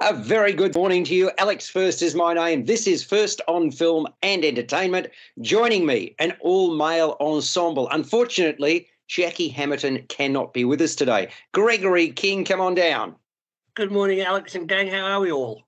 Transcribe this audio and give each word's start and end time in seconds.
A 0.00 0.14
very 0.14 0.52
good 0.52 0.76
morning 0.76 1.02
to 1.04 1.14
you. 1.14 1.32
Alex 1.38 1.68
First 1.68 2.02
is 2.02 2.14
my 2.14 2.32
name. 2.32 2.66
This 2.66 2.86
is 2.86 3.02
First 3.02 3.40
on 3.48 3.72
Film 3.72 4.06
and 4.22 4.44
Entertainment. 4.44 5.08
Joining 5.40 5.86
me, 5.86 6.14
an 6.20 6.36
all 6.38 6.72
male 6.76 7.16
ensemble. 7.20 7.88
Unfortunately, 7.90 8.86
Jackie 9.08 9.48
Hamilton 9.48 10.04
cannot 10.08 10.54
be 10.54 10.64
with 10.64 10.80
us 10.80 10.94
today. 10.94 11.30
Gregory 11.50 12.10
King, 12.10 12.44
come 12.44 12.60
on 12.60 12.76
down. 12.76 13.16
Good 13.74 13.90
morning, 13.90 14.20
Alex 14.20 14.54
and 14.54 14.68
gang. 14.68 14.86
How 14.86 15.04
are 15.04 15.20
we 15.20 15.32
all? 15.32 15.64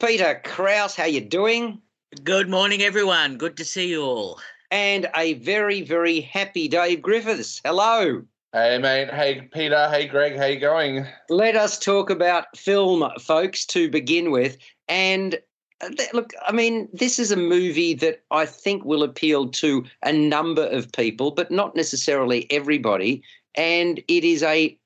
Peter 0.00 0.40
Kraus, 0.42 0.96
how 0.96 1.04
you 1.04 1.20
doing? 1.20 1.78
Good 2.24 2.48
morning, 2.48 2.80
everyone. 2.80 3.36
Good 3.36 3.58
to 3.58 3.64
see 3.66 3.88
you 3.88 4.02
all. 4.02 4.40
And 4.70 5.06
a 5.14 5.34
very, 5.34 5.82
very 5.82 6.22
happy 6.22 6.66
Dave 6.66 7.02
Griffiths. 7.02 7.60
Hello. 7.62 8.22
Hey, 8.56 8.78
mate. 8.78 9.10
Hey, 9.12 9.42
Peter. 9.52 9.86
Hey, 9.90 10.06
Greg. 10.06 10.34
How 10.34 10.46
you 10.46 10.58
going? 10.58 11.06
Let 11.28 11.56
us 11.56 11.78
talk 11.78 12.08
about 12.08 12.56
film, 12.56 13.06
folks, 13.20 13.66
to 13.66 13.90
begin 13.90 14.30
with. 14.30 14.56
And 14.88 15.38
uh, 15.82 15.90
look, 16.14 16.32
I 16.48 16.52
mean, 16.52 16.88
this 16.90 17.18
is 17.18 17.30
a 17.30 17.36
movie 17.36 17.92
that 17.92 18.22
I 18.30 18.46
think 18.46 18.82
will 18.82 19.02
appeal 19.02 19.48
to 19.48 19.84
a 20.02 20.12
number 20.14 20.66
of 20.68 20.90
people, 20.92 21.32
but 21.32 21.50
not 21.50 21.76
necessarily 21.76 22.50
everybody. 22.50 23.22
And 23.56 23.98
it 24.08 24.24
is 24.24 24.42
a 24.42 24.78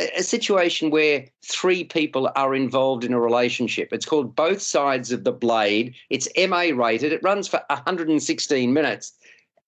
a 0.00 0.24
situation 0.24 0.90
where 0.90 1.24
three 1.46 1.84
people 1.84 2.28
are 2.34 2.56
involved 2.56 3.04
in 3.04 3.12
a 3.12 3.20
relationship. 3.20 3.90
It's 3.92 4.06
called 4.06 4.34
Both 4.34 4.60
Sides 4.60 5.12
of 5.12 5.22
the 5.22 5.30
Blade. 5.30 5.94
It's 6.10 6.28
MA 6.48 6.70
rated. 6.74 7.12
It 7.12 7.22
runs 7.22 7.46
for 7.46 7.62
116 7.70 8.72
minutes. 8.72 9.12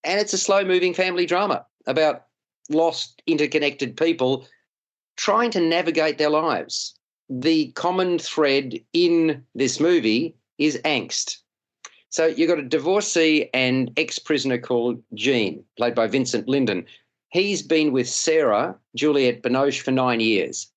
And 0.03 0.19
it's 0.19 0.33
a 0.33 0.37
slow 0.37 0.65
moving 0.65 0.93
family 0.93 1.25
drama 1.25 1.65
about 1.87 2.25
lost, 2.69 3.21
interconnected 3.27 3.97
people 3.97 4.47
trying 5.17 5.51
to 5.51 5.61
navigate 5.61 6.17
their 6.17 6.29
lives. 6.29 6.95
The 7.29 7.71
common 7.71 8.19
thread 8.19 8.79
in 8.93 9.43
this 9.55 9.79
movie 9.79 10.35
is 10.57 10.79
angst. 10.85 11.37
So 12.09 12.27
you've 12.27 12.49
got 12.49 12.59
a 12.59 12.63
divorcee 12.63 13.49
and 13.53 13.91
ex 13.97 14.19
prisoner 14.19 14.57
called 14.57 15.01
Jean, 15.13 15.63
played 15.77 15.95
by 15.95 16.07
Vincent 16.07 16.47
Lindon, 16.47 16.85
He's 17.35 17.61
been 17.61 17.91
with 17.91 18.07
Sarah, 18.07 18.77
Juliette 18.95 19.41
Binoche, 19.41 19.81
for 19.81 19.91
nine 19.91 20.21
years. 20.21 20.71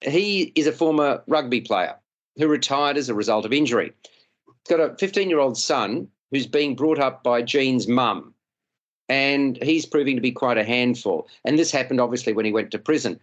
He 0.00 0.50
is 0.56 0.66
a 0.66 0.72
former 0.72 1.22
rugby 1.28 1.60
player 1.60 1.94
who 2.38 2.48
retired 2.48 2.96
as 2.96 3.08
a 3.08 3.14
result 3.14 3.44
of 3.44 3.52
injury. 3.52 3.92
He's 4.46 4.76
got 4.76 4.80
a 4.80 4.96
15 4.96 5.30
year 5.30 5.38
old 5.38 5.56
son 5.56 6.08
who's 6.32 6.48
being 6.48 6.74
brought 6.74 6.98
up 6.98 7.22
by 7.22 7.40
Jean's 7.42 7.86
mum, 7.86 8.34
and 9.08 9.58
he's 9.62 9.86
proving 9.86 10.16
to 10.16 10.22
be 10.22 10.32
quite 10.32 10.58
a 10.58 10.64
handful. 10.64 11.28
And 11.44 11.58
this 11.58 11.70
happened 11.70 12.00
obviously 12.00 12.32
when 12.32 12.44
he 12.44 12.52
went 12.52 12.70
to 12.72 12.78
prison. 12.78 13.20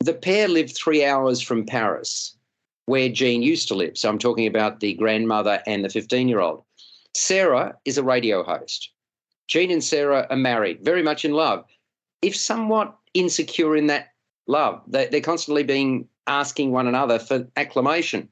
The 0.00 0.14
pair 0.14 0.48
lived 0.48 0.76
three 0.76 1.04
hours 1.04 1.40
from 1.40 1.64
Paris, 1.64 2.36
where 2.84 3.08
Jean 3.08 3.42
used 3.42 3.68
to 3.68 3.74
live. 3.74 3.96
So 3.96 4.08
I'm 4.08 4.18
talking 4.18 4.46
about 4.46 4.80
the 4.80 4.94
grandmother 4.94 5.62
and 5.66 5.84
the 5.84 5.88
15 5.88 6.28
year 6.28 6.40
old. 6.40 6.62
Sarah 7.14 7.76
is 7.84 7.96
a 7.96 8.04
radio 8.04 8.42
host. 8.42 8.90
Jean 9.48 9.70
and 9.70 9.82
Sarah 9.82 10.26
are 10.28 10.36
married, 10.36 10.84
very 10.84 11.02
much 11.02 11.24
in 11.24 11.32
love 11.32 11.64
if 12.22 12.36
somewhat 12.36 12.96
insecure 13.14 13.76
in 13.76 13.86
that 13.86 14.08
love. 14.46 14.82
They, 14.86 15.06
they're 15.06 15.20
constantly 15.20 15.62
being 15.62 16.08
asking 16.26 16.72
one 16.72 16.86
another 16.86 17.18
for 17.18 17.46
acclamation. 17.56 18.28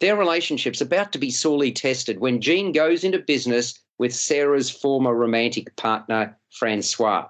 Their 0.00 0.16
relationship's 0.16 0.80
about 0.80 1.12
to 1.12 1.18
be 1.18 1.30
sorely 1.30 1.72
tested 1.72 2.18
when 2.18 2.40
Jean 2.40 2.72
goes 2.72 3.04
into 3.04 3.18
business 3.18 3.78
with 3.98 4.14
Sarah's 4.14 4.70
former 4.70 5.14
romantic 5.14 5.74
partner, 5.76 6.36
Francois, 6.50 7.28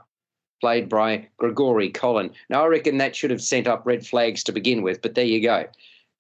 played 0.61 0.89
by 0.89 1.29
Grégoire 1.41 1.93
Colin. 1.93 2.31
Now, 2.49 2.65
I 2.65 2.67
reckon 2.67 2.99
that 2.99 3.15
should 3.15 3.31
have 3.31 3.43
sent 3.43 3.67
up 3.67 3.87
red 3.87 4.07
flags 4.07 4.43
to 4.45 4.53
begin 4.53 4.83
with, 4.83 5.03
but 5.03 5.15
there 5.15 5.25
you 5.25 5.41
go. 5.41 5.67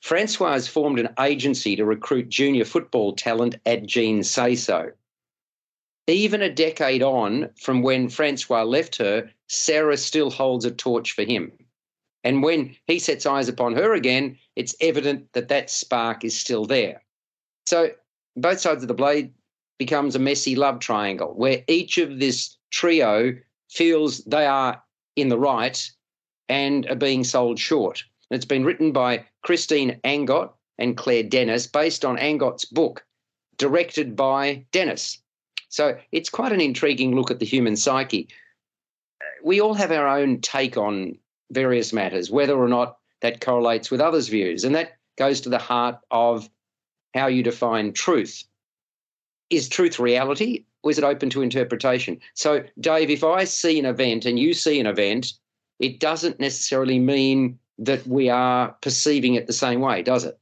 Francois 0.02 0.52
has 0.52 0.68
formed 0.68 0.98
an 0.98 1.08
agency 1.18 1.74
to 1.76 1.84
recruit 1.84 2.28
junior 2.28 2.64
football 2.64 3.14
talent 3.14 3.56
at 3.66 3.86
Jean 3.86 4.22
Say 4.22 4.54
So. 4.54 4.92
Even 6.06 6.42
a 6.42 6.52
decade 6.52 7.02
on 7.02 7.50
from 7.60 7.82
when 7.82 8.08
Francois 8.08 8.62
left 8.62 8.96
her, 8.96 9.28
Sarah 9.48 9.96
still 9.96 10.30
holds 10.30 10.64
a 10.64 10.70
torch 10.70 11.12
for 11.12 11.24
him. 11.24 11.50
And 12.22 12.42
when 12.42 12.76
he 12.86 12.98
sets 12.98 13.26
eyes 13.26 13.48
upon 13.48 13.74
her 13.74 13.94
again, 13.94 14.38
it's 14.54 14.76
evident 14.80 15.32
that 15.32 15.48
that 15.48 15.70
spark 15.70 16.24
is 16.24 16.38
still 16.38 16.64
there. 16.64 17.02
So 17.66 17.90
both 18.36 18.60
sides 18.60 18.82
of 18.82 18.88
the 18.88 18.94
blade 18.94 19.32
becomes 19.78 20.14
a 20.14 20.20
messy 20.20 20.56
love 20.56 20.80
triangle 20.80 21.34
where 21.34 21.62
each 21.68 21.98
of 21.98 22.18
this 22.18 22.56
trio 22.70 23.34
feels 23.70 24.18
they 24.24 24.46
are 24.46 24.82
in 25.16 25.28
the 25.28 25.38
right 25.38 25.90
and 26.48 26.86
are 26.88 26.96
being 26.96 27.24
sold 27.24 27.58
short. 27.58 28.04
It's 28.30 28.44
been 28.44 28.64
written 28.64 28.92
by 28.92 29.24
Christine 29.42 30.00
Angot 30.04 30.50
and 30.78 30.96
Claire 30.96 31.22
Denis, 31.22 31.66
based 31.66 32.04
on 32.04 32.18
Angot's 32.18 32.64
book, 32.64 33.04
directed 33.56 34.16
by 34.16 34.66
Denis. 34.72 35.18
So 35.68 35.96
it's 36.12 36.28
quite 36.28 36.52
an 36.52 36.60
intriguing 36.60 37.14
look 37.14 37.30
at 37.30 37.38
the 37.38 37.46
human 37.46 37.76
psyche. 37.76 38.28
We 39.44 39.60
all 39.60 39.74
have 39.74 39.92
our 39.92 40.06
own 40.06 40.40
take 40.40 40.76
on 40.76 41.18
various 41.50 41.92
matters, 41.92 42.30
whether 42.30 42.56
or 42.56 42.68
not 42.68 42.98
that 43.20 43.40
correlates 43.40 43.90
with 43.90 44.00
others' 44.00 44.28
views. 44.28 44.64
And 44.64 44.74
that 44.74 44.98
goes 45.16 45.40
to 45.42 45.48
the 45.48 45.58
heart 45.58 45.98
of 46.10 46.48
how 47.14 47.28
you 47.28 47.42
define 47.42 47.92
truth. 47.92 48.44
Is 49.50 49.68
truth 49.68 49.98
reality 49.98 50.64
or 50.82 50.90
is 50.90 50.98
it 50.98 51.04
open 51.04 51.30
to 51.30 51.42
interpretation? 51.42 52.20
So, 52.34 52.64
Dave, 52.80 53.10
if 53.10 53.22
I 53.22 53.44
see 53.44 53.78
an 53.78 53.86
event 53.86 54.24
and 54.24 54.38
you 54.38 54.54
see 54.54 54.80
an 54.80 54.86
event, 54.86 55.32
it 55.78 56.00
doesn't 56.00 56.40
necessarily 56.40 56.98
mean 56.98 57.58
that 57.78 58.06
we 58.06 58.28
are 58.28 58.74
perceiving 58.80 59.34
it 59.34 59.46
the 59.46 59.52
same 59.52 59.80
way, 59.80 60.02
does 60.02 60.24
it? 60.24 60.38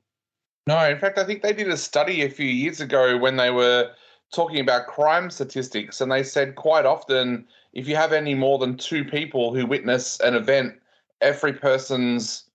No, 0.66 0.78
in 0.88 0.98
fact, 0.98 1.18
I 1.18 1.24
think 1.24 1.42
they 1.42 1.52
did 1.52 1.68
a 1.68 1.76
study 1.76 2.22
a 2.22 2.30
few 2.30 2.46
years 2.46 2.80
ago 2.80 3.18
when 3.18 3.36
they 3.36 3.50
were 3.50 3.90
talking 4.32 4.60
about 4.60 4.86
crime 4.86 5.30
statistics, 5.30 6.00
and 6.00 6.10
they 6.10 6.22
said 6.22 6.54
quite 6.54 6.86
often 6.86 7.46
if 7.72 7.88
you 7.88 7.96
have 7.96 8.12
any 8.12 8.34
more 8.34 8.58
than 8.58 8.76
two 8.76 9.04
people 9.04 9.54
who 9.54 9.66
witness 9.66 10.18
an 10.20 10.34
event, 10.34 10.74
every 11.20 11.52
person's 11.52 12.48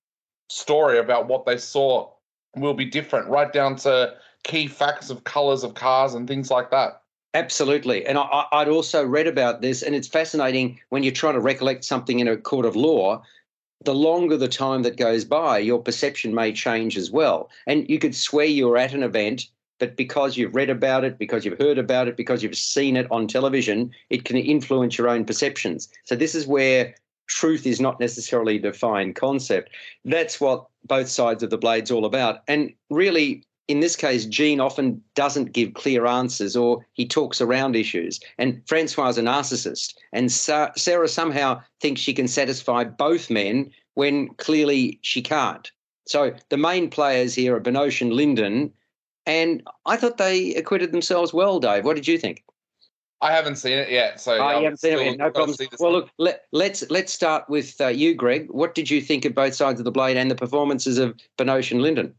story 0.50 0.98
about 0.98 1.28
what 1.28 1.46
they 1.46 1.58
saw 1.58 2.10
will 2.56 2.74
be 2.74 2.86
different, 2.86 3.28
right 3.28 3.52
down 3.54 3.76
to 3.76 4.14
key 4.44 4.68
facts 4.68 5.10
of 5.10 5.24
colors 5.24 5.64
of 5.64 5.74
cars 5.74 6.14
and 6.14 6.28
things 6.28 6.50
like 6.50 6.72
that. 6.72 7.02
Absolutely. 7.34 8.06
And 8.06 8.18
I, 8.18 8.46
would 8.54 8.68
also 8.68 9.06
read 9.06 9.28
about 9.28 9.62
this, 9.62 9.84
and 9.84 9.96
it's 9.96 10.08
fascinating 10.08 10.80
when 10.90 11.04
you're 11.04 11.12
trying 11.12 11.36
to 11.36 11.40
recollect 11.40 11.86
something 11.86 12.20
in 12.20 12.28
a 12.28 12.38
court 12.38 12.66
of 12.66 12.76
law. 12.76 13.24
The 13.86 13.94
longer 13.94 14.36
the 14.36 14.48
time 14.48 14.82
that 14.84 14.98
goes 14.98 15.24
by, 15.24 15.60
your 15.60 15.82
perception 15.82 16.34
may 16.34 16.52
change 16.52 16.98
as 16.98 17.12
well. 17.12 17.50
And 17.68 17.88
you 17.90 18.00
could 18.00 18.16
swear 18.16 18.46
you're 18.46 18.78
at 18.78 18.94
an 18.94 19.04
event 19.04 19.48
but 19.80 19.96
because 19.96 20.38
you've 20.38 20.54
read 20.54 20.70
about 20.70 21.04
it, 21.04 21.18
because 21.18 21.46
you've 21.46 21.60
heard 21.60 21.78
about 21.78 22.08
it, 22.08 22.18
because 22.18 22.44
you've 22.44 22.58
seen 22.58 22.98
it 22.98 23.08
on 23.10 23.28
television, 23.28 23.92
it 24.10 24.26
can 24.26 24.38
influence 24.38 24.98
your 24.98 25.08
own 25.08 25.26
perceptions. 25.26 25.90
So 26.04 26.16
this 26.16 26.36
is 26.36 26.46
where 26.46 26.94
truth 27.28 27.66
is 27.66 27.80
not 27.80 28.00
necessarily 28.00 28.58
a 28.58 28.62
defined 28.62 29.16
concept. 29.16 29.70
That's 30.04 30.40
what 30.40 30.68
both 30.86 31.08
sides 31.08 31.44
of 31.44 31.50
the 31.50 31.58
blade's 31.58 31.92
all 31.92 32.06
about. 32.06 32.42
And 32.48 32.74
really, 32.90 33.44
in 33.70 33.82
this 33.82 33.96
case, 33.96 34.26
Jean 34.26 34.60
often 34.60 35.02
doesn't 35.14 35.54
give 35.54 35.76
clear 35.76 36.08
answers 36.08 36.56
or 36.56 36.84
he 36.94 37.08
talks 37.08 37.40
around 37.40 37.76
issues. 37.76 38.20
And 38.40 38.62
Francois 38.66 39.10
is 39.10 39.20
a 39.20 39.22
narcissist. 39.22 39.94
And 40.12 40.32
Sarah 40.32 41.08
somehow 41.08 41.62
thinks 41.80 42.02
she 42.02 42.16
can 42.16 42.28
satisfy 42.28 42.84
both 42.84 43.30
men 43.30 43.70
when 43.94 44.30
clearly 44.36 44.98
she 45.04 45.22
can't. 45.22 45.72
So 46.08 46.34
the 46.50 46.58
main 46.58 46.90
players 46.90 47.36
here 47.36 47.56
are 47.56 47.62
Binoche 47.62 48.02
and 48.02 48.12
Lindon, 48.12 48.74
and 49.28 49.62
I 49.86 49.96
thought 49.96 50.18
they 50.18 50.56
acquitted 50.56 50.92
themselves 50.92 51.32
well, 51.32 51.60
Dave. 51.60 51.86
What 51.86 51.96
did 51.96 52.08
you 52.08 52.18
think? 52.18 52.44
I 53.22 53.32
haven't 53.32 53.58
seen 53.58 53.78
it 53.78 53.92
yet, 53.92 54.20
so 54.20 54.32
oh, 54.32 54.58
you 54.58 54.64
haven't 54.64 54.80
seen 54.80 54.94
it 54.94 55.06
yet. 55.06 55.18
No 55.18 55.30
problem. 55.30 55.56
Well, 55.80 55.92
look, 55.92 56.10
let, 56.18 56.46
let's 56.52 56.90
let's 56.90 57.14
start 57.14 57.48
with 57.50 57.80
uh, 57.80 57.90
you, 57.90 58.16
Greg. 58.16 58.48
What 58.50 58.74
did 58.74 58.90
you 58.90 59.02
think 59.02 59.26
of 59.26 59.36
both 59.36 59.54
sides 59.54 59.80
of 59.80 59.84
the 59.84 59.92
blade 59.92 60.18
and 60.18 60.32
the 60.32 60.36
performances 60.36 60.98
of 60.98 61.16
Binoche 61.38 61.72
and 61.72 61.84
Lindon? 61.84 62.16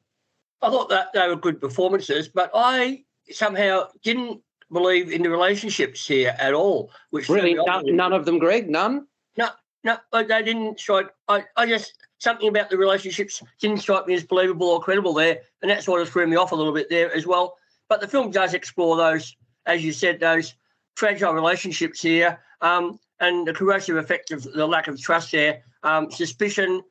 I 0.62 0.70
thought 0.70 0.88
that 0.90 1.12
they 1.12 1.26
were 1.26 1.36
good 1.36 1.60
performances, 1.60 2.28
but 2.28 2.50
I 2.54 3.04
somehow 3.30 3.88
didn't 4.02 4.40
believe 4.72 5.10
in 5.10 5.22
the 5.22 5.30
relationships 5.30 6.06
here 6.06 6.36
at 6.38 6.54
all. 6.54 6.90
Which 7.10 7.28
really, 7.28 7.54
none, 7.54 7.96
none, 7.96 8.12
of 8.12 8.24
them, 8.24 8.38
Greg. 8.38 8.68
None. 8.68 9.06
No, 9.36 9.48
no, 9.84 9.96
they 10.12 10.42
didn't 10.42 10.78
strike. 10.78 11.08
I, 11.28 11.44
I 11.56 11.66
just 11.66 11.94
something 12.18 12.48
about 12.48 12.70
the 12.70 12.76
relationships 12.76 13.42
didn't 13.60 13.78
strike 13.78 14.06
me 14.06 14.14
as 14.14 14.24
believable 14.24 14.68
or 14.68 14.80
credible 14.80 15.14
there, 15.14 15.40
and 15.62 15.70
that 15.70 15.82
sort 15.82 16.02
of 16.02 16.08
threw 16.08 16.26
me 16.26 16.36
off 16.36 16.52
a 16.52 16.56
little 16.56 16.74
bit 16.74 16.90
there 16.90 17.14
as 17.14 17.26
well. 17.26 17.56
But 17.88 18.00
the 18.00 18.08
film 18.08 18.30
does 18.30 18.54
explore 18.54 18.96
those, 18.96 19.34
as 19.66 19.82
you 19.82 19.92
said, 19.92 20.20
those 20.20 20.54
fragile 20.96 21.32
relationships 21.32 22.02
here, 22.02 22.38
um, 22.60 23.00
and 23.20 23.46
the 23.46 23.54
corrosive 23.54 23.96
effect 23.96 24.30
of 24.30 24.42
the 24.42 24.66
lack 24.66 24.86
of 24.86 25.00
trust 25.00 25.32
there, 25.32 25.62
um, 25.82 26.10
suspicion, 26.10 26.82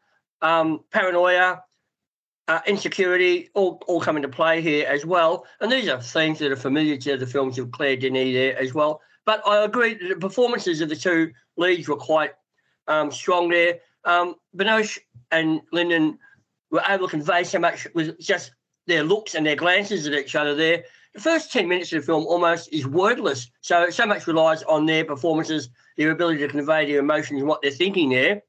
um, 0.41 0.83
paranoia, 0.91 1.61
uh, 2.49 2.59
insecurity, 2.65 3.47
all, 3.53 3.81
all 3.87 4.01
come 4.01 4.15
into 4.15 4.27
play 4.27 4.59
here 4.59 4.85
as 4.87 5.05
well. 5.05 5.45
And 5.61 5.71
these 5.71 5.87
are 5.87 6.01
themes 6.01 6.39
that 6.39 6.51
are 6.51 6.57
familiar 6.57 6.97
to 6.97 7.15
the 7.15 7.27
films 7.27 7.59
of 7.59 7.71
Claire 7.71 7.95
Denis 7.95 8.33
there 8.33 8.57
as 8.57 8.73
well. 8.73 9.01
But 9.23 9.47
I 9.47 9.63
agree 9.63 9.93
the 9.93 10.15
performances 10.15 10.81
of 10.81 10.89
the 10.89 10.95
two 10.95 11.31
leads 11.57 11.87
were 11.87 11.95
quite 11.95 12.31
um, 12.87 13.11
strong 13.11 13.49
there. 13.49 13.79
Um, 14.03 14.35
and 15.31 15.61
Lindon 15.71 16.17
were 16.71 16.81
able 16.89 17.07
to 17.07 17.11
convey 17.11 17.43
so 17.43 17.59
much 17.59 17.87
with 17.93 18.19
just 18.19 18.51
their 18.87 19.03
looks 19.03 19.35
and 19.35 19.45
their 19.45 19.55
glances 19.55 20.07
at 20.07 20.13
each 20.13 20.35
other 20.35 20.55
there. 20.55 20.83
The 21.13 21.21
first 21.21 21.53
10 21.53 21.67
minutes 21.67 21.93
of 21.93 22.01
the 22.01 22.05
film 22.07 22.25
almost 22.25 22.73
is 22.73 22.87
wordless. 22.87 23.51
So, 23.61 23.91
so 23.91 24.07
much 24.07 24.25
relies 24.25 24.63
on 24.63 24.87
their 24.87 25.05
performances, 25.05 25.69
their 25.97 26.09
ability 26.09 26.39
to 26.39 26.47
convey 26.47 26.91
their 26.91 26.99
emotions 26.99 27.41
and 27.41 27.47
what 27.47 27.61
they're 27.61 27.69
thinking 27.69 28.09
there. 28.09 28.41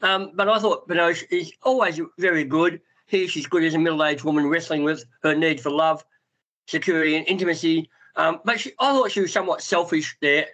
Um, 0.00 0.32
but 0.34 0.48
I 0.48 0.58
thought 0.58 0.88
Binoche 0.88 1.24
is 1.30 1.52
always 1.62 2.00
very 2.18 2.44
good. 2.44 2.80
Here 3.06 3.28
she's 3.28 3.46
good 3.46 3.64
as 3.64 3.74
a 3.74 3.78
middle-aged 3.78 4.24
woman 4.24 4.48
wrestling 4.48 4.82
with 4.82 5.04
her 5.22 5.34
need 5.34 5.60
for 5.60 5.70
love, 5.70 6.04
security, 6.66 7.16
and 7.16 7.26
intimacy. 7.28 7.88
Um, 8.16 8.40
but 8.44 8.60
she, 8.60 8.72
I 8.80 8.92
thought 8.92 9.12
she 9.12 9.20
was 9.20 9.32
somewhat 9.32 9.62
selfish 9.62 10.16
there. 10.20 10.46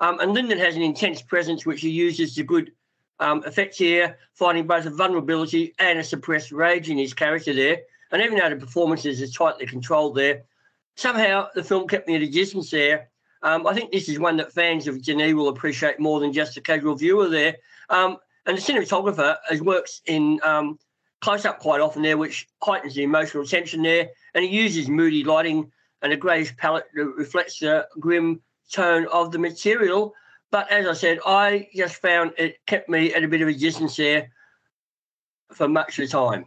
Um, 0.00 0.20
and 0.20 0.32
Lindon 0.32 0.58
has 0.58 0.76
an 0.76 0.82
intense 0.82 1.20
presence, 1.20 1.66
which 1.66 1.80
he 1.80 1.90
uses 1.90 2.34
to 2.34 2.44
good 2.44 2.72
um, 3.20 3.42
effect 3.44 3.76
here, 3.76 4.16
finding 4.34 4.66
both 4.66 4.86
a 4.86 4.90
vulnerability 4.90 5.74
and 5.78 5.98
a 5.98 6.04
suppressed 6.04 6.52
rage 6.52 6.88
in 6.88 6.96
his 6.96 7.12
character 7.12 7.52
there. 7.52 7.78
And 8.10 8.22
even 8.22 8.38
though 8.38 8.48
the 8.48 8.56
performances 8.56 9.20
are 9.20 9.26
tightly 9.26 9.66
controlled 9.66 10.14
there, 10.14 10.44
somehow 10.96 11.48
the 11.54 11.64
film 11.64 11.88
kept 11.88 12.08
me 12.08 12.16
at 12.16 12.22
a 12.22 12.28
distance 12.28 12.70
there. 12.70 13.10
Um, 13.42 13.66
I 13.66 13.74
think 13.74 13.92
this 13.92 14.08
is 14.08 14.18
one 14.18 14.36
that 14.38 14.52
fans 14.52 14.88
of 14.88 15.02
Denis 15.02 15.34
will 15.34 15.48
appreciate 15.48 16.00
more 16.00 16.20
than 16.20 16.32
just 16.32 16.56
a 16.56 16.60
casual 16.60 16.94
viewer 16.94 17.28
there. 17.28 17.56
Um, 17.90 18.16
and 18.46 18.56
the 18.56 18.62
cinematographer 18.62 19.36
as 19.50 19.60
works 19.60 20.00
in 20.06 20.40
um, 20.42 20.78
close 21.20 21.44
up 21.44 21.60
quite 21.60 21.80
often 21.80 22.02
there, 22.02 22.16
which 22.18 22.48
heightens 22.62 22.94
the 22.94 23.02
emotional 23.02 23.44
tension 23.44 23.82
there. 23.82 24.08
And 24.34 24.44
it 24.44 24.50
uses 24.50 24.88
moody 24.88 25.24
lighting 25.24 25.70
and 26.02 26.12
a 26.12 26.16
greyish 26.16 26.56
palette 26.56 26.86
that 26.94 27.04
reflects 27.04 27.58
the 27.58 27.88
grim 27.98 28.40
tone 28.70 29.06
of 29.12 29.32
the 29.32 29.38
material. 29.38 30.14
But 30.50 30.70
as 30.70 30.86
I 30.86 30.92
said, 30.94 31.18
I 31.26 31.68
just 31.74 31.96
found 31.96 32.32
it 32.38 32.58
kept 32.66 32.88
me 32.88 33.12
at 33.12 33.24
a 33.24 33.28
bit 33.28 33.42
of 33.42 33.48
a 33.48 33.54
distance 33.54 33.96
there 33.96 34.30
for 35.52 35.68
much 35.68 35.98
of 35.98 36.06
the 36.06 36.12
time. 36.12 36.46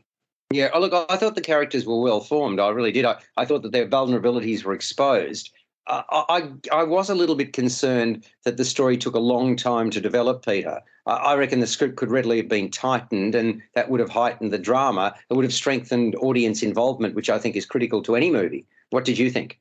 Yeah, 0.52 0.70
oh, 0.74 0.80
look, 0.80 1.06
I 1.10 1.16
thought 1.16 1.36
the 1.36 1.42
characters 1.42 1.86
were 1.86 2.02
well 2.02 2.20
formed. 2.20 2.60
I 2.60 2.70
really 2.70 2.92
did. 2.92 3.06
I, 3.06 3.18
I 3.38 3.46
thought 3.46 3.62
that 3.62 3.72
their 3.72 3.88
vulnerabilities 3.88 4.64
were 4.64 4.74
exposed. 4.74 5.52
I, 5.92 6.48
I 6.72 6.84
was 6.84 7.10
a 7.10 7.16
little 7.16 7.36
bit 7.36 7.52
concerned 7.52 8.26
that 8.44 8.56
the 8.56 8.64
story 8.64 8.98
took 8.98 9.14
a 9.14 9.20
long 9.20 9.58
time 9.58 9.90
to 9.90 10.00
develop, 10.00 10.46
Peter. 10.46 10.82
I 11.06 11.36
reckon 11.36 11.60
the 11.60 11.68
script 11.68 11.98
could 11.98 12.10
readily 12.10 12.38
have 12.38 12.48
been 12.48 12.72
tightened 12.72 13.36
and 13.36 13.62
that 13.76 13.90
would 13.90 14.00
have 14.00 14.10
heightened 14.10 14.54
the 14.54 14.58
drama. 14.58 15.16
It 15.30 15.34
would 15.34 15.44
have 15.44 15.54
strengthened 15.54 16.16
audience 16.16 16.64
involvement, 16.64 17.16
which 17.16 17.30
I 17.30 17.40
think 17.40 17.56
is 17.56 17.66
critical 17.66 18.02
to 18.04 18.16
any 18.16 18.32
movie. 18.32 18.66
What 18.92 19.04
did 19.04 19.18
you 19.18 19.30
think? 19.30 19.60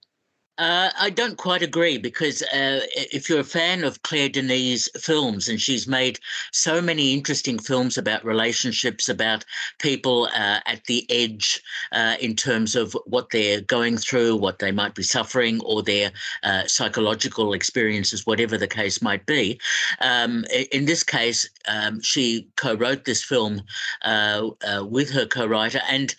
Uh, 0.60 0.90
I 1.00 1.08
don't 1.08 1.38
quite 1.38 1.62
agree 1.62 1.96
because 1.96 2.42
uh, 2.42 2.80
if 2.92 3.30
you're 3.30 3.40
a 3.40 3.44
fan 3.44 3.82
of 3.82 4.02
Claire 4.02 4.28
Denis' 4.28 4.90
films, 5.00 5.48
and 5.48 5.58
she's 5.58 5.88
made 5.88 6.20
so 6.52 6.82
many 6.82 7.14
interesting 7.14 7.58
films 7.58 7.96
about 7.96 8.22
relationships, 8.26 9.08
about 9.08 9.42
people 9.78 10.28
uh, 10.34 10.60
at 10.66 10.84
the 10.84 11.10
edge 11.10 11.62
uh, 11.92 12.16
in 12.20 12.36
terms 12.36 12.76
of 12.76 12.94
what 13.06 13.30
they're 13.30 13.62
going 13.62 13.96
through, 13.96 14.36
what 14.36 14.58
they 14.58 14.70
might 14.70 14.94
be 14.94 15.02
suffering, 15.02 15.62
or 15.62 15.82
their 15.82 16.12
uh, 16.42 16.66
psychological 16.66 17.54
experiences, 17.54 18.26
whatever 18.26 18.58
the 18.58 18.68
case 18.68 19.00
might 19.00 19.24
be. 19.24 19.58
Um, 20.02 20.44
in 20.72 20.84
this 20.84 21.02
case, 21.02 21.48
um, 21.68 22.02
she 22.02 22.46
co 22.56 22.74
wrote 22.74 23.06
this 23.06 23.24
film 23.24 23.62
uh, 24.02 24.50
with 24.82 25.08
her 25.08 25.24
co 25.24 25.46
writer, 25.46 25.80
and 25.88 26.14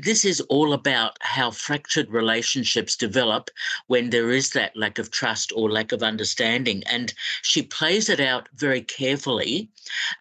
this 0.00 0.24
is 0.24 0.40
all 0.48 0.72
about 0.72 1.16
how 1.20 1.52
fractured 1.52 2.10
relationships 2.10 2.96
develop 2.96 3.50
when 3.86 4.10
there 4.10 4.30
is 4.30 4.50
that 4.50 4.76
lack 4.76 4.98
of 4.98 5.10
trust 5.10 5.52
or 5.54 5.70
lack 5.70 5.92
of 5.92 6.02
understanding. 6.02 6.82
And 6.86 7.12
she 7.42 7.62
plays 7.62 8.08
it 8.08 8.20
out 8.20 8.48
very 8.54 8.80
carefully 8.80 9.68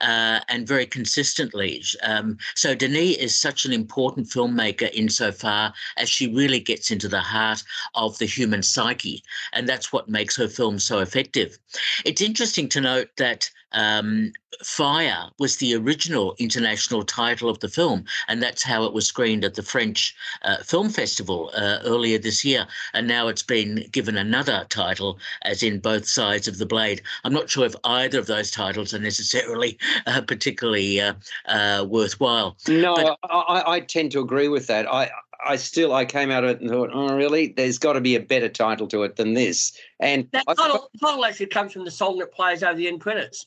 uh, 0.01 0.39
and 0.50 0.68
very 0.68 0.86
consistently. 0.86 1.83
Um, 2.04 2.38
so 2.56 2.75
Denis 2.75 3.18
is 3.18 3.39
such 3.39 3.65
an 3.65 3.74
important 3.74 4.27
filmmaker 4.27 4.92
insofar 4.94 5.74
as 5.98 6.10
she 6.10 6.33
really 6.33 6.60
gets 6.60 6.92
into 6.92 7.07
the 7.07 7.21
heart 7.21 7.63
of 7.95 8.18
the 8.18 8.25
human 8.25 8.63
psyche. 8.63 9.24
And 9.54 9.68
that's 9.68 9.94
what 9.94 10.10
makes 10.10 10.36
her 10.36 10.48
film 10.48 10.80
so 10.80 11.00
effective. 11.00 11.57
It's 12.06 12.21
interesting 12.21 12.69
to 12.69 12.81
note 12.81 13.10
that 13.18 13.50
um, 13.73 14.31
Fire 14.63 15.29
was 15.39 15.57
the 15.57 15.75
original 15.75 16.35
international 16.37 17.03
title 17.03 17.49
of 17.49 17.59
the 17.59 17.67
film, 17.67 18.05
and 18.27 18.41
that's 18.41 18.63
how 18.63 18.83
it 18.83 18.93
was 18.93 19.07
screened 19.07 19.43
at 19.43 19.55
the 19.55 19.63
French 19.63 20.15
uh, 20.43 20.57
Film 20.57 20.89
Festival 20.89 21.51
uh, 21.55 21.79
earlier 21.83 22.17
this 22.17 22.45
year. 22.45 22.67
And 22.93 23.07
now 23.07 23.27
it's 23.27 23.43
been 23.43 23.87
given 23.91 24.17
another 24.17 24.65
title, 24.69 25.19
as 25.43 25.63
in 25.63 25.79
both 25.79 26.07
sides 26.07 26.47
of 26.47 26.57
the 26.57 26.65
blade. 26.65 27.01
I'm 27.23 27.33
not 27.33 27.49
sure 27.49 27.65
if 27.65 27.75
either 27.83 28.19
of 28.19 28.27
those 28.27 28.51
titles 28.51 28.93
are 28.93 28.99
necessarily 28.99 29.77
uh, 30.07 30.21
particularly 30.21 31.01
uh, 31.01 31.13
uh, 31.45 31.85
worthwhile. 31.87 32.57
No, 32.67 32.95
but, 32.95 33.17
I, 33.23 33.63
I 33.67 33.79
tend 33.79 34.11
to 34.13 34.19
agree 34.19 34.47
with 34.47 34.67
that. 34.67 34.91
I, 34.91 35.09
I 35.45 35.55
still 35.57 35.93
I 35.93 36.05
came 36.05 36.31
out 36.31 36.43
of 36.43 36.51
it 36.51 36.61
and 36.61 36.69
thought, 36.69 36.91
oh 36.93 37.15
really? 37.15 37.53
There's 37.55 37.77
got 37.77 37.93
to 37.93 38.01
be 38.01 38.15
a 38.15 38.19
better 38.19 38.49
title 38.49 38.87
to 38.87 39.03
it 39.03 39.15
than 39.15 39.33
this. 39.33 39.77
And 39.99 40.27
that 40.31 40.45
title, 40.57 40.89
title 41.01 41.25
actually 41.25 41.47
comes 41.47 41.73
from 41.73 41.85
the 41.85 41.91
song 41.91 42.19
that 42.19 42.31
plays 42.31 42.63
over 42.63 42.75
the 42.75 42.87
end 42.87 43.01
credits. 43.01 43.45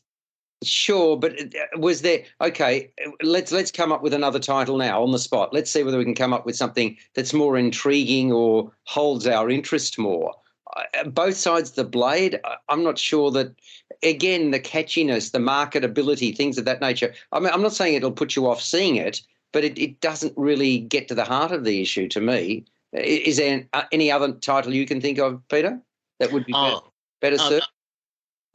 Sure, 0.64 1.18
but 1.18 1.38
uh, 1.38 1.78
was 1.78 2.02
there 2.02 2.24
okay? 2.40 2.90
Let's 3.22 3.52
let's 3.52 3.70
come 3.70 3.92
up 3.92 4.02
with 4.02 4.14
another 4.14 4.38
title 4.38 4.78
now 4.78 5.02
on 5.02 5.12
the 5.12 5.18
spot. 5.18 5.52
Let's 5.52 5.70
see 5.70 5.82
whether 5.82 5.98
we 5.98 6.04
can 6.04 6.14
come 6.14 6.32
up 6.32 6.46
with 6.46 6.56
something 6.56 6.96
that's 7.14 7.34
more 7.34 7.58
intriguing 7.58 8.32
or 8.32 8.72
holds 8.84 9.26
our 9.26 9.50
interest 9.50 9.98
more. 9.98 10.34
Uh, 10.76 11.04
both 11.04 11.36
sides 11.36 11.70
of 11.70 11.76
the 11.76 11.84
blade. 11.84 12.40
I'm 12.68 12.82
not 12.82 12.98
sure 12.98 13.30
that. 13.32 13.54
Again, 14.02 14.50
the 14.50 14.60
catchiness, 14.60 15.32
the 15.32 15.38
marketability, 15.38 16.36
things 16.36 16.58
of 16.58 16.66
that 16.66 16.82
nature. 16.82 17.14
I 17.32 17.40
mean, 17.40 17.50
I'm 17.50 17.62
not 17.62 17.72
saying 17.72 17.94
it'll 17.94 18.12
put 18.12 18.36
you 18.36 18.46
off 18.46 18.60
seeing 18.60 18.96
it, 18.96 19.22
but 19.52 19.64
it, 19.64 19.78
it 19.78 20.00
doesn't 20.00 20.34
really 20.36 20.80
get 20.80 21.08
to 21.08 21.14
the 21.14 21.24
heart 21.24 21.50
of 21.50 21.64
the 21.64 21.80
issue 21.80 22.06
to 22.08 22.20
me. 22.20 22.66
Is 22.92 23.38
there 23.38 23.66
uh, 23.72 23.84
any 23.92 24.10
other 24.10 24.32
title 24.32 24.74
you 24.74 24.84
can 24.84 25.00
think 25.00 25.18
of, 25.18 25.40
Peter, 25.48 25.80
that 26.20 26.30
would 26.32 26.44
be 26.44 26.52
oh, 26.54 26.92
better, 27.20 27.36
better 27.38 27.42
uh, 27.42 27.48
served? 27.48 27.68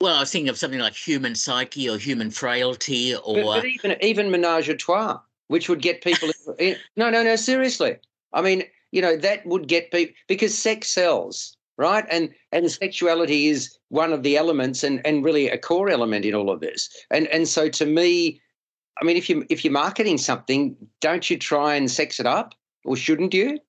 Well, 0.01 0.15
I 0.15 0.21
was 0.21 0.31
thinking 0.31 0.49
of 0.49 0.57
something 0.57 0.79
like 0.79 0.95
human 0.95 1.35
psyche 1.35 1.87
or 1.87 1.97
human 1.99 2.31
frailty 2.31 3.15
or. 3.15 3.35
But, 3.35 3.61
but 3.61 3.65
even, 3.65 3.95
even 4.01 4.31
menage 4.31 4.67
a 4.67 4.75
trois, 4.75 5.19
which 5.47 5.69
would 5.69 5.81
get 5.81 6.03
people. 6.03 6.31
in, 6.59 6.75
no, 6.97 7.11
no, 7.11 7.23
no, 7.23 7.35
seriously. 7.35 7.97
I 8.33 8.41
mean, 8.41 8.63
you 8.91 9.01
know, 9.01 9.15
that 9.17 9.45
would 9.45 9.67
get 9.67 9.91
people. 9.91 10.15
Because 10.27 10.57
sex 10.57 10.89
sells, 10.89 11.55
right? 11.77 12.03
And 12.09 12.33
and 12.51 12.71
sexuality 12.71 13.45
is 13.47 13.77
one 13.89 14.11
of 14.11 14.23
the 14.23 14.37
elements 14.37 14.83
and, 14.83 15.05
and 15.05 15.23
really 15.23 15.49
a 15.49 15.57
core 15.59 15.89
element 15.89 16.25
in 16.25 16.33
all 16.33 16.49
of 16.49 16.61
this. 16.61 16.89
And 17.11 17.27
and 17.27 17.47
so 17.47 17.69
to 17.69 17.85
me, 17.85 18.41
I 18.99 19.05
mean, 19.05 19.17
if 19.17 19.29
you 19.29 19.45
if 19.51 19.63
you're 19.63 19.71
marketing 19.71 20.17
something, 20.17 20.75
don't 20.99 21.29
you 21.29 21.37
try 21.37 21.75
and 21.75 21.91
sex 21.91 22.19
it 22.19 22.25
up, 22.25 22.55
or 22.85 22.97
shouldn't 22.97 23.35
you? 23.35 23.59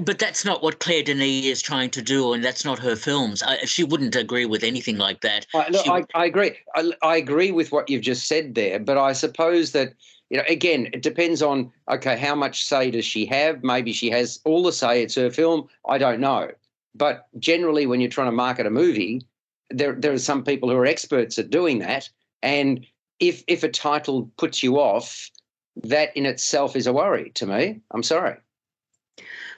But 0.00 0.18
that's 0.18 0.44
not 0.44 0.62
what 0.62 0.80
Claire 0.80 1.02
Denis 1.02 1.46
is 1.46 1.62
trying 1.62 1.90
to 1.90 2.02
do, 2.02 2.32
and 2.32 2.44
that's 2.44 2.64
not 2.64 2.78
her 2.78 2.96
films. 2.96 3.42
I, 3.42 3.58
she 3.64 3.84
wouldn't 3.84 4.16
agree 4.16 4.46
with 4.46 4.64
anything 4.64 4.98
like 4.98 5.20
that. 5.22 5.46
I, 5.54 5.68
look, 5.68 5.86
I, 5.86 6.04
I, 6.14 6.26
agree. 6.26 6.56
I, 6.74 6.92
I, 7.02 7.16
agree 7.16 7.50
with 7.50 7.72
what 7.72 7.88
you've 7.88 8.02
just 8.02 8.26
said 8.26 8.54
there, 8.54 8.78
but 8.78 8.98
I 8.98 9.12
suppose 9.12 9.72
that 9.72 9.94
you 10.30 10.38
know, 10.38 10.44
again, 10.48 10.88
it 10.92 11.02
depends 11.02 11.42
on 11.42 11.70
okay, 11.90 12.16
how 12.16 12.34
much 12.34 12.64
say 12.64 12.90
does 12.90 13.04
she 13.04 13.26
have? 13.26 13.62
Maybe 13.62 13.92
she 13.92 14.10
has 14.10 14.40
all 14.44 14.62
the 14.62 14.72
say. 14.72 15.02
It's 15.02 15.14
her 15.16 15.30
film. 15.30 15.68
I 15.88 15.98
don't 15.98 16.20
know, 16.20 16.50
but 16.94 17.28
generally, 17.38 17.86
when 17.86 18.00
you're 18.00 18.10
trying 18.10 18.28
to 18.28 18.32
market 18.32 18.66
a 18.66 18.70
movie, 18.70 19.26
there 19.70 19.94
there 19.94 20.12
are 20.12 20.18
some 20.18 20.44
people 20.44 20.70
who 20.70 20.76
are 20.76 20.86
experts 20.86 21.38
at 21.38 21.50
doing 21.50 21.78
that, 21.80 22.08
and 22.42 22.86
if 23.20 23.44
if 23.46 23.62
a 23.62 23.68
title 23.68 24.30
puts 24.36 24.62
you 24.62 24.78
off, 24.78 25.30
that 25.76 26.16
in 26.16 26.26
itself 26.26 26.76
is 26.76 26.86
a 26.86 26.92
worry 26.92 27.30
to 27.34 27.46
me. 27.46 27.80
I'm 27.90 28.02
sorry. 28.02 28.36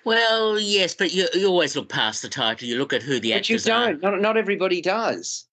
Well, 0.05 0.59
yes, 0.59 0.95
but 0.95 1.13
you, 1.15 1.29
you 1.35 1.47
always 1.47 1.77
look 1.77 1.89
past 1.89 2.23
the 2.23 2.29
title. 2.29 2.69
You 2.69 2.79
look 2.79 2.93
at 2.93 3.03
who 3.03 3.19
the 3.21 3.31
but 3.31 3.39
actors 3.39 3.67
you 3.67 3.73
don't. 3.73 4.05
are. 4.05 4.11
Not, 4.11 4.21
not 4.21 4.37
everybody 4.37 4.81
does. 4.81 5.47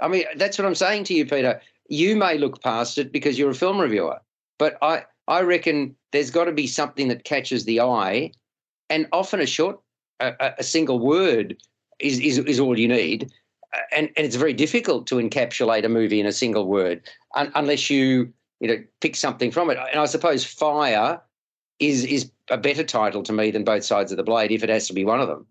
I 0.00 0.08
mean, 0.08 0.24
that's 0.36 0.58
what 0.58 0.66
I'm 0.66 0.74
saying 0.74 1.04
to 1.04 1.14
you, 1.14 1.24
Peter. 1.24 1.60
You 1.88 2.16
may 2.16 2.38
look 2.38 2.62
past 2.62 2.98
it 2.98 3.12
because 3.12 3.38
you're 3.38 3.50
a 3.50 3.54
film 3.54 3.80
reviewer, 3.80 4.20
but 4.58 4.76
I, 4.82 5.04
I 5.28 5.42
reckon 5.42 5.94
there's 6.10 6.30
got 6.30 6.44
to 6.44 6.52
be 6.52 6.66
something 6.66 7.08
that 7.08 7.24
catches 7.24 7.64
the 7.64 7.80
eye, 7.80 8.32
and 8.90 9.06
often 9.12 9.40
a 9.40 9.46
short, 9.46 9.80
a, 10.20 10.52
a 10.58 10.64
single 10.64 10.98
word 10.98 11.56
is, 11.98 12.18
is 12.20 12.38
is 12.38 12.58
all 12.58 12.78
you 12.78 12.88
need, 12.88 13.30
uh, 13.72 13.80
and 13.96 14.10
and 14.16 14.26
it's 14.26 14.36
very 14.36 14.52
difficult 14.52 15.06
to 15.08 15.16
encapsulate 15.16 15.84
a 15.84 15.88
movie 15.88 16.20
in 16.20 16.26
a 16.26 16.32
single 16.32 16.66
word 16.66 17.02
un, 17.36 17.52
unless 17.54 17.90
you 17.90 18.32
you 18.60 18.68
know 18.68 18.82
pick 19.00 19.14
something 19.16 19.50
from 19.50 19.70
it. 19.70 19.78
And 19.90 20.00
I 20.00 20.06
suppose 20.06 20.44
fire 20.44 21.20
is 21.82 22.04
is 22.04 22.30
a 22.48 22.56
better 22.56 22.84
title 22.84 23.22
to 23.24 23.32
me 23.32 23.50
than 23.50 23.64
both 23.64 23.84
sides 23.84 24.12
of 24.12 24.16
the 24.16 24.22
blade 24.22 24.52
if 24.52 24.62
it 24.62 24.68
has 24.68 24.86
to 24.88 24.94
be 24.94 25.04
one 25.04 25.20
of 25.20 25.28
them. 25.28 25.46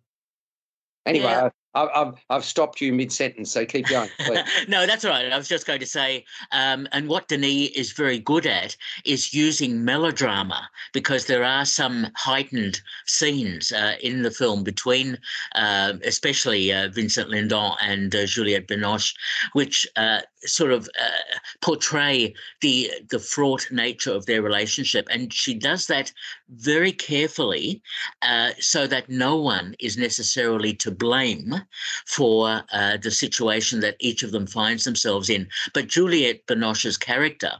Anyway, 1.05 1.25
yeah. 1.25 1.49
I've, 1.73 2.15
I've 2.29 2.43
stopped 2.43 2.81
you 2.81 2.91
mid 2.91 3.13
sentence, 3.13 3.51
so 3.51 3.65
keep 3.65 3.87
going. 3.87 4.09
no, 4.67 4.85
that's 4.85 5.05
all 5.05 5.11
right. 5.11 5.31
I 5.31 5.37
was 5.37 5.47
just 5.47 5.65
going 5.65 5.79
to 5.79 5.85
say, 5.85 6.25
um, 6.51 6.87
and 6.91 7.07
what 7.07 7.29
Denis 7.29 7.69
is 7.69 7.93
very 7.93 8.19
good 8.19 8.45
at 8.45 8.75
is 9.05 9.33
using 9.33 9.85
melodrama 9.85 10.69
because 10.91 11.27
there 11.27 11.45
are 11.45 11.65
some 11.65 12.07
heightened 12.15 12.81
scenes 13.05 13.71
uh, 13.71 13.93
in 14.01 14.23
the 14.23 14.31
film 14.31 14.63
between, 14.65 15.17
uh, 15.55 15.93
especially 16.03 16.73
uh, 16.73 16.89
Vincent 16.89 17.29
Lindon 17.29 17.71
and 17.81 18.13
uh, 18.13 18.25
Juliette 18.25 18.67
Binoche, 18.67 19.15
which 19.53 19.87
uh, 19.95 20.19
sort 20.43 20.73
of 20.73 20.89
uh, 20.99 21.37
portray 21.61 22.33
the 22.59 22.91
the 23.09 23.19
fraught 23.19 23.71
nature 23.71 24.11
of 24.11 24.25
their 24.25 24.41
relationship, 24.41 25.07
and 25.09 25.31
she 25.31 25.53
does 25.53 25.87
that 25.87 26.11
very 26.49 26.91
carefully, 26.91 27.81
so 28.59 28.87
that 28.87 29.09
no 29.09 29.37
one 29.37 29.73
is 29.79 29.97
necessarily 29.97 30.73
to 30.73 30.91
blame 30.91 31.60
for 32.05 32.63
uh, 32.71 32.97
the 32.97 33.11
situation 33.11 33.79
that 33.81 33.95
each 33.99 34.23
of 34.23 34.31
them 34.31 34.47
finds 34.47 34.83
themselves 34.83 35.29
in. 35.29 35.47
But 35.73 35.87
Juliette 35.87 36.45
Binoche's 36.47 36.97
character 36.97 37.51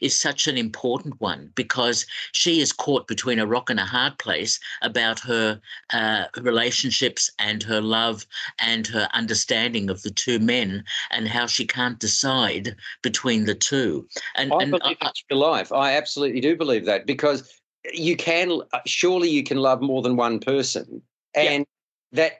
is 0.00 0.14
such 0.14 0.46
an 0.46 0.56
important 0.56 1.20
one 1.20 1.52
because 1.54 2.06
she 2.32 2.60
is 2.60 2.72
caught 2.72 3.06
between 3.06 3.38
a 3.38 3.46
rock 3.46 3.70
and 3.70 3.80
a 3.80 3.84
hard 3.84 4.18
place 4.18 4.58
about 4.82 5.20
her 5.20 5.60
uh, 5.92 6.24
relationships 6.40 7.30
and 7.38 7.62
her 7.62 7.80
love 7.80 8.26
and 8.58 8.86
her 8.86 9.08
understanding 9.14 9.90
of 9.90 10.02
the 10.02 10.10
two 10.10 10.38
men 10.38 10.84
and 11.10 11.28
how 11.28 11.46
she 11.46 11.66
can't 11.66 11.98
decide 11.98 12.76
between 13.02 13.44
the 13.44 13.54
two. 13.54 14.06
And, 14.34 14.52
I 14.52 14.62
and 14.62 14.70
believe 14.72 14.96
I, 15.00 15.08
it's 15.08 15.24
your 15.30 15.38
life. 15.38 15.72
I 15.72 15.96
absolutely 15.96 16.40
do 16.40 16.56
believe 16.56 16.84
that 16.86 17.06
because 17.06 17.60
you 17.92 18.16
can 18.16 18.60
surely 18.86 19.30
you 19.30 19.42
can 19.42 19.58
love 19.58 19.80
more 19.80 20.02
than 20.02 20.16
one 20.16 20.38
person 20.38 21.02
and 21.34 21.66
yeah. 22.12 22.16
that 22.16 22.39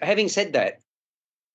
having 0.00 0.28
said 0.28 0.52
that, 0.52 0.80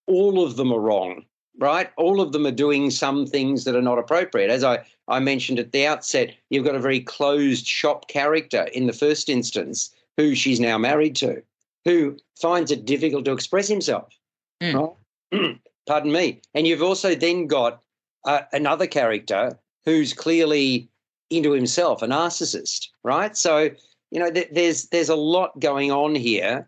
all 0.08 0.44
of 0.44 0.56
them 0.56 0.72
are 0.72 0.80
wrong, 0.80 1.26
right? 1.58 1.90
All 1.98 2.22
of 2.22 2.32
them 2.32 2.46
are 2.46 2.52
doing 2.52 2.90
some 2.90 3.26
things 3.26 3.64
that 3.64 3.76
are 3.76 3.82
not 3.82 4.00
appropriate. 4.00 4.50
As 4.50 4.64
I, 4.64 4.80
I 5.08 5.20
mentioned 5.20 5.60
at 5.60 5.72
the 5.72 5.86
outset, 5.86 6.34
you've 6.50 6.66
got 6.66 6.76
a 6.76 6.80
very 6.80 7.00
closed 7.00 7.66
shop 7.66 8.08
character 8.08 8.64
in 8.74 8.88
the 8.88 8.94
first 8.94 9.30
instance 9.30 9.94
who 10.18 10.36
she's 10.36 10.60
now 10.60 10.78
married 10.78 11.16
to, 11.18 11.42
who 11.86 12.18
finds 12.40 12.72
it 12.72 12.86
difficult 12.86 13.26
to 13.26 13.32
express 13.32 13.68
himself. 13.68 14.14
Mm. 14.62 14.96
Right? 15.34 15.60
Pardon 15.88 16.12
me. 16.12 16.42
And 16.54 16.68
you've 16.68 16.84
also 16.84 17.16
then 17.16 17.48
got 17.48 17.82
uh, 18.26 18.42
another 18.54 18.88
character 18.88 19.58
who's 19.86 20.14
clearly 20.14 20.90
into 21.30 21.52
himself, 21.52 22.02
a 22.02 22.08
narcissist, 22.08 22.90
right? 23.04 23.36
So, 23.36 23.70
you 24.12 24.20
know, 24.20 24.30
th- 24.30 24.50
there's 24.52 24.88
there's 24.88 25.10
a 25.10 25.16
lot 25.16 25.60
going 25.60 25.92
on 25.92 26.14
here 26.14 26.68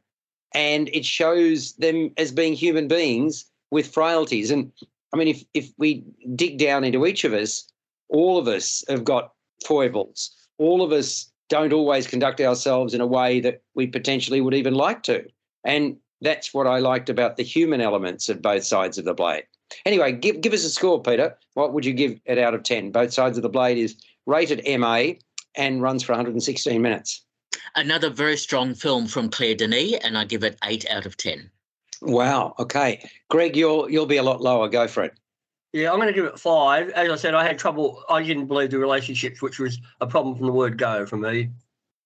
and 0.53 0.89
it 0.89 1.05
shows 1.05 1.73
them 1.73 2.11
as 2.17 2.31
being 2.31 2.53
human 2.53 2.87
beings 2.87 3.45
with 3.71 3.93
frailties. 3.93 4.51
And 4.51 4.71
I 5.13 5.17
mean, 5.17 5.27
if 5.27 5.43
if 5.53 5.71
we 5.77 6.03
dig 6.35 6.57
down 6.57 6.83
into 6.83 7.05
each 7.05 7.23
of 7.23 7.33
us, 7.33 7.67
all 8.09 8.37
of 8.37 8.47
us 8.47 8.83
have 8.89 9.03
got 9.03 9.33
foibles. 9.65 10.31
All 10.57 10.81
of 10.81 10.91
us 10.91 11.31
don't 11.49 11.73
always 11.73 12.07
conduct 12.07 12.41
ourselves 12.41 12.93
in 12.93 13.01
a 13.01 13.07
way 13.07 13.39
that 13.39 13.61
we 13.75 13.87
potentially 13.87 14.41
would 14.41 14.53
even 14.53 14.73
like 14.73 15.03
to. 15.03 15.25
And 15.63 15.97
that's 16.21 16.53
what 16.53 16.67
I 16.67 16.79
liked 16.79 17.09
about 17.09 17.37
the 17.37 17.43
human 17.43 17.81
elements 17.81 18.29
of 18.29 18.41
both 18.41 18.63
sides 18.63 18.97
of 18.97 19.05
the 19.05 19.13
blade. 19.13 19.43
Anyway, 19.85 20.13
give 20.13 20.41
give 20.41 20.53
us 20.53 20.63
a 20.63 20.69
score, 20.69 21.01
Peter. 21.01 21.37
What 21.53 21.73
would 21.73 21.85
you 21.85 21.93
give 21.93 22.19
it 22.25 22.37
out 22.37 22.53
of 22.53 22.63
10? 22.63 22.91
Both 22.91 23.13
sides 23.13 23.37
of 23.37 23.43
the 23.43 23.49
blade 23.49 23.77
is 23.77 23.95
rated 24.25 24.61
MA 24.79 25.13
and 25.55 25.81
runs 25.81 26.03
for 26.03 26.13
116 26.13 26.81
minutes. 26.81 27.23
Another 27.75 28.09
very 28.09 28.37
strong 28.37 28.73
film 28.73 29.07
from 29.07 29.29
Claire 29.29 29.55
Denis, 29.55 29.93
and 30.03 30.17
I 30.17 30.25
give 30.25 30.43
it 30.43 30.57
eight 30.63 30.89
out 30.89 31.05
of 31.05 31.17
ten. 31.17 31.49
Wow. 32.01 32.55
Okay, 32.59 33.09
Greg, 33.29 33.55
you'll 33.55 33.89
you'll 33.89 34.05
be 34.05 34.17
a 34.17 34.23
lot 34.23 34.41
lower. 34.41 34.67
Go 34.67 34.87
for 34.87 35.03
it. 35.03 35.13
Yeah, 35.73 35.91
I'm 35.91 35.97
going 35.97 36.07
to 36.07 36.13
give 36.13 36.25
it 36.25 36.37
five. 36.37 36.89
As 36.89 37.09
I 37.09 37.15
said, 37.15 37.33
I 37.33 37.43
had 37.43 37.57
trouble. 37.57 38.03
I 38.09 38.21
didn't 38.21 38.45
believe 38.45 38.69
the 38.69 38.77
relationships, 38.77 39.41
which 39.41 39.59
was 39.59 39.79
a 40.01 40.07
problem 40.07 40.35
from 40.35 40.45
the 40.45 40.51
word 40.51 40.77
go 40.77 41.05
for 41.05 41.17
me. 41.17 41.49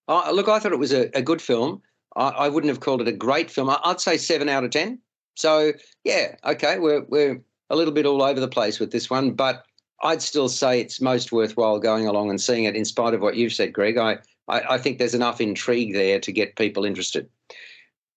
Uh, 0.08 0.32
look, 0.32 0.48
I 0.48 0.60
thought 0.60 0.72
it 0.72 0.80
was 0.80 0.94
a, 0.94 1.10
a 1.18 1.22
good 1.22 1.42
film. 1.42 1.82
I, 2.16 2.30
I, 2.30 2.50
wouldn't 2.50 2.70
have 2.70 2.80
called 2.80 3.02
it 3.02 3.10
a 3.10 3.12
great 3.12 3.52
film. 3.52 3.70
I, 3.70 3.78
I'd 3.84 4.00
say 4.00 4.18
seven 4.18 4.48
out 4.48 4.64
of 4.64 4.72
ten. 4.72 5.00
So 5.36 5.74
yeah, 6.06 6.36
okay, 6.46 6.80
we're 6.80 7.04
we're 7.10 7.42
a 7.70 7.76
little 7.76 7.94
bit 7.94 8.06
all 8.06 8.24
over 8.24 8.40
the 8.40 8.48
place 8.48 8.80
with 8.80 8.92
this 8.92 9.10
one, 9.10 9.32
but 9.32 9.66
I'd 10.02 10.22
still 10.22 10.48
say 10.48 10.80
it's 10.80 11.02
most 11.02 11.32
worthwhile 11.32 11.80
going 11.80 12.08
along 12.08 12.30
and 12.30 12.40
seeing 12.40 12.64
it, 12.64 12.76
in 12.76 12.86
spite 12.86 13.14
of 13.14 13.22
what 13.22 13.36
you've 13.36 13.54
said, 13.54 13.74
Greg. 13.74 13.98
I 13.98 14.20
I, 14.48 14.76
I 14.76 14.78
think 14.78 14.98
there's 14.98 15.16
enough 15.16 15.42
intrigue 15.42 15.94
there 15.94 16.20
to 16.20 16.32
get 16.32 16.56
people 16.56 16.86
interested. 16.86 17.30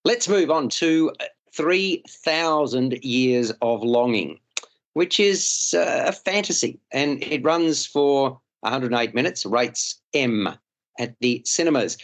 Let's 0.05 0.29
move 0.29 0.51
on 0.51 0.69
to 0.71 1.13
3,000 1.55 2.99
Years 3.03 3.53
of 3.61 3.83
Longing, 3.83 4.39
which 4.95 5.21
is 5.21 5.75
uh, 5.77 6.05
a 6.07 6.13
fantasy 6.13 6.79
and 6.93 7.23
it 7.23 7.45
runs 7.45 7.87
for 7.87 8.41
108 8.61 9.15
minutes, 9.15 9.45
rates 9.45 10.01
M 10.15 10.49
at 10.99 11.15
the 11.21 11.43
cinemas. 11.45 11.97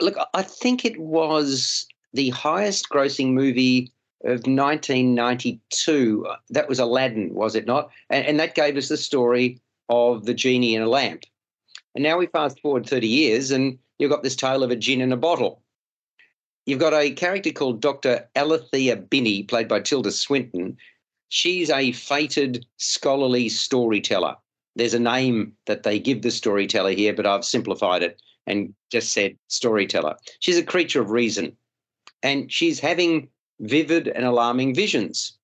Look, 0.00 0.16
I 0.34 0.42
think 0.42 0.84
it 0.84 0.98
was 0.98 1.86
the 2.12 2.30
highest 2.30 2.88
grossing 2.90 3.32
movie 3.32 3.92
of 4.24 4.46
1992. 4.46 6.26
That 6.50 6.68
was 6.68 6.78
Aladdin, 6.78 7.34
was 7.34 7.54
it 7.54 7.66
not? 7.66 7.90
And, 8.10 8.26
and 8.26 8.40
that 8.40 8.54
gave 8.54 8.76
us 8.76 8.88
the 8.88 8.96
story 8.96 9.60
of 9.88 10.24
the 10.24 10.34
genie 10.34 10.74
in 10.74 10.82
a 10.82 10.88
lamp. 10.88 11.24
And 11.94 12.02
now 12.02 12.18
we 12.18 12.26
fast 12.26 12.60
forward 12.60 12.88
30 12.88 13.06
years 13.06 13.50
and 13.50 13.78
you've 13.98 14.10
got 14.10 14.22
this 14.22 14.36
tale 14.36 14.62
of 14.62 14.70
a 14.70 14.76
jinn 14.76 15.00
in 15.00 15.12
a 15.12 15.16
bottle. 15.16 15.62
You've 16.66 16.80
got 16.80 16.94
a 16.94 17.10
character 17.10 17.52
called 17.52 17.80
Dr. 17.80 18.28
Alithea 18.34 18.96
Binnie, 18.96 19.42
played 19.42 19.68
by 19.68 19.80
Tilda 19.80 20.10
Swinton. 20.10 20.76
She's 21.28 21.70
a 21.70 21.92
fated 21.92 22.66
scholarly 22.78 23.48
storyteller. 23.48 24.36
There's 24.76 24.94
a 24.94 24.98
name 24.98 25.52
that 25.66 25.82
they 25.82 25.98
give 25.98 26.22
the 26.22 26.30
storyteller 26.30 26.90
here, 26.90 27.12
but 27.12 27.26
I've 27.26 27.44
simplified 27.44 28.02
it 28.02 28.20
and 28.46 28.74
just 28.90 29.12
said 29.12 29.36
storyteller. 29.48 30.16
She's 30.40 30.58
a 30.58 30.64
creature 30.64 31.00
of 31.00 31.10
reason 31.10 31.56
and 32.22 32.50
she's 32.50 32.80
having 32.80 33.28
vivid 33.60 34.08
and 34.08 34.24
alarming 34.24 34.74
visions. 34.74 35.36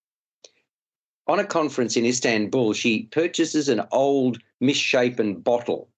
On 1.28 1.38
a 1.38 1.44
conference 1.44 1.96
in 1.96 2.04
Istanbul, 2.04 2.72
she 2.72 3.04
purchases 3.04 3.68
an 3.68 3.82
old, 3.92 4.38
misshapen 4.60 5.36
bottle 5.36 5.88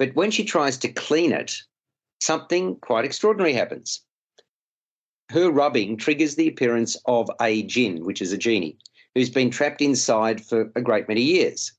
but 0.00 0.16
when 0.16 0.30
she 0.30 0.44
tries 0.44 0.78
to 0.78 0.88
clean 0.88 1.30
it, 1.30 1.62
something 2.22 2.74
quite 2.76 3.04
extraordinary 3.04 3.52
happens. 3.52 4.00
Her 5.28 5.50
rubbing 5.50 5.98
triggers 5.98 6.36
the 6.36 6.48
appearance 6.48 6.96
of 7.04 7.30
a 7.38 7.64
jinn, 7.64 8.06
which 8.06 8.22
is 8.22 8.32
a 8.32 8.38
genie, 8.38 8.78
who's 9.14 9.28
been 9.28 9.50
trapped 9.50 9.82
inside 9.82 10.42
for 10.42 10.72
a 10.74 10.80
great 10.80 11.06
many 11.06 11.20
years. 11.20 11.72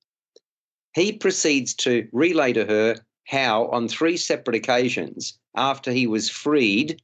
He 0.93 1.13
proceeds 1.13 1.73
to 1.77 2.07
relay 2.11 2.53
to 2.53 2.63
her 2.63 2.97
how, 3.25 3.65
on 3.69 3.87
three 3.87 4.17
separate 4.17 4.55
occasions, 4.55 5.39
after 5.55 5.91
he 5.91 6.05
was 6.05 6.29
freed, 6.29 7.01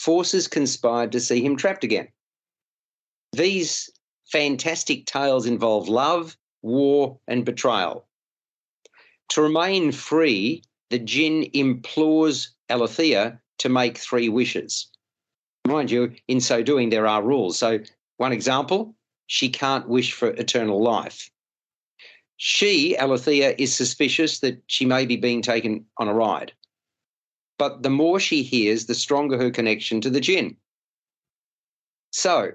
forces 0.00 0.48
conspired 0.48 1.12
to 1.12 1.20
see 1.20 1.40
him 1.40 1.54
trapped 1.56 1.84
again. 1.84 2.08
These 3.32 3.90
fantastic 4.32 5.06
tales 5.06 5.46
involve 5.46 5.88
love, 5.88 6.36
war, 6.62 7.20
and 7.28 7.44
betrayal. 7.44 8.08
To 9.30 9.42
remain 9.42 9.92
free, 9.92 10.62
the 10.90 10.98
jinn 10.98 11.50
implores 11.52 12.54
Alithea 12.70 13.40
to 13.58 13.68
make 13.68 13.98
three 13.98 14.28
wishes. 14.28 14.88
Mind 15.66 15.90
you, 15.90 16.14
in 16.28 16.40
so 16.40 16.62
doing, 16.62 16.90
there 16.90 17.06
are 17.06 17.22
rules. 17.22 17.58
So, 17.58 17.80
one 18.18 18.32
example, 18.32 18.94
she 19.26 19.48
can't 19.48 19.88
wish 19.88 20.12
for 20.12 20.28
eternal 20.30 20.82
life. 20.82 21.30
She, 22.36 22.96
Alithea, 22.98 23.54
is 23.58 23.74
suspicious 23.74 24.40
that 24.40 24.62
she 24.66 24.84
may 24.84 25.06
be 25.06 25.16
being 25.16 25.42
taken 25.42 25.84
on 25.98 26.08
a 26.08 26.14
ride. 26.14 26.52
But 27.58 27.82
the 27.82 27.90
more 27.90 28.20
she 28.20 28.42
hears, 28.42 28.86
the 28.86 28.94
stronger 28.94 29.38
her 29.38 29.50
connection 29.50 30.00
to 30.02 30.10
the 30.10 30.20
jinn. 30.20 30.56
So, 32.12 32.52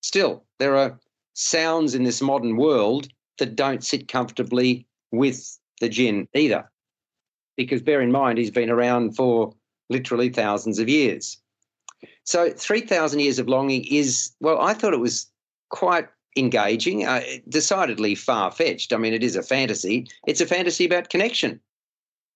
still, 0.00 0.44
there 0.58 0.76
are 0.76 0.98
sounds 1.34 1.94
in 1.94 2.04
this 2.04 2.22
modern 2.22 2.56
world 2.56 3.08
that 3.38 3.56
don't 3.56 3.84
sit 3.84 4.08
comfortably 4.08 4.86
with 5.10 5.58
the 5.82 5.88
jinn 5.90 6.26
either. 6.32 6.70
Because 7.58 7.82
bear 7.82 8.00
in 8.00 8.10
mind, 8.10 8.38
he's 8.38 8.50
been 8.50 8.70
around 8.70 9.14
for 9.14 9.54
literally 9.90 10.30
thousands 10.30 10.78
of 10.78 10.88
years. 10.88 11.36
So 12.24 12.50
3,000 12.50 13.20
Years 13.20 13.38
of 13.38 13.48
Longing 13.48 13.84
is, 13.84 14.30
well, 14.40 14.60
I 14.60 14.72
thought 14.72 14.94
it 14.94 15.00
was 15.00 15.26
quite 15.68 16.08
engaging, 16.36 17.04
uh, 17.04 17.22
decidedly 17.48 18.14
far 18.14 18.50
fetched. 18.50 18.92
I 18.92 18.96
mean, 18.96 19.12
it 19.12 19.22
is 19.22 19.36
a 19.36 19.42
fantasy. 19.42 20.06
It's 20.26 20.40
a 20.40 20.46
fantasy 20.46 20.86
about 20.86 21.10
connection. 21.10 21.60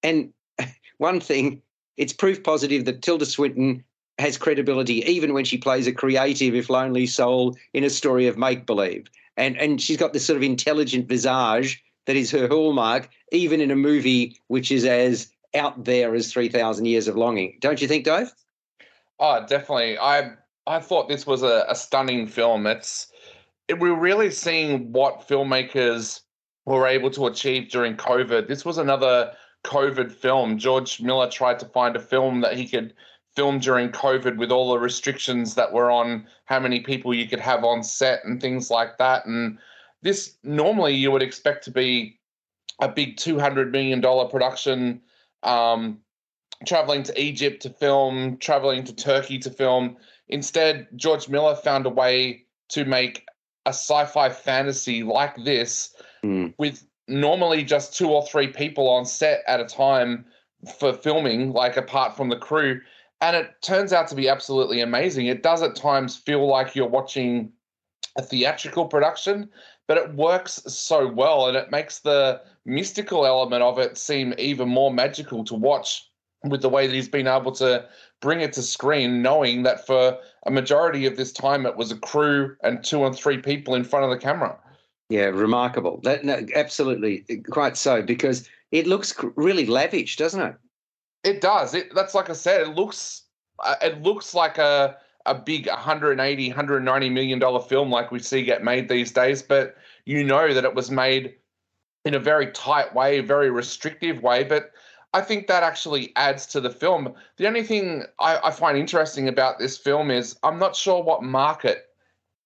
And 0.02 0.32
one 0.98 1.20
thing, 1.20 1.62
it's 1.96 2.12
proof 2.12 2.42
positive 2.42 2.84
that 2.84 3.00
Tilda 3.00 3.26
Swinton 3.26 3.82
has 4.18 4.36
credibility 4.36 5.04
even 5.10 5.32
when 5.32 5.44
she 5.44 5.56
plays 5.56 5.86
a 5.86 5.92
creative, 5.92 6.54
if 6.54 6.68
lonely 6.68 7.06
soul 7.06 7.56
in 7.72 7.84
a 7.84 7.90
story 7.90 8.26
of 8.26 8.36
make 8.36 8.66
believe. 8.66 9.06
And, 9.36 9.56
and 9.56 9.80
she's 9.80 9.98
got 9.98 10.12
this 10.12 10.26
sort 10.26 10.36
of 10.36 10.42
intelligent 10.42 11.08
visage 11.08 11.82
that 12.06 12.16
is 12.16 12.30
her 12.30 12.48
hallmark, 12.48 13.08
even 13.32 13.60
in 13.60 13.70
a 13.70 13.76
movie 13.76 14.40
which 14.48 14.72
is 14.72 14.84
as 14.84 15.30
out 15.54 15.84
there 15.84 16.14
as 16.14 16.32
3,000 16.32 16.84
Years 16.84 17.08
of 17.08 17.16
Longing. 17.16 17.58
Don't 17.60 17.80
you 17.80 17.88
think, 17.88 18.04
Dave? 18.04 18.32
Oh, 19.18 19.44
definitely. 19.46 19.98
I 19.98 20.32
I 20.66 20.80
thought 20.80 21.08
this 21.08 21.26
was 21.26 21.42
a, 21.42 21.64
a 21.68 21.74
stunning 21.74 22.26
film. 22.26 22.66
It's 22.66 23.10
it, 23.68 23.78
we're 23.78 23.98
really 23.98 24.30
seeing 24.30 24.92
what 24.92 25.26
filmmakers 25.26 26.20
were 26.64 26.86
able 26.86 27.10
to 27.12 27.26
achieve 27.26 27.70
during 27.70 27.96
COVID. 27.96 28.48
This 28.48 28.64
was 28.64 28.78
another 28.78 29.32
COVID 29.64 30.12
film. 30.12 30.58
George 30.58 31.00
Miller 31.00 31.30
tried 31.30 31.58
to 31.60 31.66
find 31.66 31.96
a 31.96 32.00
film 32.00 32.40
that 32.40 32.56
he 32.56 32.66
could 32.66 32.94
film 33.34 33.58
during 33.58 33.90
COVID 33.90 34.36
with 34.36 34.50
all 34.50 34.72
the 34.72 34.78
restrictions 34.78 35.54
that 35.54 35.72
were 35.72 35.90
on 35.90 36.26
how 36.46 36.58
many 36.58 36.80
people 36.80 37.14
you 37.14 37.28
could 37.28 37.40
have 37.40 37.64
on 37.64 37.82
set 37.82 38.24
and 38.24 38.40
things 38.40 38.70
like 38.70 38.98
that. 38.98 39.26
And 39.26 39.58
this 40.02 40.36
normally 40.42 40.94
you 40.94 41.10
would 41.10 41.22
expect 41.22 41.64
to 41.64 41.70
be 41.70 42.18
a 42.80 42.88
big 42.88 43.16
$200 43.16 43.70
million 43.70 44.00
production, 44.28 45.00
um, 45.42 45.98
traveling 46.66 47.02
to 47.04 47.20
Egypt 47.20 47.62
to 47.62 47.70
film, 47.70 48.36
traveling 48.38 48.84
to 48.84 48.94
Turkey 48.94 49.38
to 49.38 49.50
film. 49.50 49.96
Instead, 50.28 50.88
George 50.96 51.28
Miller 51.28 51.54
found 51.54 51.86
a 51.86 51.90
way 51.90 52.44
to 52.70 52.84
make 52.84 53.26
a 53.64 53.70
sci-fi 53.70 54.28
fantasy 54.28 55.02
like 55.02 55.36
this 55.44 55.94
Mm. 56.24 56.54
with 56.58 56.84
normally 57.08 57.62
just 57.62 57.96
two 57.96 58.08
or 58.08 58.26
three 58.26 58.48
people 58.48 58.88
on 58.88 59.04
set 59.04 59.42
at 59.46 59.60
a 59.60 59.64
time 59.64 60.24
for 60.78 60.92
filming, 60.92 61.52
like 61.52 61.76
apart 61.76 62.16
from 62.16 62.30
the 62.30 62.36
crew. 62.36 62.80
And 63.20 63.36
it 63.36 63.50
turns 63.62 63.92
out 63.92 64.08
to 64.08 64.14
be 64.14 64.28
absolutely 64.28 64.80
amazing. 64.80 65.26
It 65.26 65.42
does 65.42 65.62
at 65.62 65.76
times 65.76 66.16
feel 66.16 66.46
like 66.46 66.74
you're 66.74 66.88
watching 66.88 67.52
a 68.16 68.22
theatrical 68.22 68.86
production, 68.86 69.48
but 69.86 69.98
it 69.98 70.14
works 70.14 70.62
so 70.66 71.06
well 71.06 71.46
and 71.46 71.56
it 71.56 71.70
makes 71.70 72.00
the 72.00 72.40
mystical 72.64 73.26
element 73.26 73.62
of 73.62 73.78
it 73.78 73.96
seem 73.96 74.34
even 74.38 74.68
more 74.68 74.92
magical 74.92 75.44
to 75.44 75.54
watch 75.54 76.10
with 76.44 76.62
the 76.62 76.68
way 76.68 76.86
that 76.86 76.94
he's 76.94 77.08
been 77.08 77.26
able 77.26 77.52
to 77.52 77.86
bring 78.20 78.40
it 78.40 78.52
to 78.54 78.62
screen, 78.62 79.22
knowing 79.22 79.62
that 79.62 79.86
for 79.86 80.18
a 80.46 80.50
majority 80.50 81.06
of 81.06 81.16
this 81.16 81.32
time 81.32 81.66
it 81.66 81.76
was 81.76 81.92
a 81.92 81.98
crew 81.98 82.56
and 82.62 82.82
two 82.82 83.04
and 83.04 83.16
three 83.16 83.38
people 83.38 83.74
in 83.74 83.84
front 83.84 84.04
of 84.04 84.10
the 84.10 84.18
camera. 84.18 84.56
Yeah, 85.08 85.26
remarkable. 85.26 86.00
That 86.02 86.24
no, 86.24 86.44
absolutely 86.54 87.24
quite 87.50 87.76
so 87.76 88.02
because 88.02 88.48
it 88.72 88.86
looks 88.86 89.14
really 89.36 89.66
lavish, 89.66 90.16
doesn't 90.16 90.40
it? 90.40 90.56
It 91.22 91.40
does. 91.40 91.74
It 91.74 91.94
that's 91.94 92.14
like 92.14 92.28
I 92.30 92.34
said. 92.34 92.62
It 92.62 92.74
looks. 92.74 93.22
Uh, 93.64 93.76
it 93.82 94.02
looks 94.02 94.34
like 94.34 94.58
a 94.58 94.96
a 95.26 95.34
big 95.34 95.66
180 95.66 96.48
190 96.48 97.10
million 97.10 97.38
dollar 97.38 97.60
film 97.60 97.90
like 97.90 98.10
we 98.10 98.18
see 98.18 98.42
get 98.42 98.64
made 98.64 98.88
these 98.88 99.12
days 99.12 99.42
but 99.42 99.76
you 100.04 100.24
know 100.24 100.52
that 100.54 100.64
it 100.64 100.74
was 100.74 100.90
made 100.90 101.34
in 102.04 102.14
a 102.14 102.18
very 102.18 102.50
tight 102.52 102.94
way 102.94 103.20
very 103.20 103.50
restrictive 103.50 104.22
way 104.22 104.44
but 104.44 104.72
i 105.12 105.20
think 105.20 105.46
that 105.46 105.62
actually 105.62 106.12
adds 106.16 106.46
to 106.46 106.60
the 106.60 106.70
film 106.70 107.12
the 107.36 107.46
only 107.46 107.62
thing 107.62 108.04
I, 108.18 108.38
I 108.44 108.50
find 108.50 108.78
interesting 108.78 109.28
about 109.28 109.58
this 109.58 109.76
film 109.76 110.10
is 110.10 110.36
i'm 110.42 110.58
not 110.58 110.76
sure 110.76 111.02
what 111.02 111.22
market 111.22 111.86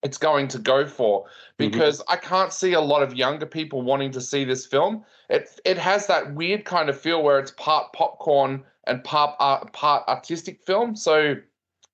it's 0.03 0.19
going 0.19 0.49
to 0.49 0.59
go 0.59 0.87
for 0.87 1.25
mm-hmm. 1.25 1.71
because 1.71 2.03
I 2.09 2.17
can't 2.17 2.53
see 2.53 2.73
a 2.73 2.81
lot 2.81 3.03
of 3.03 3.15
younger 3.15 3.47
people 3.47 3.83
wanting 3.83 4.11
to 4.13 4.21
see 4.21 4.45
this 4.45 4.67
film. 4.67 5.05
It 5.29 5.61
it 5.65 5.79
has 5.79 6.07
that 6.07 6.35
weird 6.35 6.65
kind 6.65 6.89
of 6.89 6.99
feel 6.99 7.23
where 7.23 7.39
it's 7.39 7.51
part 7.53 7.93
popcorn 7.93 8.65
and 8.85 9.05
part 9.05 9.37
art, 9.39 9.73
part 9.73 10.09
artistic 10.09 10.61
film. 10.63 10.97
So 10.97 11.37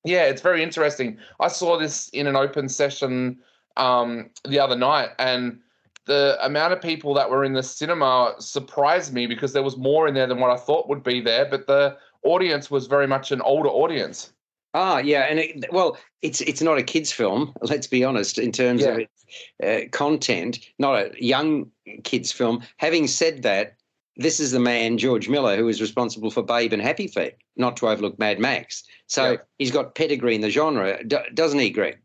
yeah, 0.07 0.25
it's 0.25 0.43
very 0.43 0.63
interesting. 0.63 1.19
I 1.41 1.49
saw 1.49 1.79
this 1.79 2.09
in 2.11 2.27
an 2.27 2.37
open 2.37 2.69
session 2.69 3.39
um, 3.77 4.31
the 4.47 4.59
other 4.59 4.77
night, 4.77 5.11
and 5.19 5.61
the 6.07 6.39
amount 6.41 6.73
of 6.73 6.81
people 6.81 7.13
that 7.15 7.29
were 7.31 7.45
in 7.45 7.53
the 7.53 7.63
cinema 7.63 8.35
surprised 8.39 9.13
me 9.13 9.27
because 9.27 9.53
there 9.53 9.63
was 9.63 9.77
more 9.77 10.07
in 10.07 10.15
there 10.15 10.27
than 10.27 10.39
what 10.39 10.51
I 10.51 10.57
thought 10.57 10.89
would 10.89 11.03
be 11.03 11.21
there. 11.21 11.45
But 11.45 11.67
the 11.67 11.97
audience 12.23 12.71
was 12.71 12.87
very 12.87 13.07
much 13.07 13.33
an 13.33 13.41
older 13.43 13.69
audience. 13.69 14.33
Ah, 14.75 14.99
yeah, 14.99 15.23
and 15.23 15.39
it, 15.39 15.73
well, 15.73 15.97
it's 16.23 16.41
it's 16.43 16.63
not 16.63 16.79
a 16.79 16.83
kids' 16.83 17.11
film. 17.11 17.55
Let's 17.63 17.87
be 17.87 18.05
honest 18.05 18.39
in 18.39 18.53
terms 18.53 18.85
of 18.85 18.99
its 18.99 19.27
uh, 19.65 19.89
content, 19.91 20.61
not 20.79 20.95
a 20.97 21.13
young 21.19 21.71
kids' 22.05 22.31
film. 22.31 22.63
Having 22.77 23.09
said 23.09 23.43
that, 23.43 23.77
this 24.17 24.41
is 24.41 24.51
the 24.51 24.61
man 24.61 24.99
George 24.99 25.29
Miller 25.29 25.57
who 25.57 25.69
is 25.69 25.81
responsible 25.81 26.31
for 26.31 26.43
Babe 26.43 26.73
and 26.73 26.83
Happy 26.83 27.07
Feet, 27.07 27.35
not 27.57 27.77
to 27.79 27.89
overlook 27.89 28.19
Mad 28.19 28.39
Max. 28.39 28.83
So 29.07 29.33
Yeah. 29.33 29.37
he's 29.59 29.71
got 29.71 29.95
pedigree 29.95 30.35
in 30.35 30.41
the 30.41 30.51
genre, 30.51 31.03
doesn't 31.05 31.59
he, 31.59 31.71
Greg? 31.71 31.99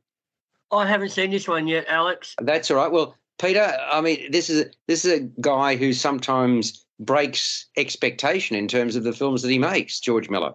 I 0.71 0.85
haven't 0.87 1.09
seen 1.09 1.31
this 1.31 1.47
one 1.47 1.67
yet, 1.67 1.85
Alex. 1.87 2.35
That's 2.41 2.71
all 2.71 2.77
right. 2.77 2.91
Well, 2.91 3.15
Peter, 3.39 3.77
I 3.91 4.01
mean, 4.01 4.31
this 4.31 4.49
is 4.49 4.65
this 4.87 5.03
is 5.05 5.19
a 5.19 5.19
guy 5.41 5.75
who 5.75 5.93
sometimes 5.93 6.85
breaks 6.99 7.65
expectation 7.77 8.55
in 8.55 8.67
terms 8.67 8.95
of 8.95 9.03
the 9.03 9.13
films 9.13 9.41
that 9.41 9.49
he 9.49 9.57
makes. 9.57 9.99
George 9.99 10.29
Miller. 10.29 10.53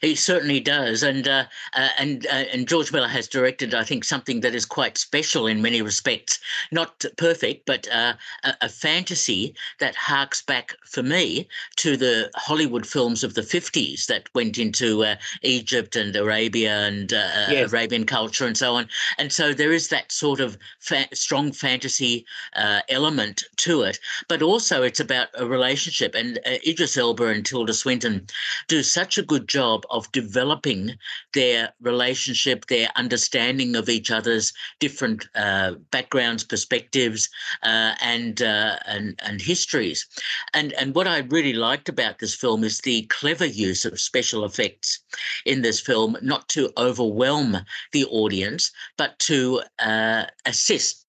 He 0.00 0.14
certainly 0.14 0.60
does, 0.60 1.02
and 1.02 1.26
uh, 1.26 1.44
uh, 1.74 1.88
and 1.98 2.26
uh, 2.26 2.44
and 2.52 2.68
George 2.68 2.92
Miller 2.92 3.08
has 3.08 3.28
directed, 3.28 3.74
I 3.74 3.84
think, 3.84 4.04
something 4.04 4.40
that 4.40 4.54
is 4.54 4.64
quite 4.64 4.96
special 4.96 5.46
in 5.46 5.60
many 5.60 5.82
respects. 5.82 6.38
Not 6.70 7.04
perfect, 7.16 7.66
but 7.66 7.88
uh, 7.92 8.14
a, 8.44 8.54
a 8.62 8.68
fantasy 8.68 9.54
that 9.80 9.94
harks 9.94 10.40
back 10.42 10.74
for 10.84 11.02
me 11.02 11.48
to 11.76 11.96
the 11.96 12.30
Hollywood 12.36 12.86
films 12.86 13.24
of 13.24 13.34
the 13.34 13.42
fifties 13.42 14.06
that 14.06 14.28
went 14.34 14.56
into 14.56 15.04
uh, 15.04 15.16
Egypt 15.42 15.96
and 15.96 16.14
Arabia 16.16 16.86
and 16.86 17.12
uh, 17.12 17.46
Yes. 17.48 17.72
Arabian 17.72 18.04
culture 18.06 18.46
and 18.46 18.56
so 18.56 18.74
on. 18.76 18.88
And 19.18 19.32
so 19.32 19.52
there 19.52 19.72
is 19.72 19.88
that 19.88 20.12
sort 20.12 20.40
of 20.40 20.56
fa- 20.80 21.14
strong 21.14 21.52
fantasy 21.52 22.24
uh, 22.56 22.80
element 22.88 23.44
to 23.56 23.82
it, 23.82 23.98
but 24.28 24.42
also 24.42 24.82
it's 24.82 25.00
about 25.00 25.28
a 25.34 25.46
relationship. 25.46 26.14
And 26.14 26.38
uh, 26.46 26.58
Idris 26.66 26.96
Elba 26.96 27.26
and 27.26 27.44
Tilda 27.44 27.74
Swinton 27.74 28.26
do 28.68 28.82
such 28.82 29.18
a 29.18 29.22
good 29.22 29.48
job 29.48 29.57
of 29.58 30.10
developing 30.12 30.96
their 31.34 31.72
relationship, 31.80 32.66
their 32.66 32.88
understanding 32.96 33.76
of 33.76 33.88
each 33.88 34.10
other's 34.10 34.52
different 34.80 35.28
uh, 35.34 35.72
backgrounds, 35.90 36.44
perspectives, 36.44 37.28
uh, 37.62 37.94
and, 38.00 38.42
uh, 38.42 38.76
and 38.86 39.18
and 39.22 39.40
histories. 39.40 40.06
And 40.54 40.72
and 40.74 40.94
what 40.94 41.06
I 41.06 41.18
really 41.18 41.52
liked 41.52 41.88
about 41.88 42.18
this 42.18 42.34
film 42.34 42.64
is 42.64 42.78
the 42.78 43.02
clever 43.02 43.46
use 43.46 43.84
of 43.84 44.00
special 44.00 44.44
effects 44.44 45.00
in 45.44 45.62
this 45.62 45.80
film, 45.80 46.16
not 46.22 46.48
to 46.50 46.70
overwhelm 46.76 47.58
the 47.92 48.04
audience, 48.06 48.70
but 48.96 49.18
to 49.20 49.62
uh, 49.78 50.24
assist 50.46 51.04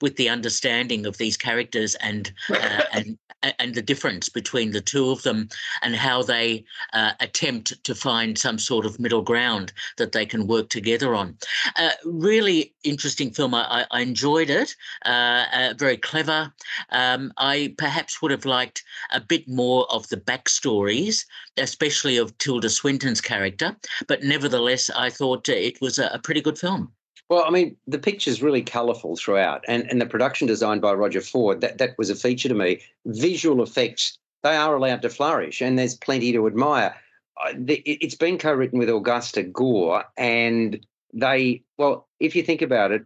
with 0.00 0.16
the 0.16 0.28
understanding 0.28 1.06
of 1.06 1.16
these 1.18 1.36
characters 1.36 1.94
and 1.96 2.32
uh, 2.50 2.82
and 2.92 3.18
and 3.58 3.74
the 3.74 3.82
difference 3.82 4.28
between 4.28 4.70
the 4.72 4.80
two 4.80 5.10
of 5.10 5.22
them 5.22 5.48
and 5.82 5.94
how 5.94 6.22
they 6.22 6.64
uh, 6.92 7.12
attempt 7.20 7.82
to 7.84 7.94
find 7.94 8.36
some 8.38 8.58
sort 8.58 8.86
of 8.86 9.00
middle 9.00 9.22
ground 9.22 9.72
that 9.96 10.12
they 10.12 10.26
can 10.26 10.46
work 10.46 10.68
together 10.68 11.14
on. 11.14 11.36
Uh, 11.76 11.90
really 12.04 12.74
interesting 12.84 13.30
film. 13.30 13.54
I, 13.54 13.86
I- 13.90 14.00
enjoyed 14.00 14.48
it. 14.50 14.74
Uh, 15.04 15.44
uh, 15.52 15.74
very 15.76 15.96
clever. 15.96 16.52
Um, 16.90 17.32
I 17.36 17.74
perhaps 17.78 18.20
would 18.22 18.30
have 18.30 18.44
liked 18.46 18.82
a 19.12 19.20
bit 19.20 19.46
more 19.46 19.86
of 19.92 20.08
the 20.08 20.16
backstories, 20.16 21.24
especially 21.58 22.16
of 22.16 22.36
Tilda 22.38 22.70
Swinton's 22.70 23.20
character. 23.20 23.76
But 24.08 24.22
nevertheless, 24.22 24.90
I 24.90 25.10
thought 25.10 25.48
it 25.48 25.80
was 25.80 25.98
a, 25.98 26.06
a 26.08 26.18
pretty 26.18 26.40
good 26.40 26.58
film. 26.58 26.92
Well, 27.30 27.44
I 27.46 27.50
mean, 27.50 27.76
the 27.86 27.98
picture's 27.98 28.42
really 28.42 28.60
colourful 28.62 29.16
throughout, 29.16 29.64
and, 29.68 29.88
and 29.88 30.00
the 30.00 30.06
production 30.06 30.48
design 30.48 30.80
by 30.80 30.92
Roger 30.92 31.20
Ford, 31.20 31.60
that, 31.60 31.78
that 31.78 31.96
was 31.96 32.10
a 32.10 32.16
feature 32.16 32.48
to 32.48 32.54
me. 32.56 32.80
Visual 33.06 33.62
effects, 33.62 34.18
they 34.42 34.56
are 34.56 34.74
allowed 34.74 35.02
to 35.02 35.08
flourish, 35.08 35.62
and 35.62 35.78
there's 35.78 35.94
plenty 35.94 36.32
to 36.32 36.48
admire. 36.48 36.96
Uh, 37.42 37.52
it- 37.68 37.82
it's 37.86 38.16
been 38.16 38.36
co 38.36 38.52
written 38.52 38.80
with 38.80 38.90
Augusta 38.90 39.44
Gore, 39.44 40.04
and 40.16 40.84
they, 41.14 41.62
well, 41.78 42.08
if 42.18 42.34
you 42.34 42.42
think 42.42 42.62
about 42.62 42.90
it, 42.90 43.02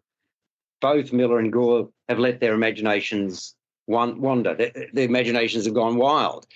both 0.81 1.13
Miller 1.13 1.39
and 1.39 1.53
Gore 1.53 1.91
have 2.09 2.19
let 2.19 2.41
their 2.41 2.55
imaginations 2.55 3.55
wander. 3.87 4.55
Their, 4.55 4.73
their 4.95 5.05
imaginations 5.05 5.67
have 5.67 5.75
gone 5.75 5.97
wild. 5.97 6.47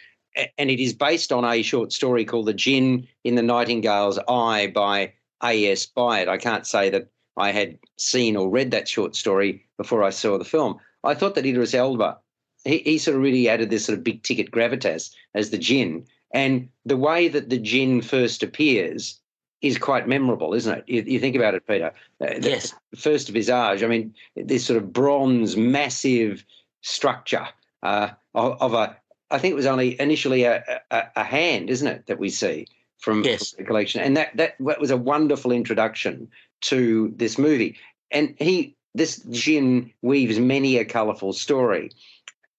And 0.56 0.70
it 0.70 0.80
is 0.82 0.94
based 0.94 1.32
on 1.32 1.44
a 1.44 1.62
short 1.62 1.92
story 1.92 2.24
called 2.24 2.46
The 2.46 2.54
Djinn 2.54 3.06
in 3.24 3.34
the 3.34 3.42
Nightingale's 3.42 4.18
Eye 4.28 4.68
by 4.68 5.12
A.S. 5.42 5.86
Byatt. 5.86 6.28
I 6.28 6.38
can't 6.38 6.66
say 6.66 6.90
that 6.90 7.08
I 7.38 7.52
had 7.52 7.78
seen 7.96 8.36
or 8.36 8.48
read 8.50 8.70
that 8.72 8.88
short 8.88 9.16
story 9.16 9.64
before 9.76 10.02
I 10.02 10.10
saw 10.10 10.38
the 10.38 10.44
film. 10.44 10.78
I 11.04 11.14
thought 11.14 11.34
that 11.36 11.46
Idris 11.46 11.74
Elba, 11.74 12.18
he, 12.64 12.78
he 12.78 12.98
sort 12.98 13.16
of 13.16 13.22
really 13.22 13.48
added 13.48 13.70
this 13.70 13.84
sort 13.84 13.96
of 13.96 14.04
big 14.04 14.22
ticket 14.22 14.50
gravitas 14.50 15.10
as 15.34 15.50
the 15.50 15.58
Jinn. 15.58 16.04
And 16.32 16.68
the 16.84 16.96
way 16.96 17.28
that 17.28 17.48
the 17.48 17.58
Jinn 17.58 18.02
first 18.02 18.42
appears 18.42 19.18
is 19.62 19.78
quite 19.78 20.06
memorable, 20.06 20.54
isn't 20.54 20.78
it? 20.78 20.84
You, 20.86 21.02
you 21.06 21.18
think 21.18 21.34
about 21.36 21.54
it, 21.54 21.66
Peter. 21.66 21.92
Uh, 22.20 22.34
Yes. 22.40 22.74
First 22.96 23.28
visage, 23.30 23.82
I 23.82 23.86
mean, 23.86 24.14
this 24.36 24.64
sort 24.66 24.76
of 24.76 24.92
bronze, 24.92 25.56
massive 25.56 26.44
structure 26.82 27.46
uh, 27.82 28.10
of, 28.34 28.60
of 28.60 28.74
a, 28.74 28.96
I 29.30 29.38
think 29.38 29.52
it 29.52 29.56
was 29.56 29.66
only 29.66 30.00
initially 30.00 30.44
a, 30.44 30.62
a, 30.90 31.02
a 31.16 31.24
hand, 31.24 31.70
isn't 31.70 31.88
it, 31.88 32.06
that 32.06 32.18
we 32.18 32.28
see 32.30 32.66
from, 32.98 33.24
Yes. 33.24 33.52
from 33.52 33.64
the 33.64 33.66
collection. 33.66 34.00
And 34.00 34.16
that, 34.16 34.36
that, 34.36 34.54
that 34.60 34.80
was 34.80 34.90
a 34.90 34.96
wonderful 34.96 35.50
introduction 35.52 36.28
to 36.62 37.12
this 37.16 37.38
movie. 37.38 37.76
And 38.10 38.34
he, 38.38 38.76
this 38.94 39.18
Jinn 39.30 39.92
weaves 40.02 40.38
many 40.38 40.78
a 40.78 40.84
colourful 40.84 41.32
story. 41.32 41.90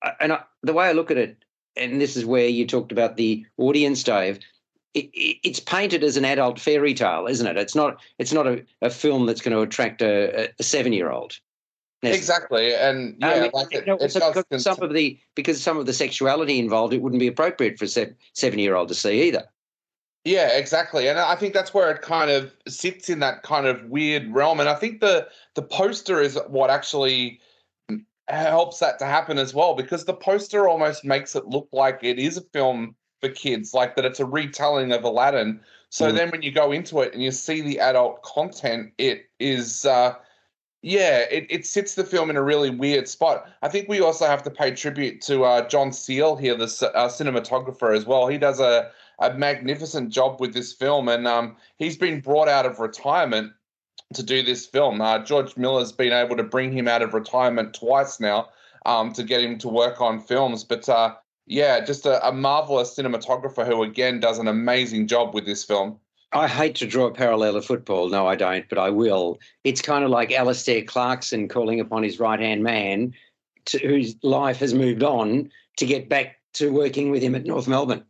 Uh, 0.01 0.11
And 0.19 0.33
I, 0.33 0.43
the 0.63 0.73
way 0.73 0.87
I 0.87 0.91
look 0.91 1.11
at 1.11 1.17
it, 1.17 1.37
and 1.75 1.99
this 1.99 2.15
is 2.15 2.25
where 2.25 2.47
you 2.47 2.67
talked 2.67 2.91
about 2.91 3.17
the 3.17 3.45
audience, 3.57 4.03
Dave, 4.03 4.39
it, 4.93 5.09
it's 5.13 5.59
painted 5.59 6.03
as 6.03 6.17
an 6.17 6.25
adult 6.25 6.59
fairy 6.59 6.93
tale, 6.93 7.27
isn't 7.27 7.45
it? 7.45 7.57
It's 7.57 7.75
not. 7.75 8.01
It's 8.17 8.33
not 8.33 8.47
a, 8.47 8.65
a 8.81 8.89
film 8.89 9.25
that's 9.25 9.41
going 9.41 9.55
to 9.55 9.61
attract 9.61 10.01
a, 10.01 10.51
a 10.59 10.63
seven 10.63 10.93
year 10.93 11.11
old. 11.11 11.39
Exactly, 12.01 12.73
and 12.73 13.17
yeah, 13.19 13.41
mean, 13.41 13.51
like 13.53 13.67
it, 13.71 13.83
it 13.85 14.13
does 14.49 14.63
some 14.63 14.81
of 14.81 14.93
the 14.93 15.19
because 15.35 15.61
some 15.61 15.77
of 15.77 15.85
the 15.85 15.93
sexuality 15.93 16.57
involved, 16.57 16.93
it 16.93 17.01
wouldn't 17.01 17.19
be 17.19 17.27
appropriate 17.27 17.77
for 17.77 17.85
a 17.85 18.15
seven 18.33 18.59
year 18.59 18.75
old 18.75 18.87
to 18.87 18.95
see 18.95 19.23
either. 19.23 19.43
Yeah, 20.25 20.49
exactly, 20.49 21.07
and 21.07 21.17
I 21.17 21.35
think 21.35 21.53
that's 21.53 21.73
where 21.73 21.89
it 21.91 22.01
kind 22.01 22.29
of 22.29 22.53
sits 22.67 23.09
in 23.09 23.19
that 23.19 23.41
kind 23.43 23.65
of 23.65 23.83
weird 23.85 24.31
realm. 24.33 24.59
And 24.59 24.67
I 24.67 24.75
think 24.75 24.99
the 24.99 25.27
the 25.55 25.61
poster 25.61 26.21
is 26.21 26.37
what 26.47 26.69
actually 26.69 27.39
helps 28.27 28.79
that 28.79 28.99
to 28.99 29.05
happen 29.05 29.37
as 29.37 29.53
well, 29.53 29.75
because 29.75 30.05
the 30.05 30.13
poster 30.13 30.67
almost 30.67 31.05
makes 31.05 31.35
it 31.35 31.47
look 31.47 31.69
like 31.71 31.99
it 32.03 32.19
is 32.19 32.37
a 32.37 32.41
film 32.41 32.95
for 33.21 33.29
kids, 33.29 33.73
like 33.73 33.95
that 33.95 34.05
it's 34.05 34.19
a 34.19 34.25
retelling 34.25 34.91
of 34.91 35.03
Aladdin. 35.03 35.61
So 35.89 36.11
mm. 36.11 36.15
then 36.15 36.29
when 36.31 36.41
you 36.41 36.51
go 36.51 36.71
into 36.71 36.99
it 36.99 37.13
and 37.13 37.23
you 37.23 37.31
see 37.31 37.61
the 37.61 37.79
adult 37.79 38.21
content, 38.23 38.91
it 38.97 39.29
is. 39.39 39.85
Uh, 39.85 40.15
yeah, 40.81 41.25
it, 41.31 41.45
it 41.49 41.65
sits 41.65 41.95
the 41.95 42.05
film 42.05 42.29
in 42.29 42.37
a 42.37 42.43
really 42.43 42.69
weird 42.69 43.07
spot. 43.07 43.49
I 43.61 43.67
think 43.67 43.89
we 43.89 43.99
also 43.99 44.25
have 44.27 44.43
to 44.43 44.51
pay 44.51 44.71
tribute 44.71 45.21
to 45.23 45.43
uh, 45.43 45.67
John 45.67 45.91
Seale 45.91 46.37
here, 46.37 46.55
the 46.55 46.91
uh, 46.95 47.09
cinematographer, 47.09 47.93
as 47.93 48.05
well. 48.05 48.27
He 48.27 48.37
does 48.37 48.61
a, 48.61 48.89
a 49.19 49.33
magnificent 49.33 50.09
job 50.09 50.39
with 50.39 50.53
this 50.53 50.73
film, 50.73 51.09
and 51.09 51.27
um, 51.27 51.55
he's 51.77 51.97
been 51.97 52.21
brought 52.21 52.47
out 52.47 52.65
of 52.65 52.79
retirement 52.79 53.51
to 54.13 54.23
do 54.23 54.41
this 54.41 54.65
film. 54.65 55.01
Uh, 55.01 55.19
George 55.19 55.55
Miller's 55.57 55.91
been 55.91 56.13
able 56.13 56.35
to 56.37 56.43
bring 56.43 56.71
him 56.71 56.87
out 56.87 57.01
of 57.01 57.13
retirement 57.13 57.73
twice 57.73 58.19
now 58.19 58.49
um, 58.85 59.13
to 59.13 59.23
get 59.23 59.41
him 59.41 59.57
to 59.59 59.67
work 59.67 60.01
on 60.01 60.19
films. 60.19 60.63
But 60.63 60.87
uh, 60.89 61.15
yeah, 61.45 61.83
just 61.83 62.05
a, 62.05 62.25
a 62.27 62.31
marvelous 62.31 62.95
cinematographer 62.95 63.65
who, 63.65 63.83
again, 63.83 64.19
does 64.19 64.39
an 64.39 64.47
amazing 64.47 65.07
job 65.07 65.33
with 65.33 65.45
this 65.45 65.63
film. 65.63 65.99
I 66.31 66.47
hate 66.47 66.75
to 66.75 66.87
draw 66.87 67.07
a 67.07 67.11
parallel 67.11 67.53
to 67.53 67.61
football. 67.61 68.07
No, 68.09 68.27
I 68.27 68.35
don't, 68.35 68.67
but 68.69 68.77
I 68.77 68.89
will. 68.89 69.39
It's 69.63 69.81
kind 69.81 70.03
of 70.03 70.11
like 70.11 70.31
Alastair 70.31 70.83
Clarkson 70.83 71.47
calling 71.47 71.79
upon 71.79 72.03
his 72.03 72.19
right 72.19 72.39
hand 72.39 72.63
man, 72.63 73.13
to, 73.65 73.79
whose 73.79 74.15
life 74.21 74.57
has 74.57 74.73
moved 74.73 75.01
on, 75.01 75.51
to 75.77 75.85
get 75.85 76.07
back 76.07 76.39
to 76.53 76.71
working 76.71 77.09
with 77.09 77.23
him 77.23 77.33
at 77.35 77.45
North 77.45 77.67
Melbourne. 77.67 78.03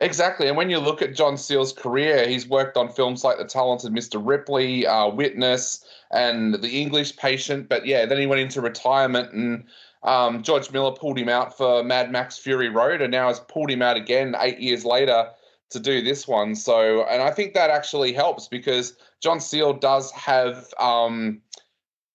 Exactly. 0.00 0.46
And 0.46 0.56
when 0.56 0.70
you 0.70 0.78
look 0.78 1.02
at 1.02 1.14
John 1.14 1.36
Seale's 1.36 1.72
career, 1.72 2.28
he's 2.28 2.48
worked 2.48 2.76
on 2.76 2.88
films 2.88 3.24
like 3.24 3.36
The 3.36 3.44
Talented 3.44 3.92
Mr. 3.92 4.20
Ripley, 4.24 4.86
uh, 4.86 5.08
Witness, 5.08 5.84
and 6.12 6.54
The 6.54 6.80
English 6.80 7.16
Patient. 7.16 7.68
But 7.68 7.84
yeah, 7.84 8.06
then 8.06 8.18
he 8.18 8.26
went 8.26 8.40
into 8.40 8.60
retirement 8.60 9.32
and 9.32 9.64
um, 10.04 10.42
George 10.42 10.70
Miller 10.70 10.92
pulled 10.92 11.18
him 11.18 11.28
out 11.28 11.56
for 11.56 11.82
Mad 11.82 12.12
Max 12.12 12.38
Fury 12.38 12.68
Road 12.68 13.02
and 13.02 13.10
now 13.10 13.26
has 13.26 13.40
pulled 13.40 13.70
him 13.70 13.82
out 13.82 13.96
again 13.96 14.36
eight 14.38 14.60
years 14.60 14.84
later 14.84 15.30
to 15.70 15.80
do 15.80 16.00
this 16.00 16.26
one. 16.28 16.54
So, 16.54 17.04
and 17.04 17.20
I 17.20 17.30
think 17.30 17.54
that 17.54 17.70
actually 17.70 18.12
helps 18.12 18.46
because 18.48 18.96
John 19.20 19.40
Seale 19.40 19.74
does 19.74 20.10
have 20.12 20.72
um, 20.78 21.40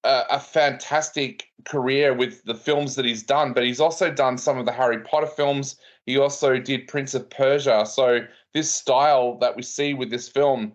a, 0.04 0.24
a, 0.32 0.39
fantastic 0.39 1.50
career 1.65 2.13
with 2.13 2.43
the 2.46 2.56
films 2.56 2.96
that 2.96 3.06
he's 3.06 3.22
done, 3.24 3.54
but 3.54 3.63
he's 3.63 3.80
also 3.80 4.12
done 4.12 4.38
some 4.38 4.58
of 4.58 4.65
the 4.65 4.72
Harry 4.72 5.00
Potter 5.00 5.28
films. 5.28 5.76
He 6.06 6.18
also 6.18 6.58
did 6.58 6.88
Prince 6.88 7.13
of 7.13 7.30
Persia. 7.30 7.86
So, 7.86 8.22
this 8.54 8.74
style 8.74 9.38
that 9.39 9.56
we 9.56 9.63
see 9.63 9.94
with 9.94 10.10
this 10.10 10.28
film 10.28 10.74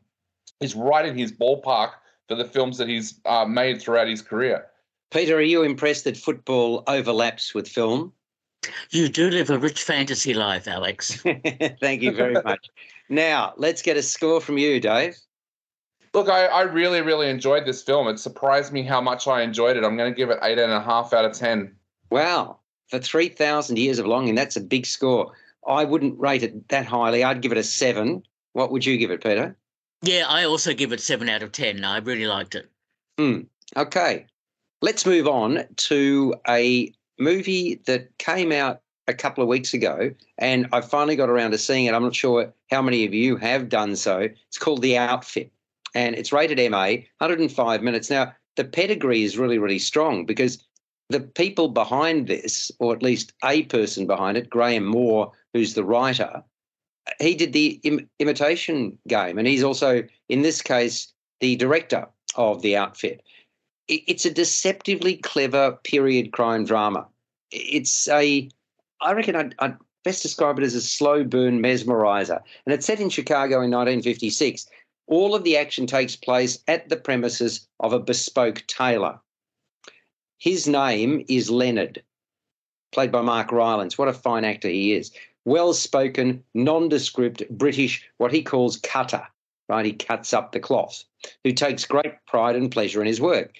is 0.61 0.75
right 0.75 1.07
in 1.07 1.17
his 1.17 1.33
ballpark 1.33 1.91
for 2.29 2.35
the 2.35 2.45
films 2.45 2.79
that 2.79 2.89
he's 2.89 3.21
uh, 3.25 3.45
made 3.45 3.81
throughout 3.81 4.09
his 4.09 4.23
career. 4.23 4.67
Peter, 5.11 5.37
are 5.37 5.43
you 5.43 5.63
impressed 5.63 6.05
that 6.05 6.17
football 6.17 6.83
overlaps 6.87 7.55
with 7.55 7.69
film? 7.69 8.13
You 8.91 9.09
do 9.09 9.31
live 9.31 9.51
a 9.51 9.59
rich 9.59 9.83
fantasy 9.83 10.35
life, 10.35 10.69
Alex. 10.69 11.23
Thank 11.81 12.03
you 12.03 12.13
very 12.13 12.35
much. 12.35 12.69
now, 13.09 13.55
let's 13.57 13.81
get 13.83 13.97
a 13.97 14.03
score 14.03 14.41
from 14.41 14.59
you, 14.59 14.81
Dave. 14.81 15.17
Look, 16.13 16.29
I, 16.29 16.47
I 16.47 16.63
really, 16.63 17.01
really 17.01 17.29
enjoyed 17.29 17.67
this 17.67 17.83
film. 17.83 18.09
It 18.09 18.19
surprised 18.19 18.73
me 18.73 18.83
how 18.83 19.01
much 19.01 19.29
I 19.29 19.43
enjoyed 19.43 19.77
it. 19.77 19.85
I'm 19.85 19.97
going 19.97 20.13
to 20.13 20.17
give 20.17 20.31
it 20.31 20.39
eight 20.43 20.59
and 20.59 20.73
a 20.73 20.81
half 20.81 21.13
out 21.13 21.25
of 21.25 21.33
10. 21.33 21.75
Wow. 22.11 22.59
For 22.89 22.99
3,000 22.99 23.77
years 23.77 23.99
of 23.99 24.07
longing, 24.07 24.35
that's 24.35 24.57
a 24.57 24.61
big 24.61 24.87
score. 24.87 25.33
I 25.67 25.85
wouldn't 25.85 26.19
rate 26.19 26.43
it 26.43 26.69
that 26.69 26.87
highly. 26.87 27.23
I'd 27.23 27.43
give 27.43 27.53
it 27.53 27.59
a 27.59 27.63
seven. 27.63 28.23
What 28.53 28.73
would 28.73 28.87
you 28.87 28.97
give 28.97 29.11
it, 29.11 29.23
Peter? 29.23 29.57
Yeah, 30.03 30.25
I 30.29 30.45
also 30.45 30.73
give 30.73 30.93
it 30.93 31.01
seven 31.01 31.29
out 31.29 31.43
of 31.43 31.53
10. 31.53 31.85
I 31.85 31.99
really 31.99 32.27
liked 32.27 32.55
it. 32.55 32.71
Hmm. 33.19 33.41
Okay. 33.77 34.27
Let's 34.81 35.05
move 35.05 35.27
on 35.27 35.65
to 35.77 36.35
a 36.49 36.93
movie 37.19 37.81
that 37.87 38.17
came 38.19 38.53
out 38.53 38.81
a 39.09 39.15
couple 39.15 39.43
of 39.43 39.49
weeks 39.49 39.75
ago, 39.75 40.11
and 40.37 40.69
I 40.73 40.83
finally 40.83 41.17
got 41.17 41.31
around 41.31 41.51
to 41.51 41.59
seeing 41.59 41.87
it. 41.87 41.95
I'm 41.95 42.03
not 42.03 42.15
sure 42.15 42.53
how 42.71 42.83
many 42.83 43.05
of 43.05 43.15
you 43.15 43.37
have 43.37 43.69
done 43.69 43.97
so. 43.97 44.19
It's 44.19 44.59
called 44.59 44.83
The 44.83 44.99
Outfit, 44.99 45.51
and 45.95 46.15
it's 46.15 46.33
rated 46.33 46.59
MA, 46.71 46.87
105 47.19 47.83
minutes. 47.83 48.11
Now, 48.11 48.35
the 48.57 48.65
pedigree 48.65 49.25
is 49.25 49.39
really, 49.39 49.59
really 49.59 49.79
strong 49.79 50.27
because 50.27 50.59
the 51.09 51.21
people 51.21 51.69
behind 51.69 52.27
this, 52.27 52.71
or 52.79 52.95
at 52.95 53.03
least 53.03 53.33
a 53.45 53.63
person 53.65 54.07
behind 54.07 54.37
it, 54.37 54.51
Graham 54.51 54.85
Moore, 54.85 55.33
who's 55.55 55.75
the 55.75 55.85
writer, 55.85 56.43
he 57.21 57.35
did 57.35 57.53
the 57.53 57.81
Im- 57.85 58.09
imitation 58.19 58.99
game, 59.09 59.39
and 59.39 59.49
he's 59.49 59.63
also, 59.63 60.03
in 60.29 60.43
this 60.43 60.61
case, 60.61 61.13
the 61.41 61.57
director 61.57 62.07
of 62.37 62.63
The 62.63 62.77
Outfit 62.77 63.23
it's 63.89 64.27
a 64.27 64.31
deceptively 64.31 65.17
clever 65.17 65.73
period 65.83 66.33
crime 66.33 66.65
drama. 66.65 67.07
It's 67.51 68.07
a, 68.09 68.49
I 69.01 69.13
reckon 69.13 69.35
I'd, 69.35 69.55
I'd 69.59 69.77
best 70.05 70.23
describe 70.23 70.59
it 70.59 70.65
as 70.65 70.75
a 70.75 70.83
slow 70.83 71.25
burn 71.25 71.61
mesmerizer. 71.61 72.41
And 72.67 72.75
it's 72.75 72.87
set 72.87 73.01
in 73.01 73.09
Chicago 73.09 73.57
in 73.57 73.71
1956. 73.71 74.67
All 75.07 75.35
of 75.35 75.43
the 75.43 75.57
action 75.57 75.87
takes 75.87 76.17
place 76.17 76.59
at 76.69 76.89
the 76.91 76.97
premises 76.97 77.67
of 77.81 77.95
a 77.95 77.99
bespoke 77.99 78.63
tailor. 78.69 79.19
His 80.39 80.67
name 80.67 81.25
is 81.29 81.51
Leonard, 81.51 82.03
played 82.93 83.13
by 83.13 83.23
Mark 83.23 83.53
Rylance. 83.53 83.99
What 83.99 84.09
a 84.09 84.13
fine 84.13 84.45
actor 84.45 84.69
he 84.69 84.95
is. 84.95 85.13
Well 85.45 85.75
spoken, 85.75 86.43
nondescript 86.55 87.43
British, 87.51 88.07
what 88.19 88.33
he 88.33 88.43
calls 88.43 88.79
cutter, 88.79 89.27
right? 89.69 89.85
He 89.85 89.93
cuts 89.93 90.33
up 90.33 90.53
the 90.53 90.61
cloth, 90.61 91.05
who 91.45 91.53
takes 91.53 91.85
great 91.85 92.15
pride 92.27 92.57
and 92.57 92.71
pleasure 92.71 93.01
in 93.01 93.07
his 93.07 93.21
work 93.21 93.55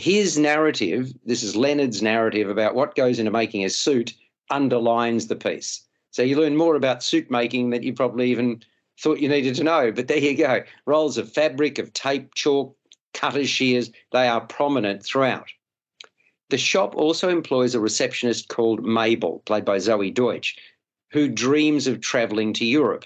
his 0.00 0.38
narrative, 0.38 1.12
this 1.26 1.42
is 1.42 1.56
Leonard's 1.56 2.02
narrative 2.02 2.48
about 2.48 2.74
what 2.74 2.94
goes 2.94 3.18
into 3.18 3.30
making 3.30 3.64
a 3.64 3.70
suit, 3.70 4.14
underlines 4.50 5.26
the 5.26 5.36
piece. 5.36 5.86
So 6.10 6.22
you 6.22 6.40
learn 6.40 6.56
more 6.56 6.74
about 6.74 7.02
suit 7.02 7.30
making 7.30 7.70
than 7.70 7.82
you 7.82 7.92
probably 7.92 8.30
even 8.30 8.62
thought 8.98 9.20
you 9.20 9.28
needed 9.28 9.54
to 9.56 9.64
know. 9.64 9.92
But 9.92 10.08
there 10.08 10.18
you 10.18 10.36
go. 10.36 10.62
Rolls 10.86 11.18
of 11.18 11.32
fabric, 11.32 11.78
of 11.78 11.92
tape, 11.92 12.34
chalk, 12.34 12.76
cutters, 13.14 13.48
shears, 13.48 13.90
they 14.12 14.26
are 14.26 14.40
prominent 14.40 15.04
throughout. 15.04 15.50
The 16.50 16.58
shop 16.58 16.96
also 16.96 17.28
employs 17.28 17.76
a 17.76 17.80
receptionist 17.80 18.48
called 18.48 18.84
Mabel, 18.84 19.40
played 19.46 19.64
by 19.64 19.76
Zoey 19.76 20.12
Deutch, 20.12 20.56
who 21.12 21.28
dreams 21.28 21.86
of 21.86 22.00
travelling 22.00 22.52
to 22.54 22.64
Europe. 22.64 23.04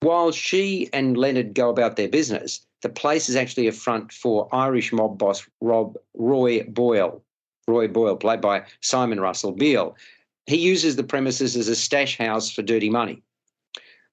While 0.00 0.32
she 0.32 0.88
and 0.94 1.18
Leonard 1.18 1.52
go 1.54 1.68
about 1.68 1.96
their 1.96 2.08
business, 2.08 2.64
the 2.80 2.88
place 2.88 3.28
is 3.28 3.36
actually 3.36 3.66
a 3.66 3.72
front 3.72 4.10
for 4.10 4.48
Irish 4.54 4.90
mob 4.90 5.18
boss 5.18 5.46
Rob 5.60 5.96
Roy 6.14 6.62
Boyle. 6.62 7.22
Roy 7.68 7.88
Boyle, 7.88 8.16
played 8.16 8.40
by 8.40 8.64
Simon 8.80 9.20
Russell 9.20 9.52
Beale. 9.52 9.94
He 10.46 10.56
uses 10.56 10.96
the 10.96 11.04
premises 11.04 11.56
as 11.56 11.68
a 11.68 11.76
stash 11.76 12.16
house 12.16 12.50
for 12.50 12.62
dirty 12.62 12.88
money. 12.88 13.22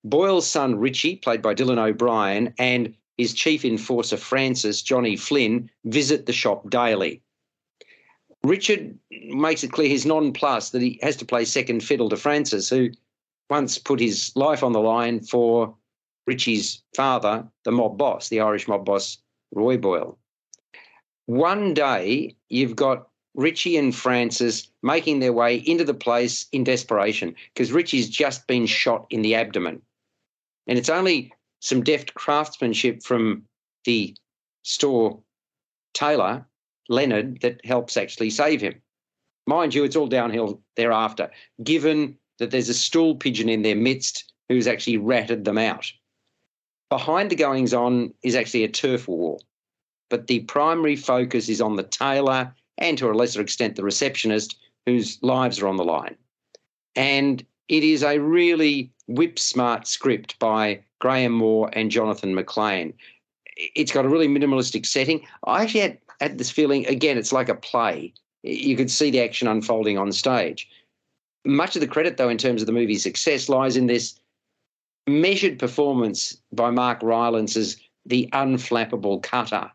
Boyle's 0.04 0.47
son 0.47 0.76
Richie, 0.76 1.15
played 1.15 1.41
by 1.41 1.54
Dylan 1.54 1.78
O'Brien, 1.78 2.54
and 2.58 2.93
his 3.17 3.34
chief 3.34 3.63
enforcer 3.63 4.17
Francis, 4.17 4.82
Johnny 4.82 5.15
Flynn, 5.15 5.69
visit 5.86 6.26
the 6.26 6.34
shop 6.34 6.69
daily. 6.69 7.21
Richard 8.43 8.97
makes 9.12 9.63
it 9.63 9.71
clear 9.71 9.88
he's 9.88 10.06
nonplussed 10.06 10.71
that 10.71 10.82
he 10.82 10.99
has 11.01 11.15
to 11.17 11.25
play 11.25 11.45
second 11.45 11.84
fiddle 11.84 12.10
to 12.10 12.17
Francis, 12.17 12.69
who 12.69 12.89
once 13.49 13.77
put 13.77 13.99
his 13.99 14.32
life 14.36 14.63
on 14.63 14.71
the 14.71 14.80
line 14.80 15.19
for 15.19 15.75
Richie's 16.25 16.82
father, 16.95 17.47
the 17.65 17.71
mob 17.71 17.97
boss, 17.97 18.30
the 18.30 18.39
Irish 18.39 18.67
mob 18.67 18.86
boss, 18.86 19.17
Roy 19.54 19.77
Boyle. 19.77 20.17
One 21.25 21.73
day, 21.73 22.36
you've 22.49 22.75
got 22.75 23.08
Richie 23.36 23.77
and 23.77 23.95
Francis 23.95 24.69
making 24.84 25.19
their 25.19 25.34
way 25.34 25.58
into 25.58 25.84
the 25.84 25.93
place 25.93 26.45
in 26.51 26.63
desperation 26.63 27.36
because 27.54 27.71
Richie's 27.71 28.10
just 28.10 28.47
been 28.47 28.65
shot 28.65 29.06
in 29.10 29.21
the 29.21 29.36
abdomen. 29.36 29.82
And 30.67 30.77
it's 30.77 30.89
only 30.89 31.32
some 31.60 31.84
deft 31.84 32.13
craftsmanship 32.13 33.04
from 33.04 33.43
the 33.86 34.15
store 34.63 35.19
tailor, 35.93 36.45
Leonard, 36.91 37.41
that 37.41 37.65
helps 37.65 37.97
actually 37.97 38.30
save 38.30 38.62
him. 38.62 38.82
Mind 39.47 39.73
you, 39.73 39.84
it's 39.84 39.95
all 39.95 40.08
downhill 40.08 40.62
thereafter, 40.75 41.32
given 41.63 42.17
that 42.38 42.51
there's 42.51 42.69
a 42.69 42.73
stool 42.73 43.15
pigeon 43.15 43.49
in 43.49 43.62
their 43.63 43.75
midst 43.75 44.32
who's 44.49 44.67
actually 44.67 44.97
ratted 44.97 45.45
them 45.45 45.58
out. 45.58 45.91
Behind 46.89 47.30
the 47.30 47.36
goings 47.36 47.73
on 47.73 48.13
is 48.21 48.36
actually 48.36 48.63
a 48.63 48.69
turf 48.69 49.08
war, 49.08 49.39
but 50.10 50.27
the 50.27 50.41
primary 50.41 50.95
focus 50.95 51.47
is 51.47 51.62
on 51.62 51.77
the 51.77 51.84
tailor 51.84 52.54
and 52.77 52.97
to 52.97 53.10
a 53.10 53.13
lesser 53.13 53.41
extent 53.41 53.75
the 53.75 53.84
receptionist 53.84 54.58
whose 54.86 55.17
lives 55.21 55.60
are 55.62 55.67
on 55.67 55.77
the 55.77 55.86
line. 55.86 56.15
And 56.95 57.45
it 57.69 57.84
is 57.84 58.04
a 58.04 58.19
really 58.19 58.91
whip 59.08 59.39
smart 59.39 59.88
script 59.88 60.38
by 60.39 60.82
Graham 60.99 61.32
Moore 61.32 61.69
and 61.73 61.91
Johnathan 61.91 62.38
McClain. 62.38 62.93
It's 63.56 63.91
got 63.91 64.06
a 64.06 64.10
really 64.10 64.27
minimalistic 64.27 64.86
setting. 64.86 65.25
I 65.45 65.63
actually 65.63 65.82
had, 65.82 65.97
had 66.21 66.38
this 66.38 66.51
feeling 66.51 66.86
again, 66.88 67.17
it's 67.17 67.34
like 67.34 67.49
a 67.49 67.55
play. 67.55 68.13
You 68.43 68.77
could 68.77 68.91
see 68.91 69.12
the 69.12 69.21
action 69.21 69.47
unfolding 69.47 69.97
on 69.97 70.12
stage. 70.12 70.69
Much 71.45 71.75
of 71.75 71.81
the 71.81 71.88
credit, 71.88 72.17
though, 72.17 72.29
in 72.29 72.38
terms 72.38 72.62
of 72.62 72.67
the 72.67 72.71
movie's 72.71 73.03
success, 73.03 73.49
lies 73.49 73.75
in 73.75 73.88
this 73.88 74.19
measured 75.07 75.57
performance 75.57 76.38
by 76.53 76.69
Mark 76.69 77.01
Rylance 77.01 77.57
as 77.57 77.77
the 78.05 78.29
unflappable 78.34 79.21
cutter. 79.21 79.71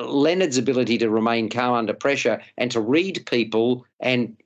Leonard's 0.00 0.58
ability 0.58 0.98
to 0.98 1.10
remain 1.10 1.48
calm 1.48 1.74
under 1.74 1.94
pressure 1.94 2.40
and 2.58 2.70
to 2.70 2.80
read 2.80 3.24
people 3.26 3.84
and 3.98 4.36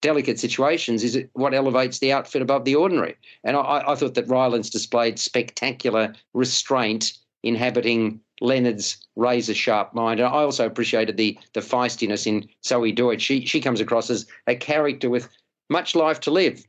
delicate 0.00 0.38
situations 0.38 1.02
is 1.02 1.18
what 1.32 1.52
elevates 1.52 1.98
the 1.98 2.12
outfit 2.12 2.42
above 2.42 2.64
the 2.64 2.74
ordinary. 2.74 3.16
And 3.44 3.56
I, 3.56 3.82
I 3.86 3.94
thought 3.94 4.14
that 4.14 4.28
Rylance 4.28 4.70
displayed 4.70 5.18
spectacular 5.18 6.14
restraint 6.32 7.12
inhabiting 7.42 8.20
Leonard's 8.40 8.98
razor 9.16 9.54
sharp 9.54 9.94
mind. 9.94 10.20
And 10.20 10.28
I 10.28 10.32
also 10.32 10.66
appreciated 10.66 11.16
the 11.16 11.38
the 11.54 11.60
feistiness 11.60 12.26
in 12.26 12.48
Zoey 12.64 12.94
Deutch. 12.94 13.22
She 13.22 13.46
she 13.46 13.60
comes 13.60 13.80
across 13.80 14.10
as 14.10 14.26
a 14.46 14.54
character 14.54 15.10
with 15.10 15.28
much 15.68 15.94
life 15.94 16.20
to 16.20 16.30
live. 16.30 16.64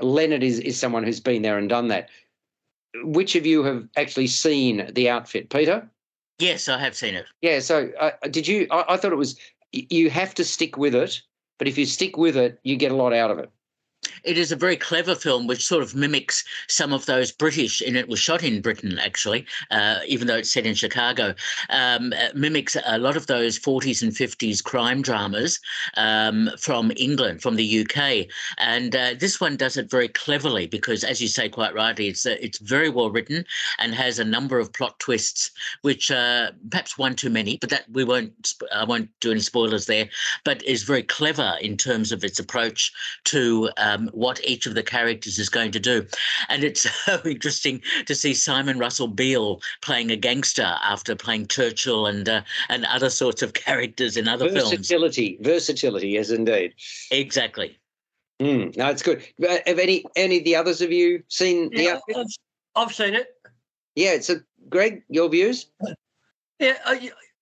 Leonard 0.00 0.42
is, 0.42 0.60
is 0.60 0.78
someone 0.78 1.02
who's 1.02 1.20
been 1.20 1.42
there 1.42 1.58
and 1.58 1.68
done 1.68 1.88
that. 1.88 2.08
Which 3.02 3.34
of 3.36 3.46
you 3.46 3.62
have 3.64 3.88
actually 3.96 4.28
seen 4.28 4.88
the 4.94 5.08
outfit, 5.08 5.50
Peter? 5.50 5.88
Yes, 6.38 6.68
I 6.68 6.78
have 6.78 6.96
seen 6.96 7.14
it. 7.14 7.26
Yeah. 7.42 7.60
So, 7.60 7.90
uh, 8.00 8.12
did 8.30 8.48
you? 8.48 8.66
I, 8.70 8.84
I 8.94 8.96
thought 8.96 9.12
it 9.12 9.16
was. 9.16 9.36
You 9.72 10.10
have 10.10 10.34
to 10.34 10.44
stick 10.44 10.76
with 10.76 10.94
it, 10.94 11.20
but 11.58 11.68
if 11.68 11.78
you 11.78 11.86
stick 11.86 12.16
with 12.16 12.36
it, 12.36 12.58
you 12.64 12.76
get 12.76 12.90
a 12.90 12.96
lot 12.96 13.12
out 13.12 13.30
of 13.30 13.38
it. 13.38 13.50
It 14.24 14.38
is 14.38 14.52
a 14.52 14.56
very 14.56 14.76
clever 14.76 15.14
film, 15.14 15.46
which 15.46 15.66
sort 15.66 15.82
of 15.82 15.94
mimics 15.94 16.44
some 16.68 16.92
of 16.92 17.06
those 17.06 17.32
British, 17.32 17.80
and 17.80 17.96
it 17.96 18.08
was 18.08 18.18
shot 18.18 18.42
in 18.42 18.60
Britain 18.60 18.98
actually, 18.98 19.46
uh, 19.70 20.00
even 20.06 20.26
though 20.26 20.36
it's 20.36 20.50
set 20.50 20.66
in 20.66 20.74
Chicago. 20.74 21.34
Um, 21.70 22.12
uh, 22.12 22.28
mimics 22.34 22.76
a 22.86 22.98
lot 22.98 23.16
of 23.16 23.26
those 23.26 23.58
40s 23.58 24.02
and 24.02 24.12
50s 24.12 24.62
crime 24.62 25.02
dramas 25.02 25.60
um, 25.96 26.50
from 26.58 26.92
England, 26.96 27.42
from 27.42 27.56
the 27.56 27.80
UK, 27.80 28.26
and 28.58 28.94
uh, 28.94 29.14
this 29.18 29.40
one 29.40 29.56
does 29.56 29.76
it 29.76 29.90
very 29.90 30.08
cleverly 30.08 30.66
because, 30.66 31.04
as 31.04 31.20
you 31.20 31.28
say 31.28 31.48
quite 31.48 31.74
rightly, 31.74 32.08
it's 32.08 32.26
uh, 32.26 32.36
it's 32.40 32.58
very 32.58 32.88
well 32.88 33.10
written 33.10 33.44
and 33.78 33.94
has 33.94 34.18
a 34.18 34.24
number 34.24 34.58
of 34.58 34.72
plot 34.72 34.98
twists, 34.98 35.50
which 35.82 36.10
uh, 36.10 36.50
perhaps 36.70 36.98
one 36.98 37.14
too 37.14 37.30
many, 37.30 37.58
but 37.58 37.70
that 37.70 37.84
we 37.90 38.04
won't. 38.04 38.54
I 38.72 38.84
won't 38.84 39.08
do 39.20 39.30
any 39.30 39.40
spoilers 39.40 39.86
there, 39.86 40.08
but 40.44 40.62
is 40.64 40.82
very 40.82 41.02
clever 41.02 41.54
in 41.60 41.76
terms 41.76 42.12
of 42.12 42.24
its 42.24 42.38
approach 42.38 42.92
to. 43.24 43.70
Uh, 43.76 43.89
um, 43.90 44.08
what 44.12 44.40
each 44.44 44.66
of 44.66 44.74
the 44.74 44.82
characters 44.82 45.38
is 45.38 45.48
going 45.48 45.72
to 45.72 45.80
do. 45.80 46.06
And 46.48 46.64
it's 46.64 46.88
so 47.04 47.20
interesting 47.24 47.82
to 48.06 48.14
see 48.14 48.34
Simon 48.34 48.78
Russell 48.78 49.08
Beale 49.08 49.60
playing 49.82 50.10
a 50.10 50.16
gangster 50.16 50.76
after 50.82 51.14
playing 51.16 51.48
Churchill 51.48 52.06
and 52.06 52.28
uh, 52.28 52.42
and 52.68 52.84
other 52.86 53.10
sorts 53.10 53.42
of 53.42 53.52
characters 53.66 54.16
in 54.16 54.28
other 54.28 54.48
versatility, 54.48 54.70
films. 54.70 54.88
Versatility, 54.88 55.38
versatility, 55.42 56.08
yes, 56.10 56.30
indeed. 56.30 56.74
Exactly. 57.10 57.78
Mm, 58.40 58.74
no, 58.76 58.88
it's 58.88 59.02
good. 59.02 59.22
Uh, 59.46 59.58
have 59.66 59.78
any 59.78 60.04
any 60.16 60.38
of 60.38 60.44
the 60.44 60.56
others 60.56 60.80
of 60.80 60.90
you 60.90 61.22
seen 61.28 61.70
Yeah, 61.72 61.98
the? 62.08 62.18
I've, 62.18 62.26
I've 62.74 62.94
seen 62.94 63.14
it. 63.14 63.28
Yeah, 63.96 64.12
it's 64.12 64.30
a 64.30 64.42
Greg. 64.68 65.02
Your 65.08 65.28
views? 65.28 65.66
Yeah, 66.58 66.76
uh, 66.84 66.96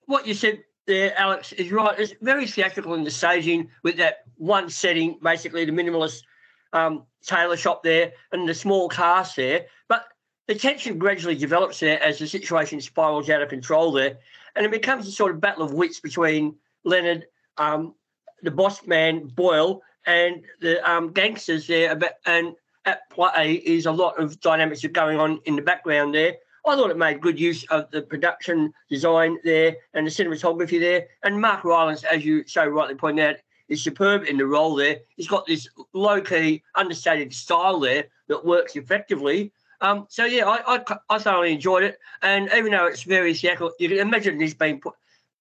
what 0.06 0.26
you 0.26 0.34
said 0.34 0.64
there, 0.86 1.16
Alex, 1.18 1.52
is 1.52 1.70
right. 1.70 1.98
It's 1.98 2.14
very 2.20 2.46
theatrical 2.46 2.94
in 2.94 3.04
the 3.04 3.10
staging 3.10 3.68
with 3.84 3.96
that 3.98 4.24
one 4.36 4.70
setting, 4.70 5.18
basically 5.22 5.64
the 5.64 5.72
minimalist 5.72 6.22
um, 6.72 7.04
tailor 7.24 7.56
shop 7.56 7.82
there 7.82 8.12
and 8.32 8.48
the 8.48 8.54
small 8.54 8.88
cast 8.88 9.36
there. 9.36 9.66
But 9.88 10.06
the 10.46 10.54
tension 10.54 10.98
gradually 10.98 11.36
develops 11.36 11.80
there 11.80 12.02
as 12.02 12.18
the 12.18 12.26
situation 12.26 12.80
spirals 12.80 13.28
out 13.30 13.42
of 13.42 13.48
control 13.48 13.92
there. 13.92 14.18
And 14.56 14.64
it 14.64 14.72
becomes 14.72 15.06
a 15.06 15.12
sort 15.12 15.32
of 15.32 15.40
battle 15.40 15.62
of 15.62 15.72
wits 15.72 16.00
between 16.00 16.56
Leonard, 16.84 17.26
um, 17.58 17.94
the 18.42 18.50
boss 18.50 18.86
man, 18.86 19.26
Boyle, 19.26 19.82
and 20.06 20.42
the 20.60 20.88
um, 20.90 21.12
gangsters 21.12 21.66
there. 21.66 21.98
And 22.26 22.54
at 22.84 23.08
play 23.10 23.54
is 23.54 23.86
a 23.86 23.92
lot 23.92 24.18
of 24.18 24.40
dynamics 24.40 24.84
going 24.86 25.20
on 25.20 25.40
in 25.44 25.56
the 25.56 25.62
background 25.62 26.14
there. 26.14 26.36
I 26.66 26.76
thought 26.76 26.90
it 26.90 26.98
made 26.98 27.20
good 27.20 27.38
use 27.40 27.64
of 27.70 27.90
the 27.90 28.02
production 28.02 28.72
design 28.90 29.38
there 29.44 29.76
and 29.94 30.06
the 30.06 30.10
cinematography 30.10 30.80
there. 30.80 31.06
And 31.22 31.40
Mark 31.40 31.64
Rylance, 31.64 32.04
as 32.04 32.24
you 32.24 32.46
so 32.46 32.66
rightly 32.66 32.94
pointed 32.94 33.24
out, 33.24 33.36
is 33.68 33.82
superb 33.82 34.24
in 34.24 34.36
the 34.36 34.46
role 34.46 34.74
there. 34.74 34.98
He's 35.16 35.28
got 35.28 35.46
this 35.46 35.68
low 35.92 36.20
key, 36.20 36.62
understated 36.74 37.32
style 37.32 37.80
there 37.80 38.06
that 38.28 38.44
works 38.44 38.76
effectively. 38.76 39.52
Um, 39.80 40.06
so 40.08 40.24
yeah, 40.24 40.46
I, 40.46 40.76
I 40.76 40.96
I 41.08 41.18
thoroughly 41.18 41.52
enjoyed 41.52 41.84
it, 41.84 41.98
and 42.22 42.50
even 42.56 42.72
though 42.72 42.86
it's 42.86 43.04
very 43.04 43.32
theatrical, 43.32 43.72
you 43.78 43.88
can 43.88 43.98
imagine 43.98 44.38
this 44.38 44.54
being 44.54 44.80
put 44.80 44.94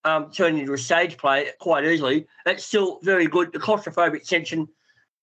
um, 0.03 0.31
turned 0.31 0.59
into 0.59 0.73
a 0.73 0.77
stage 0.77 1.17
play 1.17 1.49
quite 1.59 1.85
easily. 1.85 2.27
It's 2.45 2.63
still 2.63 2.99
very 3.01 3.27
good. 3.27 3.51
The 3.51 3.59
claustrophobic 3.59 4.27
tension 4.27 4.67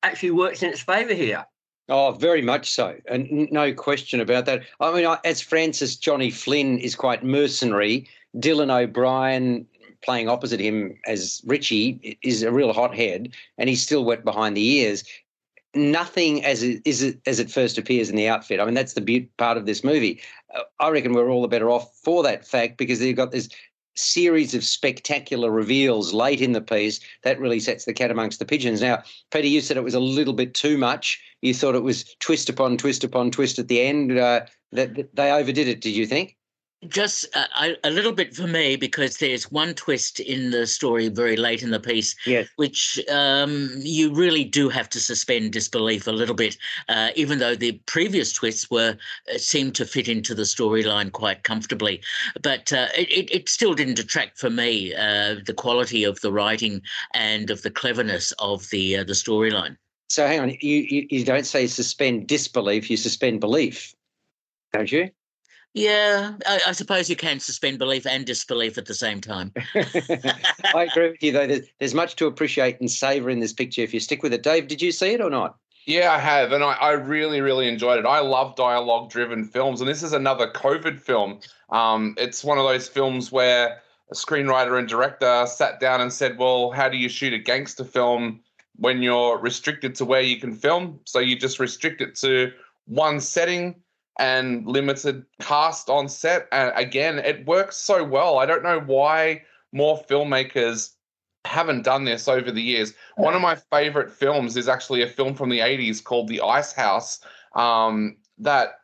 actually 0.03 0.33
works 0.33 0.63
in 0.63 0.71
its 0.71 0.81
favour 0.81 1.15
here. 1.15 1.47
Oh, 1.89 2.13
very 2.13 2.43
much 2.43 2.73
so, 2.73 2.97
and 3.07 3.49
no 3.53 3.73
question 3.73 4.21
about 4.21 4.47
that. 4.47 4.63
I 4.81 4.93
mean, 4.93 5.07
I, 5.07 5.19
as 5.25 5.41
Francis 5.41 5.97
Johnny 5.97 6.31
Flynn 6.31 6.79
is 6.79 6.95
quite 6.95 7.23
mercenary. 7.23 8.09
Dylan 8.37 8.71
O'Brien 8.71 9.65
playing 10.05 10.29
opposite 10.29 10.61
him 10.61 10.99
as 11.07 11.41
Richie 11.47 12.19
is 12.23 12.43
a 12.43 12.53
real 12.53 12.73
hothead, 12.73 13.35
and 13.59 13.69
he's 13.69 13.83
still 13.83 14.05
wet 14.05 14.25
behind 14.25 14.57
the 14.57 14.67
ears. 14.77 15.05
Nothing 15.75 16.45
as 16.45 16.63
it 16.63 16.83
is 16.85 17.03
it, 17.03 17.21
as 17.27 17.41
it 17.41 17.51
first 17.51 17.79
appears 17.79 18.09
in 18.09 18.17
the 18.17 18.29
outfit. 18.29 18.61
I 18.61 18.65
mean, 18.65 18.75
that's 18.75 18.93
the 18.93 19.29
part 19.39 19.57
of 19.57 19.67
this 19.67 19.83
movie. 19.83 20.21
Uh, 20.55 20.61
I 20.79 20.91
reckon 20.91 21.15
we're 21.15 21.31
all 21.31 21.43
the 21.43 21.49
better 21.49 21.71
off 21.71 21.93
for 22.05 22.23
that 22.23 22.47
fact 22.47 22.79
because 22.79 23.01
they've 23.01 23.17
got 23.17 23.33
this 23.33 23.49
series 23.97 24.55
of 24.55 24.65
spectacular 24.65 25.51
reveals 25.51 26.13
late 26.13 26.41
in 26.41 26.53
the 26.53 26.61
piece 26.61 27.01
that 27.23 27.39
really 27.39 27.61
sets 27.61 27.85
the 27.85 27.93
cat 27.93 28.11
amongst 28.11 28.39
the 28.39 28.45
pigeons. 28.45 28.81
Now, 28.81 29.03
Peter, 29.31 29.47
you 29.47 29.61
said 29.61 29.77
it 29.77 29.85
was 29.85 29.95
a 29.95 30.01
little 30.01 30.33
bit 30.33 30.55
too 30.55 30.77
much. 30.77 31.21
You 31.43 31.55
thought 31.55 31.75
it 31.75 31.83
was 31.83 32.05
twist 32.21 32.49
upon 32.49 32.77
twist 32.77 33.05
upon 33.05 33.31
twist 33.31 33.59
at 33.59 33.69
the 33.69 33.81
end. 33.81 34.19
Uh, 34.19 34.43
that, 34.73 34.95
that 34.95 35.15
they 35.15 35.31
overdid 35.31 35.69
it. 35.69 35.81
Did 35.81 35.95
you 35.95 36.07
think? 36.07 36.37
Just 36.89 37.25
a, 37.35 37.77
a 37.85 37.91
little 37.91 38.13
bit 38.13 38.35
for 38.35 38.47
me 38.47 38.77
because 38.77 39.17
there's 39.17 39.51
one 39.51 39.75
twist 39.75 40.21
in 40.21 40.51
the 40.51 40.67
story 40.67 41.09
very 41.09 41.37
late 41.37 41.63
in 41.63 41.71
the 41.71 41.81
piece, 41.81 42.15
Yes. 42.27 42.49
which 42.57 43.01
um, 43.11 43.71
you 43.79 44.13
really 44.15 44.45
do 44.45 44.69
have 44.69 44.89
to 44.91 45.01
suspend 45.01 45.53
disbelief 45.53 46.07
a 46.07 46.13
little 46.13 46.35
bit, 46.35 46.57
uh, 46.89 47.11
even 47.17 47.39
though 47.39 47.55
the 47.55 47.73
previous 47.87 48.33
twists 48.33 48.71
were 48.71 48.97
uh, 49.33 49.39
seemed 49.39 49.75
to 49.77 49.85
fit 49.85 50.09
into 50.09 50.35
the 50.35 50.43
storyline 50.43 51.11
quite 51.13 51.43
comfortably. 51.43 52.01
But 52.43 52.73
uh, 52.73 52.89
it, 52.97 53.09
it, 53.11 53.35
it 53.35 53.49
still 53.49 53.75
didn't 53.75 53.95
detract 53.95 54.39
for 54.39 54.51
me 54.51 54.95
uh, 54.95 55.37
the 55.47 55.55
quality 55.57 56.05
of 56.05 56.21
the 56.21 56.33
writing 56.33 56.83
and 57.15 57.51
of 57.51 57.63
the 57.63 57.71
cleverness 57.71 58.33
of 58.39 58.69
the 58.71 58.99
uh, 58.99 59.05
the 59.05 59.13
storyline. 59.13 59.77
So 60.09 60.27
hang 60.27 60.41
on. 60.41 60.51
You, 60.61 60.77
you 60.77 61.07
you 61.11 61.25
don't 61.25 61.47
say 61.47 61.67
suspend 61.67 62.27
disbelief. 62.27 62.91
You 62.91 62.97
suspend 62.97 63.41
belief, 63.41 63.95
don't 64.73 64.91
you? 64.93 65.11
Yeah, 65.75 66.35
I, 66.47 66.61
I 66.69 66.73
suppose 66.73 67.11
you 67.11 67.17
can 67.17 67.41
suspend 67.41 67.81
belief 67.81 68.07
and 68.07 68.25
disbelief 68.25 68.79
at 68.79 68.87
the 68.87 68.95
same 68.95 69.21
time. 69.21 69.53
I 69.75 70.87
agree 70.89 71.11
with 71.11 71.23
you 71.23 71.33
though. 71.33 71.49
There's, 71.49 71.67
there's 71.81 71.95
much 71.95 72.15
to 72.17 72.27
appreciate 72.27 72.79
and 72.79 72.89
savour 72.89 73.29
in 73.29 73.41
this 73.41 73.53
picture 73.53 73.83
if 73.83 73.93
you 73.93 73.99
stick 73.99 74.23
with 74.23 74.33
it. 74.33 74.45
Dave, 74.45 74.69
did 74.69 74.81
you 74.81 74.93
see 74.93 75.15
it 75.15 75.21
or 75.21 75.31
not? 75.31 75.57
Yeah, 75.87 76.13
I 76.13 76.19
have, 76.19 76.53
and 76.53 76.65
I, 76.65 76.73
I 76.75 76.93
really, 76.93 77.41
really 77.41 77.69
enjoyed 77.69 77.99
it. 77.99 78.07
I 78.07 78.21
love 78.21 78.57
dialogue-driven 78.57 79.45
films, 79.45 79.81
and 79.83 79.91
this 79.91 80.03
is 80.03 80.15
another 80.15 80.51
COVID 80.51 80.99
film. 80.99 81.41
Um, 81.69 82.15
it's 82.17 82.43
one 82.43 82.57
of 82.57 82.65
those 82.65 82.89
films 82.89 83.31
where 83.31 83.83
a 84.11 84.15
screenwriter 84.15 84.79
and 84.79 84.89
director 84.89 85.45
sat 85.47 85.81
down 85.81 86.01
and 86.01 86.11
said, 86.11 86.39
"Well, 86.39 86.71
how 86.71 86.89
do 86.89 86.97
you 86.97 87.11
shoot 87.11 87.35
a 87.35 87.39
gangster 87.39 87.85
film 87.85 88.41
when 88.77 89.03
you're 89.03 89.39
restricted 89.39 89.95
to 89.97 90.07
where 90.07 90.23
you 90.23 90.41
can 90.41 90.55
film? 90.55 91.01
So 91.05 91.19
you 91.19 91.39
just 91.39 91.61
restrict 91.61 92.01
it 92.01 92.15
to 92.17 92.53
one 92.87 93.21
setting 93.21 93.75
and 94.19 94.67
limited 94.67 95.25
cast 95.41 95.91
on 95.91 96.09
set. 96.09 96.47
And 96.53 96.73
again, 96.77 97.19
it 97.19 97.47
works 97.47 97.77
so 97.77 98.05
well. 98.05 98.39
I 98.39 98.47
don't 98.47 98.63
know 98.63 98.81
why 98.81 99.43
more 99.73 100.03
filmmakers 100.09 100.93
haven't 101.45 101.83
done 101.83 102.05
this 102.05 102.29
over 102.29 102.51
the 102.51 102.63
years. 102.63 102.95
One 103.17 103.35
of 103.35 103.43
my 103.43 103.57
favorite 103.57 104.11
films 104.11 104.57
is 104.57 104.69
actually 104.69 105.03
a 105.03 105.07
film 105.07 105.35
from 105.35 105.51
the 105.51 105.59
80s 105.59 106.03
called 106.03 106.29
The 106.29 106.41
Ice 106.41 106.73
House 106.73 107.21
um, 107.55 108.17
that 108.39 108.81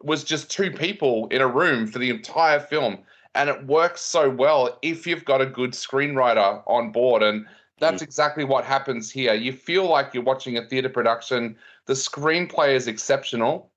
was 0.00 0.24
just 0.24 0.50
two 0.50 0.70
people 0.70 1.28
in 1.28 1.40
a 1.40 1.46
room 1.46 1.86
for 1.86 1.98
the 1.98 2.10
entire 2.10 2.60
film. 2.60 2.98
And 3.34 3.48
it 3.48 3.66
works 3.66 4.00
so 4.00 4.28
well 4.30 4.78
if 4.82 5.06
you've 5.06 5.24
got 5.24 5.40
a 5.40 5.46
good 5.46 5.72
screenwriter 5.72 6.62
on 6.66 6.92
board. 6.92 7.22
And 7.22 7.46
that's 7.78 8.02
exactly 8.02 8.44
what 8.44 8.64
happens 8.64 9.10
here. 9.10 9.34
You 9.34 9.52
feel 9.52 9.88
like 9.88 10.14
you're 10.14 10.22
watching 10.22 10.56
a 10.56 10.66
theater 10.66 10.88
production. 10.88 11.56
The 11.86 11.94
screenplay 11.94 12.74
is 12.74 12.86
exceptional 12.86 13.71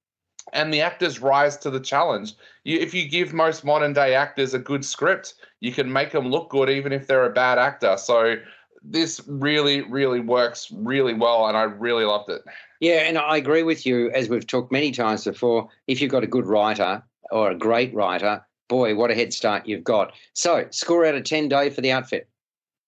and 0.54 0.74
the 0.74 0.82
actors 0.82 1.20
rise 1.20 1.58
to 1.58 1.70
the 1.70 1.80
challenge. 1.80 2.34
You, 2.64 2.80
if 2.80 2.94
you 2.94 3.08
give 3.08 3.34
most 3.34 3.64
modern 3.64 3.94
day 3.94 4.16
actors 4.16 4.54
a 4.54 4.60
good 4.60 4.86
script, 4.86 5.36
you 5.60 5.72
can 5.72 5.92
make 5.92 6.12
them 6.12 6.28
look 6.28 6.50
good 6.50 6.70
even 6.70 6.92
if 6.92 7.08
they're 7.08 7.26
a 7.26 7.34
bad 7.34 7.58
actor. 7.58 7.98
So 7.98 8.36
this 8.84 9.22
really, 9.28 9.82
really 9.82 10.20
works 10.20 10.72
really 10.72 11.14
well, 11.14 11.48
and 11.48 11.58
I 11.58 11.64
really 11.64 12.06
loved 12.06 12.30
it. 12.30 12.44
Yeah, 12.80 13.02
and 13.08 13.18
I 13.18 13.38
agree 13.38 13.64
with 13.64 13.86
you, 13.86 14.12
as 14.12 14.30
we've 14.30 14.46
talked 14.46 14.72
many 14.72 14.92
times 14.92 15.24
before. 15.24 15.70
If 15.88 16.02
you've 16.02 16.12
got 16.12 16.24
a 16.24 16.28
good 16.28 16.46
writer 16.46 17.02
or 17.32 17.52
a 17.52 17.56
great 17.56 17.94
writer, 17.94 18.46
boy, 18.70 18.96
what 18.96 19.12
a 19.12 19.16
head 19.16 19.34
start 19.34 19.68
you've 19.68 19.84
got. 19.84 20.14
So, 20.34 20.68
score 20.70 21.06
out 21.06 21.16
of 21.16 21.24
10 21.24 21.50
day 21.50 21.70
for 21.70 21.82
the 21.82 21.92
outfit. 21.92 22.30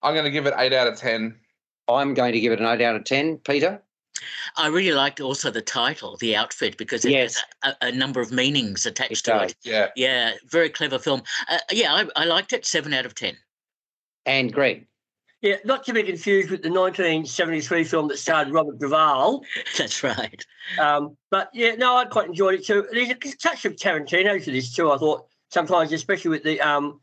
I'm 0.02 0.14
going 0.14 0.24
to 0.24 0.30
give 0.30 0.46
it 0.46 0.54
eight 0.56 0.72
out 0.72 0.86
of 0.86 0.96
ten. 0.96 1.36
I'm 1.88 2.14
going 2.14 2.32
to 2.32 2.40
give 2.40 2.52
it 2.52 2.60
an 2.60 2.66
8 2.66 2.84
out 2.84 2.96
of 2.96 3.04
10. 3.04 3.38
Peter? 3.38 3.82
I 4.56 4.68
really 4.68 4.92
liked 4.92 5.20
also 5.20 5.50
the 5.50 5.62
title, 5.62 6.16
the 6.18 6.36
outfit, 6.36 6.76
because 6.76 7.04
it 7.04 7.12
Yes. 7.12 7.42
has 7.62 7.74
a, 7.80 7.86
a 7.88 7.92
number 7.92 8.20
of 8.20 8.32
meanings 8.32 8.86
attached 8.86 9.12
It 9.12 9.24
to 9.24 9.30
does. 9.30 9.50
it. 9.52 9.56
Yeah, 9.64 9.88
Yeah, 9.96 10.32
very 10.46 10.70
clever 10.70 10.98
film. 10.98 11.22
Uh, 11.48 11.58
yeah, 11.70 11.92
I, 11.94 12.06
I 12.16 12.24
liked 12.24 12.52
it. 12.52 12.66
Seven 12.66 12.92
out 12.94 13.06
of 13.06 13.14
ten. 13.14 13.36
And 14.26 14.52
Greg? 14.52 14.86
Yeah, 15.40 15.56
not 15.64 15.84
to 15.84 15.92
be 15.92 16.02
confused 16.02 16.50
with 16.50 16.62
the 16.62 16.68
1973 16.70 17.84
film 17.84 18.08
that 18.08 18.18
starred 18.18 18.50
Robert 18.50 18.78
Duvall. 18.80 19.44
That's 19.78 20.02
right. 20.02 20.44
Um, 20.80 21.16
but 21.30 21.48
yeah, 21.54 21.76
no, 21.76 21.96
I 21.96 22.06
quite 22.06 22.26
enjoyed 22.26 22.54
it 22.54 22.66
too. 22.66 22.86
There's 22.92 23.10
a 23.10 23.14
touch 23.36 23.64
of 23.64 23.76
Tarantino 23.76 24.42
to 24.42 24.50
this 24.50 24.74
too. 24.74 24.90
I 24.90 24.98
thought 24.98 25.26
sometimes, 25.50 25.92
especially 25.92 26.30
with 26.30 26.42
the 26.42 26.60
um, 26.60 27.00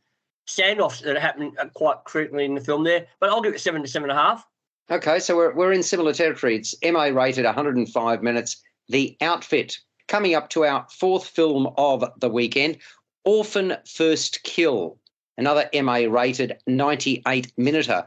standoffs 0.50 1.02
that 1.04 1.16
are 1.16 1.20
happening 1.20 1.54
uh, 1.58 1.68
quite 1.74 1.98
frequently 2.10 2.44
in 2.44 2.56
the 2.56 2.62
film 2.62 2.84
there. 2.84 3.08
But 3.22 3.30
I'll 3.30 3.42
give 3.42 3.54
it 3.56 3.62
seven 3.62 3.82
to 3.82 3.88
seven 3.88 4.10
and 4.10 4.20
a 4.20 4.22
half. 4.22 4.46
Okay, 4.92 5.18
so 5.18 5.36
we're, 5.36 5.54
we're 5.56 5.74
in 5.74 5.82
similar 5.82 6.14
territory. 6.14 6.56
It's 6.56 6.76
MA 6.84 7.06
rated 7.06 7.46
105 7.46 8.22
minutes. 8.22 8.62
The 8.88 9.18
Outfit, 9.20 9.80
coming 10.08 10.36
up 10.36 10.50
to 10.52 10.64
our 10.64 10.86
fourth 10.92 11.26
film 11.26 11.74
of 11.78 12.06
the 12.20 12.30
weekend, 12.30 12.78
Orphan 13.24 13.78
First 13.88 14.44
Kill, 14.44 15.00
another 15.40 15.68
MA 15.74 16.06
rated 16.08 16.58
98 16.68 17.52
minuter. 17.58 18.06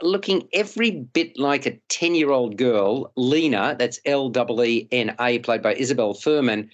Looking 0.00 0.48
every 0.54 0.90
bit 0.90 1.38
like 1.38 1.66
a 1.66 1.78
10 1.90 2.14
year 2.14 2.30
old 2.30 2.56
girl, 2.56 3.12
Lena, 3.16 3.76
that's 3.78 4.00
L 4.06 4.32
E 4.64 4.88
N 4.90 5.14
A, 5.20 5.38
played 5.40 5.62
by 5.62 5.74
Isabel 5.74 6.14
Fuhrman, 6.14 6.70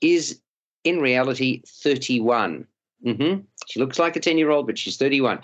is 0.00 0.40
in 0.84 1.00
reality 1.00 1.62
31. 1.66 2.66
hmm 3.04 3.34
She 3.68 3.78
looks 3.78 3.98
like 3.98 4.16
a 4.16 4.20
10 4.20 4.38
year 4.38 4.50
old, 4.50 4.66
but 4.66 4.78
she's 4.78 4.96
31. 4.96 5.40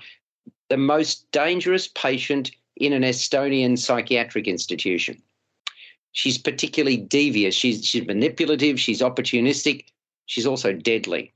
The 0.70 0.78
most 0.78 1.30
dangerous 1.32 1.88
patient 1.88 2.50
in 2.76 2.92
an 2.92 3.02
Estonian 3.02 3.78
psychiatric 3.78 4.46
institution. 4.46 5.20
She's 6.12 6.38
particularly 6.38 6.96
devious. 6.96 7.54
She's, 7.54 7.84
she's 7.84 8.06
manipulative. 8.06 8.80
She's 8.80 9.00
opportunistic. 9.00 9.84
She's 10.26 10.46
also 10.46 10.72
deadly. 10.72 11.32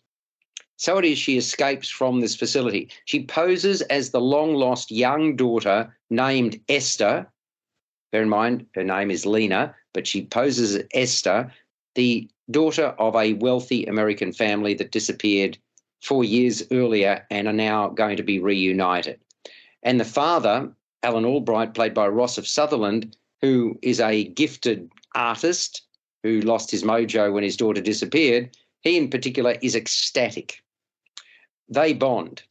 So 0.76 0.96
it 0.96 1.04
is 1.04 1.18
she 1.18 1.36
escapes 1.36 1.90
from 1.90 2.20
this 2.20 2.34
facility. 2.34 2.88
She 3.04 3.24
poses 3.24 3.82
as 3.82 4.10
the 4.10 4.20
long 4.20 4.54
lost 4.54 4.90
young 4.90 5.36
daughter 5.36 5.94
named 6.08 6.58
Esther. 6.70 7.30
Bear 8.12 8.22
in 8.22 8.30
mind, 8.30 8.64
her 8.74 8.82
name 8.82 9.10
is 9.10 9.26
Lena, 9.26 9.74
but 9.92 10.06
she 10.06 10.24
poses 10.24 10.76
as 10.76 10.84
Esther, 10.94 11.52
the 11.94 12.28
daughter 12.50 12.94
of 12.98 13.14
a 13.14 13.34
wealthy 13.34 13.84
American 13.84 14.32
family 14.32 14.72
that 14.74 14.92
disappeared 14.92 15.58
four 16.00 16.24
years 16.24 16.62
earlier 16.70 17.26
and 17.30 17.46
are 17.46 17.52
now 17.52 17.88
going 17.88 18.16
to 18.16 18.22
be 18.22 18.38
reunited. 18.38 19.20
And 19.82 20.00
the 20.00 20.04
father, 20.04 20.72
Alan 21.02 21.24
Albright, 21.24 21.74
played 21.74 21.94
by 21.94 22.08
Rossif 22.08 22.46
Sutherland, 22.46 23.16
who 23.40 23.78
is 23.82 24.00
a 24.00 24.24
gifted 24.24 24.90
artist 25.14 25.82
who 26.22 26.40
lost 26.40 26.70
his 26.70 26.82
mojo 26.82 27.32
when 27.32 27.42
his 27.42 27.56
daughter 27.56 27.80
disappeared, 27.80 28.56
he 28.82 28.96
in 28.96 29.08
particular 29.08 29.56
is 29.62 29.74
ecstatic. 29.74 30.62
They 31.68 31.92
bond. 31.92 32.42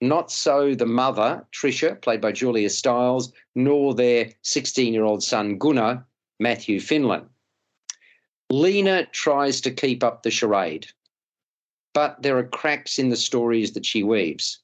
Not 0.00 0.30
so 0.30 0.74
the 0.74 0.86
mother, 0.86 1.46
Tricia, 1.52 2.00
played 2.00 2.20
by 2.20 2.32
Julia 2.32 2.68
Stiles, 2.68 3.32
nor 3.54 3.94
their 3.94 4.32
16 4.42 4.92
year 4.92 5.04
old 5.04 5.22
son, 5.22 5.56
Gunnar, 5.56 6.04
Matthew 6.38 6.80
Finlan. 6.80 7.28
Lena 8.50 9.06
tries 9.06 9.60
to 9.62 9.70
keep 9.70 10.04
up 10.04 10.22
the 10.22 10.30
charade, 10.30 10.86
but 11.94 12.20
there 12.20 12.36
are 12.36 12.46
cracks 12.46 12.98
in 12.98 13.08
the 13.08 13.16
stories 13.16 13.72
that 13.72 13.86
she 13.86 14.02
weaves. 14.02 14.58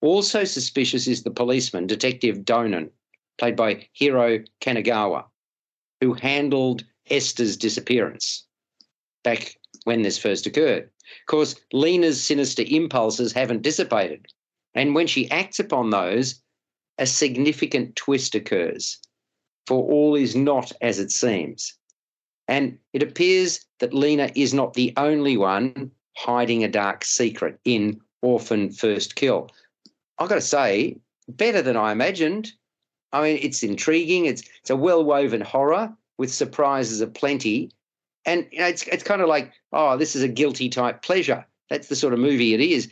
Also 0.00 0.44
suspicious 0.44 1.06
is 1.06 1.22
the 1.22 1.30
policeman, 1.30 1.86
Detective 1.86 2.44
Donnan, 2.44 2.90
played 3.38 3.56
by 3.56 3.88
Hiro 3.92 4.44
Kanagawa, 4.60 5.24
who 6.00 6.14
handled 6.14 6.84
Esther's 7.10 7.56
disappearance 7.56 8.46
back 9.24 9.56
when 9.84 10.02
this 10.02 10.18
first 10.18 10.46
occurred. 10.46 10.84
Of 10.84 11.26
course, 11.26 11.56
Lena's 11.72 12.22
sinister 12.22 12.62
impulses 12.66 13.32
haven't 13.32 13.62
dissipated. 13.62 14.26
And 14.74 14.94
when 14.94 15.06
she 15.06 15.30
acts 15.30 15.58
upon 15.58 15.90
those, 15.90 16.40
a 16.98 17.06
significant 17.06 17.96
twist 17.96 18.34
occurs. 18.34 18.98
For 19.66 19.82
all 19.82 20.14
is 20.14 20.36
not 20.36 20.72
as 20.80 20.98
it 20.98 21.10
seems. 21.10 21.74
And 22.46 22.78
it 22.92 23.02
appears 23.02 23.66
that 23.80 23.94
Lena 23.94 24.30
is 24.34 24.54
not 24.54 24.74
the 24.74 24.92
only 24.96 25.36
one 25.36 25.90
hiding 26.16 26.64
a 26.64 26.68
dark 26.68 27.04
secret 27.04 27.58
in 27.64 28.00
Orphan 28.22 28.70
First 28.70 29.14
Kill. 29.14 29.50
I've 30.18 30.28
got 30.28 30.36
to 30.36 30.40
say, 30.40 30.96
better 31.28 31.62
than 31.62 31.76
I 31.76 31.92
imagined. 31.92 32.52
I 33.12 33.22
mean, 33.22 33.38
it's 33.40 33.62
intriguing. 33.62 34.26
It's 34.26 34.42
it's 34.60 34.70
a 34.70 34.76
well 34.76 35.04
woven 35.04 35.40
horror 35.40 35.92
with 36.18 36.32
surprises 36.32 37.00
aplenty, 37.00 37.70
and 38.26 38.46
you 38.50 38.58
know, 38.58 38.66
it's 38.66 38.82
it's 38.84 39.04
kind 39.04 39.22
of 39.22 39.28
like, 39.28 39.52
oh, 39.72 39.96
this 39.96 40.16
is 40.16 40.22
a 40.22 40.28
guilty 40.28 40.68
type 40.68 41.02
pleasure. 41.02 41.46
That's 41.70 41.88
the 41.88 41.96
sort 41.96 42.12
of 42.12 42.18
movie 42.18 42.54
it 42.54 42.60
is. 42.60 42.90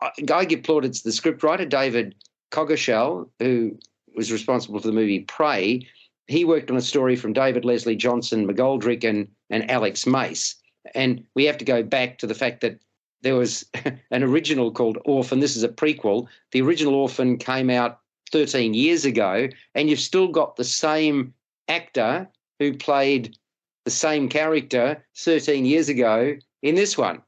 I, 0.00 0.10
I 0.32 0.44
give 0.44 0.62
plaudits 0.62 1.02
to 1.02 1.10
the 1.10 1.14
scriptwriter 1.14 1.68
David 1.68 2.14
Coggeshall, 2.50 3.28
who 3.38 3.76
was 4.14 4.32
responsible 4.32 4.80
for 4.80 4.86
the 4.86 4.92
movie 4.92 5.20
Prey. 5.20 5.86
He 6.28 6.44
worked 6.44 6.70
on 6.70 6.76
a 6.76 6.82
story 6.82 7.16
from 7.16 7.32
David 7.32 7.64
Leslie 7.64 7.96
Johnson, 7.96 8.46
McGoldrick, 8.46 9.04
and 9.04 9.28
and 9.50 9.70
Alex 9.70 10.06
Mace. 10.06 10.54
And 10.94 11.24
we 11.34 11.44
have 11.44 11.58
to 11.58 11.64
go 11.64 11.82
back 11.82 12.18
to 12.18 12.26
the 12.26 12.34
fact 12.34 12.60
that 12.62 12.80
there 13.22 13.36
was 13.36 13.64
an 14.10 14.22
original 14.22 14.70
called 14.70 14.98
Orphan. 15.04 15.40
This 15.40 15.56
is 15.56 15.62
a 15.62 15.68
prequel. 15.68 16.26
The 16.52 16.62
original 16.62 16.94
Orphan 16.94 17.38
came 17.38 17.70
out 17.70 18.00
13 18.32 18.74
years 18.74 19.04
ago, 19.04 19.48
and 19.74 19.88
you've 19.88 20.00
still 20.00 20.28
got 20.28 20.56
the 20.56 20.64
same 20.64 21.34
actor 21.68 22.28
who 22.58 22.74
played 22.74 23.36
the 23.84 23.90
same 23.90 24.28
character 24.28 25.04
13 25.16 25.64
years 25.64 25.88
ago 25.88 26.36
in 26.62 26.74
this 26.74 26.96
one. 26.96 27.22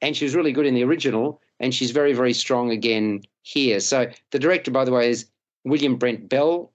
And 0.00 0.16
she 0.16 0.24
was 0.24 0.34
really 0.34 0.52
good 0.52 0.66
in 0.66 0.74
the 0.74 0.84
original, 0.84 1.40
and 1.60 1.74
she's 1.74 1.90
very, 1.90 2.12
very 2.12 2.32
strong 2.32 2.70
again 2.70 3.22
here. 3.42 3.80
So 3.80 4.06
the 4.30 4.38
director, 4.38 4.70
by 4.70 4.84
the 4.84 4.92
way, 4.92 5.10
is 5.10 5.26
William 5.64 5.96
Brent 5.96 6.28
Bell, 6.28 6.72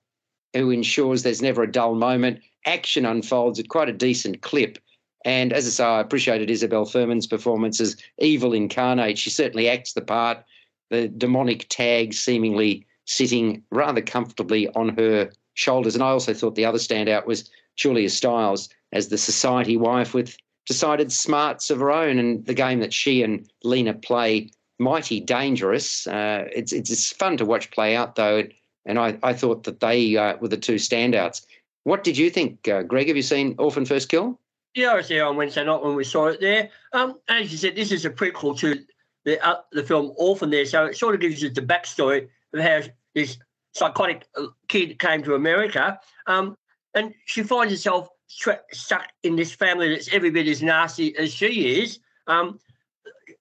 who 0.53 0.69
ensures 0.69 1.23
there's 1.23 1.41
never 1.41 1.63
a 1.63 1.71
dull 1.71 1.95
moment. 1.95 2.41
Action 2.65 3.05
unfolds 3.05 3.59
at 3.59 3.69
quite 3.69 3.89
a 3.89 3.93
decent 3.93 4.41
clip. 4.41 4.77
And 5.25 5.53
as 5.53 5.65
I 5.65 5.69
say, 5.69 5.83
I 5.83 6.01
appreciated 6.01 6.49
Isabel 6.49 6.85
Fuhrman's 6.85 7.27
performance 7.27 7.79
as 7.79 7.97
evil 8.19 8.53
incarnate. 8.53 9.17
She 9.17 9.29
certainly 9.29 9.69
acts 9.69 9.93
the 9.93 10.01
part, 10.01 10.43
the 10.89 11.07
demonic 11.07 11.67
tag 11.69 12.13
seemingly 12.13 12.85
sitting 13.05 13.63
rather 13.71 14.01
comfortably 14.01 14.67
on 14.69 14.89
her 14.97 15.29
shoulders. 15.53 15.95
And 15.95 16.03
I 16.03 16.09
also 16.09 16.33
thought 16.33 16.55
the 16.55 16.65
other 16.65 16.77
standout 16.77 17.25
was 17.25 17.49
Julia 17.75 18.09
Stiles 18.09 18.69
as 18.91 19.07
the 19.07 19.17
society 19.17 19.77
wife 19.77 20.13
with 20.13 20.37
decided 20.65 21.11
smarts 21.11 21.69
of 21.69 21.79
her 21.79 21.91
own 21.91 22.19
and 22.19 22.45
the 22.45 22.53
game 22.53 22.79
that 22.79 22.93
she 22.93 23.23
and 23.23 23.49
Lena 23.63 23.93
play 23.93 24.49
mighty 24.79 25.19
dangerous. 25.19 26.07
Uh, 26.07 26.45
it's, 26.53 26.71
it's 26.71 27.11
fun 27.11 27.37
to 27.37 27.45
watch 27.45 27.71
play 27.71 27.95
out 27.95 28.15
though, 28.15 28.43
and 28.85 28.99
I, 28.99 29.17
I 29.23 29.33
thought 29.33 29.63
that 29.63 29.79
they 29.79 30.15
uh, 30.15 30.37
were 30.37 30.47
the 30.47 30.57
two 30.57 30.75
standouts. 30.75 31.45
What 31.83 32.03
did 32.03 32.17
you 32.17 32.29
think, 32.29 32.67
uh, 32.67 32.83
Greg? 32.83 33.07
Have 33.07 33.17
you 33.17 33.23
seen 33.23 33.55
Orphan 33.57 33.85
First 33.85 34.09
Kill? 34.09 34.39
Yeah, 34.75 34.91
I 34.91 34.95
was 34.95 35.07
there 35.07 35.25
on 35.25 35.35
Wednesday 35.35 35.63
night 35.63 35.83
when 35.83 35.95
we 35.95 36.03
saw 36.03 36.27
it 36.27 36.41
there. 36.41 36.69
Um, 36.93 37.19
as 37.29 37.51
you 37.51 37.57
said, 37.57 37.75
this 37.75 37.91
is 37.91 38.05
a 38.05 38.09
prequel 38.09 38.57
to 38.59 38.83
the 39.23 39.45
uh, 39.45 39.61
the 39.71 39.83
film 39.83 40.13
Orphan 40.17 40.49
there, 40.49 40.65
so 40.65 40.85
it 40.85 40.97
sort 40.97 41.13
of 41.13 41.21
gives 41.21 41.41
you 41.41 41.49
the 41.49 41.61
backstory 41.61 42.27
of 42.53 42.59
how 42.59 42.81
this 43.13 43.37
psychotic 43.73 44.25
uh, 44.35 44.47
kid 44.67 44.97
came 44.99 45.21
to 45.23 45.35
America. 45.35 45.99
Um, 46.27 46.57
and 46.95 47.13
she 47.25 47.43
finds 47.43 47.71
herself 47.71 48.09
tra- 48.39 48.61
stuck 48.71 49.07
in 49.23 49.35
this 49.35 49.51
family 49.51 49.89
that's 49.89 50.11
every 50.11 50.31
bit 50.31 50.47
as 50.47 50.63
nasty 50.63 51.15
as 51.17 51.33
she 51.33 51.81
is. 51.81 51.99
Um, 52.27 52.59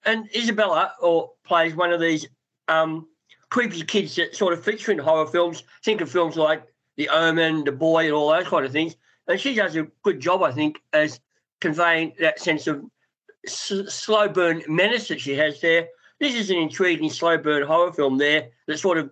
and 0.05 0.29
Isabella 0.37 0.93
or 1.01 1.31
plays 1.45 1.75
one 1.75 1.93
of 1.93 2.01
these 2.01 2.27
um, 2.69 3.09
creepy 3.51 3.83
kids 3.83 4.17
that 4.17 4.35
sort 4.37 4.53
of 4.53 4.65
feature 4.65 4.93
in 4.93 4.99
horror 4.99 5.27
films. 5.27 5.65
Think 5.85 6.01
of 6.01 6.11
films 6.11 6.37
like 6.37 6.63
The 6.97 7.09
Omen, 7.09 7.65
The 7.65 7.73
Boy, 7.73 8.05
and 8.05 8.15
all 8.15 8.31
those 8.31 8.49
kind 8.49 8.67
of 8.67 8.73
things. 8.73 8.97
And 9.29 9.41
she 9.41 9.55
does 9.55 9.77
a 9.77 9.87
good 10.03 10.21
job, 10.21 10.43
I 10.43 10.53
think, 10.53 10.81
as 10.93 11.21
conveying 11.61 12.15
that 12.21 12.41
sense 12.41 12.67
of 12.67 12.83
s- 13.47 13.73
slow 13.89 14.29
burn 14.29 14.63
menace 14.69 15.09
that 15.09 15.21
she 15.21 15.35
has 15.37 15.61
there. 15.61 15.89
This 16.21 16.35
is 16.35 16.51
an 16.51 16.57
intriguing 16.57 17.11
slow 17.11 17.39
burn 17.39 17.67
horror 17.67 17.93
film 17.93 18.19
there 18.19 18.49
that 18.67 18.79
sort 18.79 18.99
of 18.99 19.11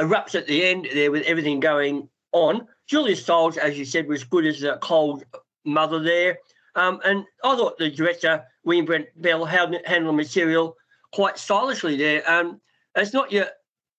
erupts 0.00 0.34
at 0.34 0.46
the 0.46 0.64
end 0.64 0.88
there 0.94 1.10
with 1.10 1.22
everything 1.24 1.60
going 1.60 2.08
on. 2.32 2.66
Julia 2.86 3.16
Stiles, 3.16 3.56
as 3.56 3.78
you 3.78 3.84
said, 3.84 4.08
was 4.08 4.24
good 4.24 4.46
as 4.46 4.62
a 4.62 4.78
cold 4.82 5.24
mother 5.64 6.02
there. 6.02 6.38
Um, 6.74 7.00
and 7.04 7.24
I 7.44 7.56
thought 7.56 7.78
the 7.78 7.90
director, 7.90 8.44
William 8.64 8.86
Brent 8.86 9.06
Bell, 9.16 9.44
handled 9.44 9.80
the 9.86 10.12
material 10.12 10.76
quite 11.12 11.38
stylishly 11.38 11.96
there. 11.96 12.28
Um, 12.30 12.60
it's 12.96 13.12
not 13.12 13.32
your 13.32 13.46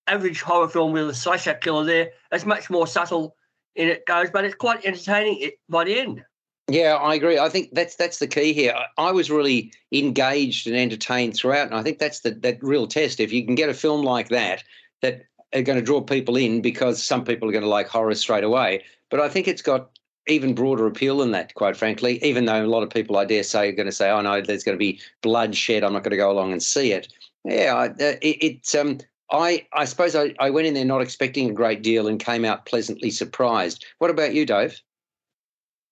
average 0.06 0.40
horror 0.42 0.68
film 0.68 0.92
with 0.92 1.08
a 1.08 1.14
slasher 1.14 1.54
killer 1.54 1.84
there. 1.84 2.10
It's 2.32 2.46
much 2.46 2.70
more 2.70 2.86
subtle 2.86 3.36
in 3.74 3.88
it 3.88 4.06
goes, 4.06 4.30
but 4.30 4.44
it's 4.44 4.54
quite 4.54 4.84
entertaining 4.84 5.50
by 5.68 5.84
the 5.84 5.98
end. 5.98 6.24
Yeah, 6.68 6.94
I 6.94 7.14
agree. 7.14 7.38
I 7.38 7.48
think 7.48 7.70
that's 7.72 7.96
that's 7.96 8.18
the 8.18 8.26
key 8.26 8.52
here. 8.52 8.74
I, 8.74 9.08
I 9.08 9.12
was 9.12 9.30
really 9.30 9.72
engaged 9.90 10.66
and 10.66 10.76
entertained 10.76 11.34
throughout, 11.34 11.66
and 11.66 11.74
I 11.74 11.82
think 11.82 11.98
that's 11.98 12.20
the 12.20 12.30
that 12.30 12.62
real 12.62 12.86
test. 12.86 13.20
If 13.20 13.32
you 13.32 13.44
can 13.44 13.54
get 13.54 13.68
a 13.68 13.74
film 13.74 14.02
like 14.02 14.28
that 14.28 14.62
that 15.02 15.22
are 15.54 15.62
going 15.62 15.78
to 15.78 15.84
draw 15.84 16.00
people 16.00 16.36
in 16.36 16.62
because 16.62 17.02
some 17.02 17.24
people 17.24 17.48
are 17.48 17.52
going 17.52 17.64
to 17.64 17.68
like 17.68 17.88
horror 17.88 18.14
straight 18.14 18.44
away, 18.44 18.84
but 19.10 19.20
I 19.20 19.28
think 19.28 19.48
it's 19.48 19.62
got 19.62 19.90
even 20.28 20.54
broader 20.54 20.86
appeal 20.86 21.18
than 21.18 21.32
that, 21.32 21.52
quite 21.54 21.76
frankly. 21.76 22.22
Even 22.24 22.44
though 22.44 22.64
a 22.64 22.66
lot 22.66 22.84
of 22.84 22.90
people, 22.90 23.16
I 23.16 23.24
dare 23.24 23.42
say, 23.42 23.68
are 23.68 23.72
going 23.72 23.86
to 23.86 23.92
say, 23.92 24.10
"Oh 24.10 24.20
no, 24.20 24.40
there's 24.40 24.64
going 24.64 24.76
to 24.76 24.78
be 24.78 25.00
bloodshed. 25.20 25.82
I'm 25.82 25.92
not 25.92 26.04
going 26.04 26.12
to 26.12 26.16
go 26.16 26.30
along 26.30 26.52
and 26.52 26.62
see 26.62 26.92
it." 26.92 27.12
Yeah, 27.44 27.74
uh, 27.74 27.94
it, 27.98 28.38
it's 28.40 28.74
um, 28.74 28.98
I 29.32 29.66
I 29.72 29.86
suppose 29.86 30.14
I, 30.14 30.34
I 30.38 30.50
went 30.50 30.66
in 30.66 30.74
there 30.74 30.84
not 30.84 31.00
expecting 31.00 31.50
a 31.50 31.54
great 31.54 31.82
deal 31.82 32.06
and 32.06 32.20
came 32.20 32.44
out 32.44 32.66
pleasantly 32.66 33.10
surprised. 33.10 33.84
What 33.98 34.10
about 34.10 34.34
you, 34.34 34.46
Dave? 34.46 34.80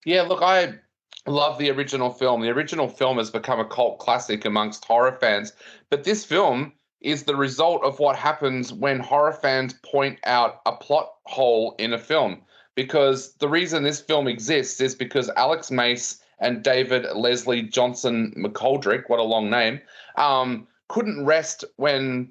Yeah, 0.05 0.23
look, 0.23 0.43
I 0.43 0.75
love 1.27 1.59
the 1.59 1.71
original 1.71 2.11
film. 2.11 2.43
The 2.43 2.51
original 2.51 2.89
film 2.89 3.19
has 3.19 3.31
become 3.31 3.59
a 3.59 3.65
cult 3.65 3.99
classic 3.99 4.45
amongst 4.45 4.85
horror 4.85 5.17
fans, 5.21 5.53
but 5.89 6.05
this 6.05 6.25
film 6.25 6.73
is 7.01 7.25
the 7.25 7.37
result 7.37 7.83
of 7.83 7.99
what 7.99 8.17
happens 8.17 8.73
when 8.73 9.01
horror 9.01 9.33
fans 9.33 9.75
point 9.85 10.19
out 10.25 10.61
a 10.67 10.73
plot 10.73 11.15
hole 11.25 11.75
in 11.79 11.95
a 11.95 11.99
film. 11.99 12.43
Because 12.75 13.35
the 13.37 13.49
reason 13.49 13.83
this 13.83 14.01
film 14.01 14.29
exists 14.29 14.81
is 14.81 14.95
because 14.95 15.31
Alex 15.37 15.71
Mace 15.71 16.23
and 16.41 16.63
David 16.63 17.07
Leslie 17.15 17.63
Johnson 17.63 18.33
McGoldrick, 18.37 19.05
what 19.09 19.19
a 19.19 19.25
long 19.25 19.51
name, 19.51 19.81
um, 20.17 20.67
couldn't 20.89 21.25
rest 21.25 21.65
when 21.77 22.31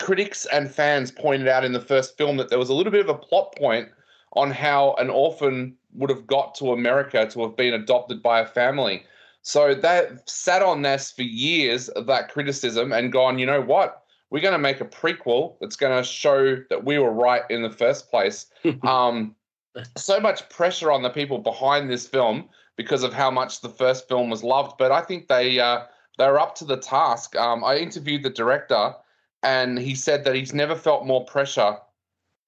critics 0.00 0.46
and 0.46 0.70
fans 0.70 1.10
pointed 1.10 1.48
out 1.48 1.64
in 1.64 1.72
the 1.72 1.80
first 1.80 2.16
film 2.16 2.36
that 2.36 2.48
there 2.48 2.58
was 2.58 2.68
a 2.68 2.74
little 2.74 2.92
bit 2.92 3.00
of 3.00 3.08
a 3.08 3.18
plot 3.18 3.54
point 3.56 3.88
on 4.32 4.50
how 4.50 4.94
an 4.94 5.10
orphan 5.10 5.76
would 5.94 6.10
have 6.10 6.26
got 6.26 6.54
to 6.56 6.72
America 6.72 7.26
to 7.26 7.42
have 7.42 7.56
been 7.56 7.74
adopted 7.74 8.22
by 8.22 8.40
a 8.40 8.46
family. 8.46 9.04
So 9.42 9.74
that 9.74 10.28
sat 10.28 10.62
on 10.62 10.82
this 10.82 11.12
for 11.12 11.22
years 11.22 11.88
of 11.90 12.06
that 12.06 12.30
criticism 12.30 12.92
and 12.92 13.12
gone, 13.12 13.38
you 13.38 13.46
know 13.46 13.60
what? 13.60 14.02
We're 14.30 14.40
going 14.40 14.52
to 14.52 14.58
make 14.58 14.80
a 14.80 14.86
prequel 14.86 15.56
that's 15.60 15.76
going 15.76 15.96
to 15.96 16.02
show 16.02 16.56
that 16.70 16.84
we 16.84 16.98
were 16.98 17.12
right 17.12 17.42
in 17.50 17.62
the 17.62 17.70
first 17.70 18.10
place. 18.10 18.46
um, 18.82 19.36
so 19.96 20.18
much 20.18 20.48
pressure 20.48 20.90
on 20.90 21.02
the 21.02 21.10
people 21.10 21.38
behind 21.38 21.90
this 21.90 22.06
film 22.06 22.48
because 22.76 23.02
of 23.02 23.12
how 23.12 23.30
much 23.30 23.60
the 23.60 23.68
first 23.68 24.08
film 24.08 24.30
was 24.30 24.42
loved, 24.42 24.76
but 24.78 24.90
I 24.90 25.00
think 25.00 25.28
they 25.28 25.60
uh, 25.60 25.82
they're 26.18 26.40
up 26.40 26.54
to 26.56 26.64
the 26.64 26.76
task. 26.76 27.36
Um, 27.36 27.62
I 27.64 27.76
interviewed 27.76 28.22
the 28.22 28.30
director, 28.30 28.94
and 29.44 29.78
he 29.78 29.94
said 29.94 30.24
that 30.24 30.34
he's 30.34 30.54
never 30.54 30.74
felt 30.74 31.06
more 31.06 31.24
pressure 31.24 31.76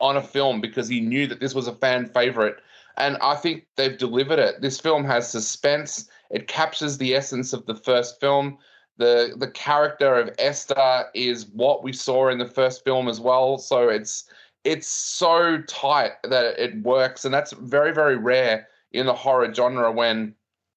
on 0.00 0.16
a 0.16 0.22
film 0.22 0.60
because 0.60 0.88
he 0.88 1.00
knew 1.00 1.26
that 1.26 1.40
this 1.40 1.54
was 1.54 1.68
a 1.68 1.74
fan 1.74 2.06
favorite. 2.06 2.56
And 2.96 3.18
I 3.18 3.36
think 3.36 3.66
they've 3.76 3.96
delivered 3.96 4.38
it. 4.38 4.62
This 4.62 4.80
film 4.80 5.04
has 5.04 5.30
suspense. 5.30 6.08
It 6.30 6.48
captures 6.48 6.96
the 6.96 7.14
essence 7.14 7.52
of 7.52 7.66
the 7.66 7.74
first 7.74 8.18
film. 8.18 8.58
The 8.96 9.34
the 9.36 9.50
character 9.50 10.14
of 10.14 10.34
Esther 10.38 11.04
is 11.14 11.46
what 11.52 11.84
we 11.84 11.92
saw 11.92 12.30
in 12.30 12.38
the 12.38 12.46
first 12.48 12.82
film 12.82 13.08
as 13.08 13.20
well. 13.20 13.58
So 13.58 13.90
it's 13.90 14.24
it's 14.64 14.88
so 14.88 15.60
tight 15.68 16.12
that 16.24 16.58
it 16.58 16.82
works, 16.82 17.26
and 17.26 17.34
that's 17.34 17.52
very 17.52 17.92
very 17.92 18.16
rare 18.16 18.66
in 18.92 19.04
the 19.04 19.14
horror 19.14 19.52
genre 19.52 19.92
when 19.92 20.34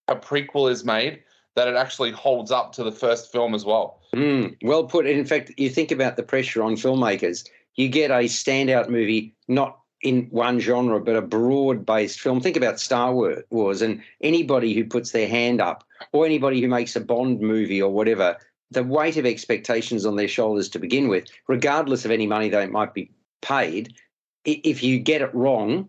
a 0.09 0.15
prequel 0.17 0.69
is 0.69 0.83
made 0.83 1.23
that 1.55 1.67
it 1.67 1.75
actually 1.75 2.11
holds 2.11 2.51
up 2.51 2.73
to 2.73 2.83
the 2.83 2.91
first 2.91 3.31
film 3.31 3.53
as 3.53 3.65
well. 3.65 4.01
Mm, 4.13 4.55
well 4.61 4.85
put. 4.85 5.05
In 5.05 5.25
fact, 5.25 5.51
you 5.57 5.69
think 5.69 5.91
about 5.91 6.15
the 6.15 6.23
pressure 6.23 6.63
on 6.63 6.75
filmmakers 6.75 7.47
you 7.79 7.87
get 7.87 8.11
a 8.11 8.25
standout 8.25 8.89
movie, 8.89 9.33
not 9.47 9.79
in 10.01 10.27
one 10.31 10.59
genre, 10.59 10.99
but 10.99 11.15
a 11.15 11.21
broad 11.21 11.85
based 11.85 12.19
film. 12.19 12.41
Think 12.41 12.57
about 12.57 12.77
Star 12.77 13.13
Wars 13.49 13.81
and 13.81 14.03
anybody 14.19 14.73
who 14.73 14.83
puts 14.83 15.11
their 15.11 15.29
hand 15.29 15.61
up 15.61 15.85
or 16.11 16.25
anybody 16.25 16.59
who 16.59 16.67
makes 16.67 16.97
a 16.97 16.99
Bond 16.99 17.39
movie 17.39 17.81
or 17.81 17.89
whatever, 17.89 18.37
the 18.69 18.83
weight 18.83 19.15
of 19.15 19.25
expectations 19.25 20.05
on 20.05 20.17
their 20.17 20.27
shoulders 20.27 20.67
to 20.69 20.79
begin 20.79 21.07
with, 21.07 21.29
regardless 21.47 22.03
of 22.03 22.11
any 22.11 22.27
money 22.27 22.49
they 22.49 22.67
might 22.67 22.93
be 22.93 23.09
paid, 23.41 23.95
if 24.43 24.83
you 24.83 24.99
get 24.99 25.21
it 25.21 25.33
wrong 25.33 25.87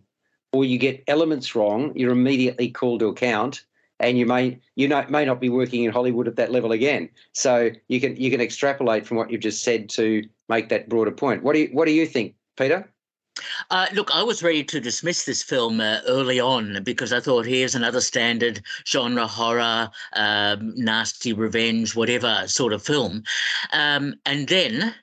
or 0.52 0.64
you 0.64 0.78
get 0.78 1.02
elements 1.08 1.56
wrong, 1.56 1.92
you're 1.96 2.12
immediately 2.12 2.70
called 2.70 3.00
to 3.00 3.08
account 3.08 3.64
and 4.00 4.18
you 4.18 4.26
may 4.26 4.58
you 4.74 4.88
know 4.88 5.04
may 5.08 5.24
not 5.24 5.40
be 5.40 5.48
working 5.48 5.84
in 5.84 5.92
Hollywood 5.92 6.26
at 6.26 6.36
that 6.36 6.50
level 6.50 6.72
again. 6.72 7.08
So 7.32 7.70
you 7.88 8.00
can 8.00 8.16
you 8.16 8.30
can 8.30 8.40
extrapolate 8.40 9.06
from 9.06 9.16
what 9.16 9.30
you've 9.30 9.40
just 9.40 9.62
said 9.62 9.88
to 9.90 10.22
make 10.48 10.68
that 10.70 10.88
broader 10.88 11.12
point. 11.12 11.42
What 11.42 11.52
do 11.52 11.60
you 11.60 11.68
what 11.72 11.86
do 11.86 11.92
you 11.92 12.06
think, 12.06 12.34
Peter? 12.56 12.90
Uh, 13.70 13.86
look, 13.94 14.10
I 14.12 14.22
was 14.22 14.42
ready 14.42 14.64
to 14.64 14.80
dismiss 14.80 15.24
this 15.24 15.42
film 15.42 15.80
uh, 15.80 16.00
early 16.06 16.40
on 16.40 16.82
because 16.82 17.12
I 17.12 17.20
thought 17.20 17.46
here's 17.46 17.74
another 17.74 18.00
standard 18.00 18.60
genre 18.86 19.26
horror, 19.26 19.88
um, 20.14 20.74
nasty 20.76 21.32
revenge, 21.32 21.94
whatever 21.96 22.42
sort 22.46 22.72
of 22.72 22.82
film. 22.82 23.22
Um, 23.72 24.14
and 24.26 24.48
then 24.48 24.94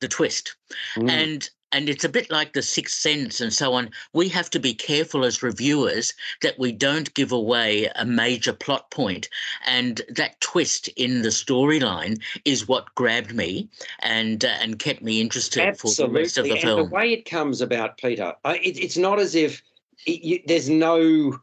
the 0.00 0.08
twist. 0.08 0.56
Mm. 0.96 1.10
And 1.10 1.50
and 1.76 1.90
it's 1.90 2.04
a 2.04 2.08
bit 2.08 2.30
like 2.30 2.54
the 2.54 2.62
sixth 2.62 2.98
sense 2.98 3.38
and 3.38 3.52
so 3.52 3.74
on. 3.74 3.90
We 4.14 4.30
have 4.30 4.48
to 4.50 4.58
be 4.58 4.72
careful 4.72 5.26
as 5.26 5.42
reviewers 5.42 6.14
that 6.40 6.58
we 6.58 6.72
don't 6.72 7.12
give 7.12 7.32
away 7.32 7.90
a 7.96 8.06
major 8.06 8.54
plot 8.54 8.90
point. 8.90 9.28
And 9.66 10.00
that 10.08 10.40
twist 10.40 10.88
in 10.96 11.20
the 11.20 11.28
storyline 11.28 12.18
is 12.46 12.66
what 12.66 12.94
grabbed 12.94 13.34
me 13.34 13.68
and 14.00 14.42
uh, 14.42 14.56
and 14.62 14.78
kept 14.78 15.02
me 15.02 15.20
interested 15.20 15.60
Absolutely. 15.60 16.04
for 16.04 16.08
the 16.08 16.18
rest 16.18 16.38
of 16.38 16.44
the 16.44 16.52
and 16.52 16.60
film. 16.60 16.88
the 16.88 16.94
way 16.94 17.12
it 17.12 17.28
comes 17.28 17.60
about 17.60 17.98
peter 17.98 18.32
it, 18.46 18.78
it's 18.78 18.96
not 18.96 19.18
as 19.18 19.34
if 19.34 19.62
it, 20.06 20.22
you, 20.22 20.40
there's 20.46 20.70
no 20.70 21.38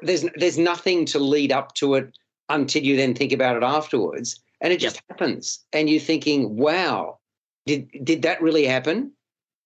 there's 0.00 0.24
there's 0.36 0.58
nothing 0.58 1.04
to 1.04 1.18
lead 1.18 1.52
up 1.52 1.74
to 1.74 1.94
it 1.94 2.16
until 2.48 2.82
you 2.82 2.96
then 2.96 3.14
think 3.14 3.32
about 3.32 3.56
it 3.56 3.62
afterwards. 3.62 4.40
And 4.62 4.72
it 4.72 4.80
just 4.80 4.96
yep. 4.96 5.04
happens. 5.10 5.60
And 5.72 5.88
you're 5.88 6.00
thinking 6.00 6.56
wow 6.56 7.19
did 7.66 7.88
did 8.04 8.22
that 8.22 8.42
really 8.42 8.64
happen? 8.64 9.12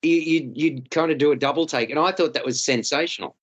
You 0.02 0.16
you 0.16 0.52
you'd 0.54 0.90
kind 0.90 1.10
of 1.10 1.18
do 1.18 1.32
a 1.32 1.36
double 1.36 1.66
take, 1.66 1.90
and 1.90 1.98
I 1.98 2.12
thought 2.12 2.34
that 2.34 2.44
was 2.44 2.62
sensational. 2.62 3.36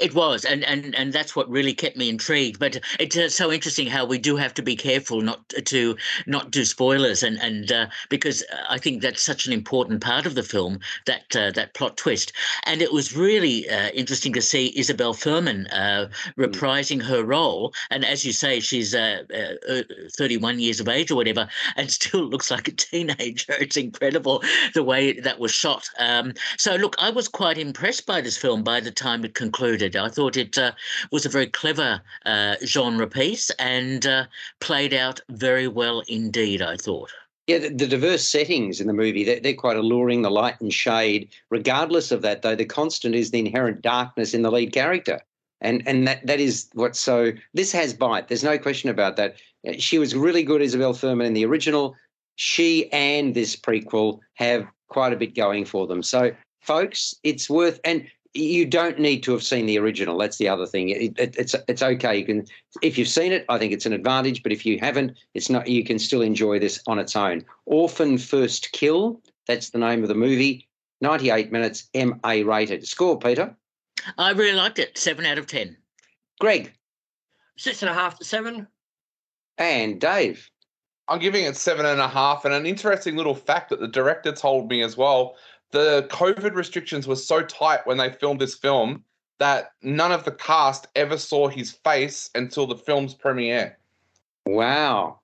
It 0.00 0.14
was, 0.14 0.44
and, 0.46 0.64
and 0.64 0.94
and 0.94 1.12
that's 1.12 1.36
what 1.36 1.50
really 1.50 1.74
kept 1.74 1.98
me 1.98 2.08
intrigued. 2.08 2.58
But 2.58 2.80
it's 2.98 3.16
uh, 3.16 3.28
so 3.28 3.52
interesting 3.52 3.86
how 3.86 4.06
we 4.06 4.16
do 4.16 4.34
have 4.36 4.54
to 4.54 4.62
be 4.62 4.74
careful 4.74 5.20
not 5.20 5.48
to 5.50 5.96
not 6.26 6.50
do 6.50 6.64
spoilers, 6.64 7.22
and 7.22 7.38
and 7.42 7.70
uh, 7.70 7.86
because 8.08 8.42
I 8.70 8.78
think 8.78 9.02
that's 9.02 9.20
such 9.20 9.46
an 9.46 9.52
important 9.52 10.00
part 10.00 10.24
of 10.24 10.34
the 10.34 10.42
film 10.42 10.80
that 11.04 11.36
uh, 11.36 11.50
that 11.52 11.74
plot 11.74 11.98
twist. 11.98 12.32
And 12.64 12.80
it 12.80 12.92
was 12.92 13.14
really 13.14 13.68
uh, 13.68 13.90
interesting 13.90 14.32
to 14.32 14.42
see 14.42 14.72
Isabel 14.74 15.12
Fuhrman 15.12 15.66
uh, 15.70 16.08
hmm. 16.34 16.42
reprising 16.42 17.02
her 17.02 17.22
role. 17.22 17.74
And 17.90 18.04
as 18.04 18.24
you 18.24 18.32
say, 18.32 18.60
she's 18.60 18.94
uh, 18.94 19.24
31 20.16 20.58
years 20.58 20.80
of 20.80 20.88
age 20.88 21.10
or 21.10 21.16
whatever, 21.16 21.48
and 21.76 21.90
still 22.00 22.24
looks 22.24 22.50
like 22.50 22.66
a 22.68 22.72
teenager. 22.72 23.54
It's 23.66 23.76
incredible 23.76 24.42
the 24.74 24.84
way 24.84 25.18
that 25.20 25.38
was 25.38 25.50
shot. 25.50 25.88
Um, 25.98 26.34
so 26.56 26.76
look, 26.76 26.94
I 26.98 27.10
was 27.10 27.28
quite 27.28 27.58
impressed 27.58 28.06
by 28.06 28.20
this 28.20 28.36
film 28.36 28.62
by 28.62 28.80
the 28.80 28.92
time 28.92 29.24
it 29.24 29.34
concluded 29.34 29.65
included. 29.66 29.96
I 29.96 30.08
thought 30.08 30.36
it 30.36 30.56
uh, 30.58 30.72
was 31.10 31.26
a 31.26 31.28
very 31.28 31.48
clever 31.48 32.00
uh, 32.24 32.54
genre 32.64 33.06
piece 33.06 33.50
and 33.58 34.06
uh, 34.06 34.24
played 34.60 34.94
out 34.94 35.20
very 35.28 35.66
well 35.66 36.02
indeed, 36.08 36.62
I 36.62 36.76
thought. 36.76 37.10
Yeah, 37.48 37.58
the, 37.58 37.70
the, 37.70 37.86
diverse 37.86 38.28
settings 38.28 38.80
in 38.80 38.86
the 38.86 38.92
movie, 38.92 39.24
they're, 39.24 39.40
they're, 39.40 39.54
quite 39.54 39.76
alluring, 39.76 40.22
the 40.22 40.30
light 40.30 40.60
and 40.60 40.72
shade. 40.72 41.28
Regardless 41.50 42.10
of 42.10 42.22
that, 42.22 42.42
though, 42.42 42.56
the 42.56 42.64
constant 42.64 43.14
is 43.14 43.30
the 43.30 43.38
inherent 43.38 43.82
darkness 43.82 44.34
in 44.34 44.42
the 44.42 44.50
lead 44.50 44.72
character. 44.72 45.20
And 45.60 45.82
and 45.86 46.06
that, 46.06 46.26
that 46.26 46.38
is 46.38 46.68
what's 46.74 47.00
so. 47.00 47.32
This 47.54 47.72
has 47.72 47.94
bite. 47.94 48.28
There's 48.28 48.44
no 48.44 48.58
question 48.58 48.90
about 48.90 49.16
that. 49.16 49.36
She 49.78 49.98
was 49.98 50.14
really 50.14 50.42
good, 50.42 50.60
Isabel 50.60 50.92
Fuhrman, 50.92 51.26
in 51.26 51.34
the 51.34 51.46
original. 51.46 51.96
She 52.34 52.92
and 52.92 53.34
this 53.34 53.56
prequel 53.56 54.18
have 54.34 54.66
quite 54.88 55.12
a 55.12 55.16
bit 55.16 55.34
going 55.34 55.64
for 55.64 55.86
them. 55.86 56.02
So, 56.02 56.32
folks, 56.60 57.14
it's 57.22 57.48
worth. 57.48 57.80
And 57.84 58.06
you 58.36 58.66
don't 58.66 58.98
need 58.98 59.22
to 59.22 59.32
have 59.32 59.42
seen 59.42 59.66
the 59.66 59.78
original. 59.78 60.18
That's 60.18 60.36
the 60.36 60.48
other 60.48 60.66
thing. 60.66 60.90
It, 60.90 61.18
it, 61.18 61.36
it's 61.36 61.54
it's 61.68 61.82
okay. 61.82 62.18
You 62.18 62.24
can 62.24 62.46
if 62.82 62.98
you've 62.98 63.08
seen 63.08 63.32
it, 63.32 63.44
I 63.48 63.58
think 63.58 63.72
it's 63.72 63.86
an 63.86 63.92
advantage. 63.92 64.42
But 64.42 64.52
if 64.52 64.66
you 64.66 64.78
haven't, 64.78 65.16
it's 65.34 65.50
not. 65.50 65.68
You 65.68 65.84
can 65.84 65.98
still 65.98 66.22
enjoy 66.22 66.58
this 66.58 66.82
on 66.86 66.98
its 66.98 67.16
own. 67.16 67.44
Orphan 67.64 68.18
First 68.18 68.72
Kill. 68.72 69.20
That's 69.46 69.70
the 69.70 69.78
name 69.78 70.02
of 70.02 70.08
the 70.08 70.14
movie. 70.14 70.68
Ninety-eight 71.00 71.52
minutes, 71.52 71.88
MA 71.94 72.42
rated. 72.44 72.86
Score, 72.86 73.18
Peter. 73.18 73.54
I 74.18 74.32
really 74.32 74.56
liked 74.56 74.78
it. 74.78 74.96
Seven 74.96 75.26
out 75.26 75.38
of 75.38 75.46
ten. 75.46 75.76
Greg. 76.40 76.72
Six 77.56 77.82
and 77.82 77.90
a 77.90 77.94
half 77.94 78.18
to 78.18 78.24
seven. 78.24 78.66
And 79.58 80.00
Dave. 80.00 80.50
I'm 81.08 81.20
giving 81.20 81.44
it 81.44 81.56
seven 81.56 81.86
and 81.86 82.00
a 82.00 82.08
half. 82.08 82.44
And 82.44 82.52
an 82.52 82.66
interesting 82.66 83.16
little 83.16 83.34
fact 83.34 83.70
that 83.70 83.80
the 83.80 83.88
director 83.88 84.32
told 84.32 84.68
me 84.68 84.82
as 84.82 84.96
well 84.96 85.36
the 85.72 86.06
COVID 86.10 86.54
restrictions 86.54 87.06
were 87.06 87.16
so 87.16 87.42
tight 87.42 87.86
when 87.86 87.98
they 87.98 88.10
filmed 88.10 88.40
this 88.40 88.54
film 88.54 89.04
that 89.38 89.72
none 89.82 90.12
of 90.12 90.24
the 90.24 90.32
cast 90.32 90.86
ever 90.94 91.18
saw 91.18 91.48
his 91.48 91.72
face 91.72 92.30
until 92.34 92.66
the 92.66 92.76
film's 92.76 93.14
premiere. 93.14 93.76
Wow. 94.46 95.20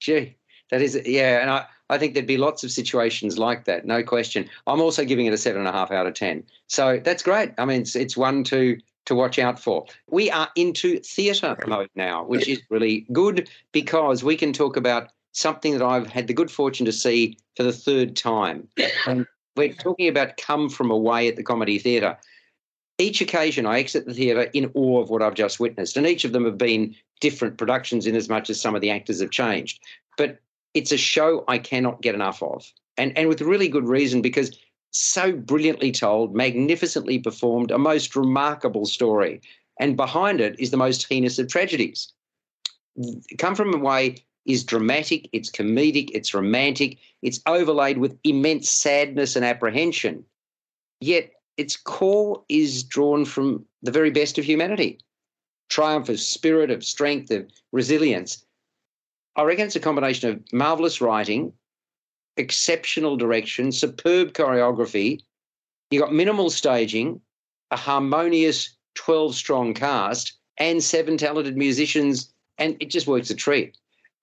Gee, 0.00 0.36
that 0.70 0.82
is, 0.82 1.00
yeah. 1.06 1.40
And 1.40 1.50
I, 1.50 1.64
I 1.88 1.98
think 1.98 2.14
there'd 2.14 2.26
be 2.26 2.36
lots 2.36 2.64
of 2.64 2.70
situations 2.70 3.38
like 3.38 3.64
that, 3.64 3.86
no 3.86 4.02
question. 4.02 4.48
I'm 4.66 4.80
also 4.80 5.04
giving 5.04 5.26
it 5.26 5.32
a 5.32 5.38
seven 5.38 5.60
and 5.60 5.68
a 5.68 5.72
half 5.72 5.90
out 5.90 6.06
of 6.06 6.14
10. 6.14 6.42
So 6.66 7.00
that's 7.02 7.22
great. 7.22 7.52
I 7.58 7.64
mean, 7.64 7.82
it's, 7.82 7.96
it's 7.96 8.16
one 8.16 8.44
to, 8.44 8.78
to 9.06 9.14
watch 9.14 9.38
out 9.38 9.58
for. 9.58 9.86
We 10.10 10.30
are 10.30 10.48
into 10.56 10.98
theatre 10.98 11.56
mode 11.66 11.90
now, 11.94 12.24
which 12.24 12.48
is 12.48 12.60
really 12.68 13.06
good 13.12 13.48
because 13.72 14.22
we 14.22 14.36
can 14.36 14.52
talk 14.52 14.76
about 14.76 15.10
something 15.32 15.72
that 15.72 15.82
I've 15.82 16.08
had 16.08 16.26
the 16.26 16.34
good 16.34 16.50
fortune 16.50 16.86
to 16.86 16.92
see 16.92 17.38
for 17.56 17.62
the 17.62 17.72
third 17.72 18.16
time. 18.16 18.68
And 19.06 19.26
we're 19.56 19.72
talking 19.72 20.08
about 20.08 20.36
Come 20.36 20.68
From 20.68 20.90
Away 20.90 21.28
at 21.28 21.36
the 21.36 21.42
Comedy 21.42 21.78
Theatre. 21.78 22.16
Each 22.98 23.20
occasion 23.20 23.66
I 23.66 23.78
exit 23.78 24.06
the 24.06 24.14
theatre 24.14 24.50
in 24.52 24.70
awe 24.74 25.02
of 25.02 25.10
what 25.10 25.22
I've 25.22 25.34
just 25.34 25.60
witnessed, 25.60 25.96
and 25.96 26.06
each 26.06 26.24
of 26.24 26.32
them 26.32 26.44
have 26.44 26.58
been 26.58 26.94
different 27.20 27.58
productions 27.58 28.06
in 28.06 28.16
as 28.16 28.28
much 28.28 28.50
as 28.50 28.60
some 28.60 28.74
of 28.74 28.80
the 28.80 28.90
actors 28.90 29.20
have 29.20 29.30
changed. 29.30 29.80
But 30.16 30.38
it's 30.74 30.92
a 30.92 30.98
show 30.98 31.44
I 31.48 31.58
cannot 31.58 32.02
get 32.02 32.14
enough 32.14 32.42
of. 32.42 32.70
And, 32.98 33.16
and 33.16 33.28
with 33.28 33.40
really 33.40 33.68
good 33.68 33.86
reason 33.86 34.22
because 34.22 34.58
so 34.90 35.32
brilliantly 35.32 35.92
told, 35.92 36.34
magnificently 36.34 37.18
performed, 37.18 37.70
a 37.70 37.78
most 37.78 38.16
remarkable 38.16 38.86
story. 38.86 39.40
And 39.78 39.96
behind 39.96 40.40
it 40.40 40.58
is 40.58 40.70
the 40.70 40.76
most 40.78 41.06
heinous 41.06 41.38
of 41.38 41.48
tragedies. 41.48 42.12
Come 43.38 43.54
From 43.54 43.74
Away 43.74 44.24
is 44.46 44.64
dramatic, 44.64 45.28
it's 45.32 45.50
comedic, 45.50 46.10
it's 46.14 46.34
romantic, 46.34 46.98
it's 47.22 47.40
overlaid 47.46 47.98
with 47.98 48.18
immense 48.24 48.70
sadness 48.70 49.36
and 49.36 49.44
apprehension. 49.44 50.24
Yet 51.00 51.32
its 51.56 51.76
core 51.76 52.42
is 52.48 52.84
drawn 52.84 53.24
from 53.24 53.64
the 53.82 53.90
very 53.90 54.10
best 54.10 54.38
of 54.38 54.44
humanity 54.44 54.98
triumph 55.68 56.08
of 56.08 56.20
spirit, 56.20 56.70
of 56.70 56.84
strength, 56.84 57.30
of 57.30 57.44
resilience. 57.72 58.44
I 59.34 59.42
reckon 59.42 59.66
it's 59.66 59.76
a 59.76 59.80
combination 59.80 60.30
of 60.30 60.52
marvelous 60.52 61.00
writing, 61.00 61.52
exceptional 62.36 63.16
direction, 63.16 63.72
superb 63.72 64.32
choreography. 64.32 65.20
You've 65.90 66.02
got 66.02 66.12
minimal 66.12 66.50
staging, 66.50 67.20
a 67.70 67.76
harmonious 67.76 68.76
12 68.94 69.34
strong 69.34 69.74
cast, 69.74 70.34
and 70.58 70.82
seven 70.82 71.18
talented 71.18 71.56
musicians, 71.56 72.32
and 72.58 72.76
it 72.80 72.90
just 72.90 73.06
works 73.06 73.30
a 73.30 73.34
treat. 73.34 73.76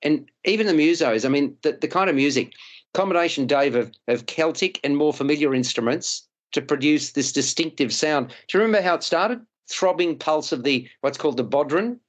And 0.04 0.30
even 0.46 0.68
the 0.68 0.74
musos, 0.74 1.26
I 1.26 1.30
mean, 1.30 1.56
the, 1.62 1.74
the 1.74 1.88
kind 1.88 2.10
of 2.10 2.16
music, 2.16 2.54
combination, 2.94 3.48
Dave, 3.48 3.76
of, 3.76 3.92
of 4.08 4.26
Celtic 4.26 4.80
and 4.84 4.96
more 4.98 5.14
familiar 5.14 5.56
instruments 5.56 6.28
to 6.52 6.62
produce 6.62 7.12
this 7.12 7.32
distinctive 7.32 7.94
sound. 7.94 8.30
Do 8.30 8.58
you 8.58 8.64
remember 8.64 8.86
how 8.86 8.96
it 8.96 9.04
started? 9.04 9.42
Throbbing 9.70 10.18
pulse 10.18 10.52
of 10.52 10.64
the 10.64 10.88
what's 11.02 11.18
called 11.18 11.38
the 11.38 11.44
bodhran, 11.44 12.00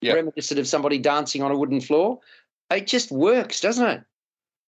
yep. 0.00 0.16
reminiscent 0.16 0.60
of 0.60 0.68
somebody 0.68 0.98
dancing 0.98 1.42
on 1.42 1.50
a 1.50 1.56
wooden 1.56 1.80
floor. 1.80 2.18
It 2.70 2.86
just 2.86 3.10
works, 3.10 3.60
doesn't 3.60 3.86
it? 3.86 4.02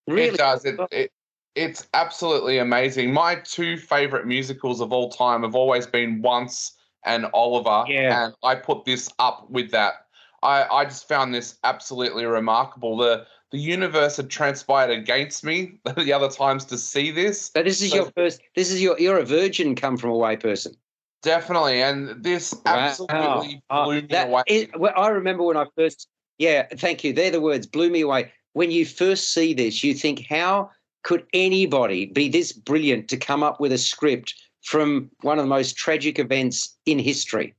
Really, 0.06 0.28
it 0.28 0.36
does. 0.36 0.64
It, 0.64 0.78
it 0.92 1.12
it's 1.54 1.88
absolutely 1.92 2.58
amazing. 2.58 3.12
My 3.12 3.36
two 3.36 3.76
favorite 3.76 4.26
musicals 4.26 4.80
of 4.80 4.92
all 4.92 5.10
time 5.10 5.42
have 5.42 5.56
always 5.56 5.86
been 5.86 6.22
Once 6.22 6.76
and 7.04 7.26
Oliver, 7.34 7.84
yeah. 7.90 8.24
and 8.24 8.34
I 8.42 8.54
put 8.54 8.84
this 8.84 9.08
up 9.18 9.50
with 9.50 9.70
that. 9.72 10.06
I, 10.42 10.64
I 10.64 10.84
just 10.84 11.08
found 11.08 11.34
this 11.34 11.58
absolutely 11.64 12.24
remarkable. 12.24 12.96
The 12.96 13.26
the 13.50 13.58
universe 13.58 14.18
had 14.18 14.28
transpired 14.28 14.90
against 14.90 15.42
me 15.42 15.78
the 15.96 16.12
other 16.12 16.28
times 16.28 16.64
to 16.66 16.76
see 16.76 17.10
this. 17.10 17.50
So 17.54 17.62
this 17.62 17.80
is 17.80 17.90
so, 17.90 17.96
your 17.96 18.10
first. 18.16 18.40
This 18.54 18.70
is 18.70 18.82
your. 18.82 18.98
You're 18.98 19.18
a 19.18 19.24
virgin, 19.24 19.74
come 19.74 19.96
from 19.96 20.10
a 20.10 20.14
away 20.14 20.36
person. 20.36 20.74
Definitely, 21.22 21.82
and 21.82 22.22
this 22.22 22.54
absolutely 22.64 23.62
wow. 23.70 23.84
blew 23.84 23.98
uh, 23.98 24.02
me 24.02 24.16
away. 24.16 24.42
Is, 24.46 24.68
well, 24.76 24.92
I 24.96 25.08
remember 25.08 25.44
when 25.44 25.56
I 25.56 25.66
first. 25.76 26.08
Yeah, 26.38 26.66
thank 26.76 27.02
you. 27.02 27.12
They're 27.12 27.32
the 27.32 27.40
words. 27.40 27.66
Blew 27.66 27.90
me 27.90 28.02
away. 28.02 28.30
When 28.52 28.70
you 28.70 28.86
first 28.86 29.32
see 29.32 29.54
this, 29.54 29.82
you 29.82 29.92
think, 29.92 30.26
how 30.28 30.70
could 31.02 31.26
anybody 31.32 32.06
be 32.06 32.28
this 32.28 32.52
brilliant 32.52 33.08
to 33.08 33.16
come 33.16 33.42
up 33.42 33.60
with 33.60 33.72
a 33.72 33.78
script 33.78 34.34
from 34.62 35.10
one 35.22 35.38
of 35.38 35.44
the 35.44 35.48
most 35.48 35.76
tragic 35.76 36.18
events 36.18 36.76
in 36.86 36.98
history? 36.98 37.54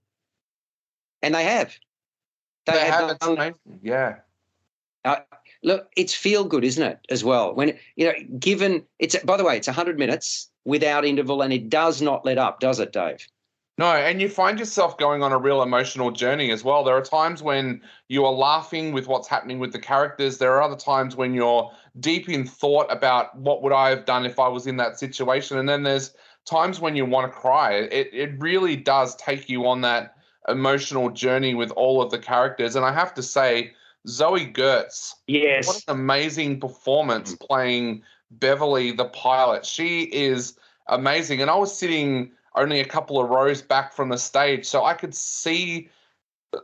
And 1.21 1.35
they 1.35 1.43
have. 1.43 1.75
They, 2.71 2.79
they 2.79 2.85
have. 2.85 3.19
Done, 3.19 3.55
yeah. 3.81 4.15
Uh, 5.05 5.17
look, 5.63 5.89
it's 5.95 6.13
feel 6.13 6.43
good, 6.43 6.63
isn't 6.63 6.83
it? 6.83 6.99
As 7.09 7.23
well, 7.23 7.53
when 7.55 7.77
you 7.95 8.05
know, 8.05 8.13
given 8.39 8.85
it's 8.99 9.17
by 9.23 9.37
the 9.37 9.43
way, 9.43 9.57
it's 9.57 9.67
hundred 9.67 9.97
minutes 9.97 10.49
without 10.65 11.05
interval, 11.05 11.41
and 11.41 11.53
it 11.53 11.69
does 11.69 12.01
not 12.01 12.25
let 12.25 12.37
up, 12.37 12.59
does 12.59 12.79
it, 12.79 12.93
Dave? 12.93 13.27
No, 13.79 13.93
and 13.93 14.21
you 14.21 14.27
find 14.27 14.59
yourself 14.59 14.97
going 14.97 15.23
on 15.23 15.31
a 15.31 15.37
real 15.37 15.63
emotional 15.63 16.11
journey 16.11 16.51
as 16.51 16.65
well. 16.65 16.83
There 16.83 16.97
are 16.97 17.01
times 17.01 17.41
when 17.41 17.81
you 18.09 18.25
are 18.25 18.33
laughing 18.33 18.91
with 18.91 19.07
what's 19.07 19.29
happening 19.29 19.57
with 19.57 19.71
the 19.71 19.79
characters. 19.79 20.37
There 20.37 20.53
are 20.53 20.61
other 20.61 20.75
times 20.75 21.15
when 21.15 21.33
you're 21.33 21.71
deep 22.01 22.27
in 22.27 22.45
thought 22.45 22.91
about 22.91 23.37
what 23.37 23.63
would 23.63 23.71
I 23.71 23.89
have 23.89 24.03
done 24.03 24.25
if 24.25 24.37
I 24.37 24.49
was 24.49 24.67
in 24.67 24.75
that 24.77 24.99
situation. 24.99 25.59
And 25.59 25.69
then 25.69 25.83
there's 25.83 26.13
times 26.43 26.81
when 26.81 26.97
you 26.97 27.05
want 27.05 27.31
to 27.31 27.39
cry. 27.39 27.75
It 27.75 28.09
it 28.11 28.31
really 28.37 28.75
does 28.75 29.15
take 29.15 29.47
you 29.47 29.65
on 29.65 29.79
that 29.81 30.15
emotional 30.47 31.09
journey 31.09 31.53
with 31.53 31.71
all 31.71 32.01
of 32.01 32.11
the 32.11 32.19
characters. 32.19 32.75
And 32.75 32.85
I 32.85 32.93
have 32.93 33.13
to 33.15 33.23
say, 33.23 33.73
Zoe 34.07 34.51
Gertz, 34.51 35.13
yes, 35.27 35.67
what 35.67 35.83
an 35.87 35.99
amazing 35.99 36.59
performance 36.59 37.35
mm. 37.35 37.39
playing 37.39 38.03
Beverly 38.31 38.91
the 38.91 39.05
pilot. 39.05 39.65
She 39.65 40.03
is 40.03 40.57
amazing. 40.87 41.41
And 41.41 41.49
I 41.49 41.55
was 41.55 41.77
sitting 41.77 42.31
only 42.55 42.79
a 42.79 42.85
couple 42.85 43.19
of 43.19 43.29
rows 43.29 43.61
back 43.61 43.93
from 43.93 44.09
the 44.09 44.17
stage, 44.17 44.65
so 44.65 44.83
I 44.83 44.93
could 44.93 45.13
see 45.13 45.89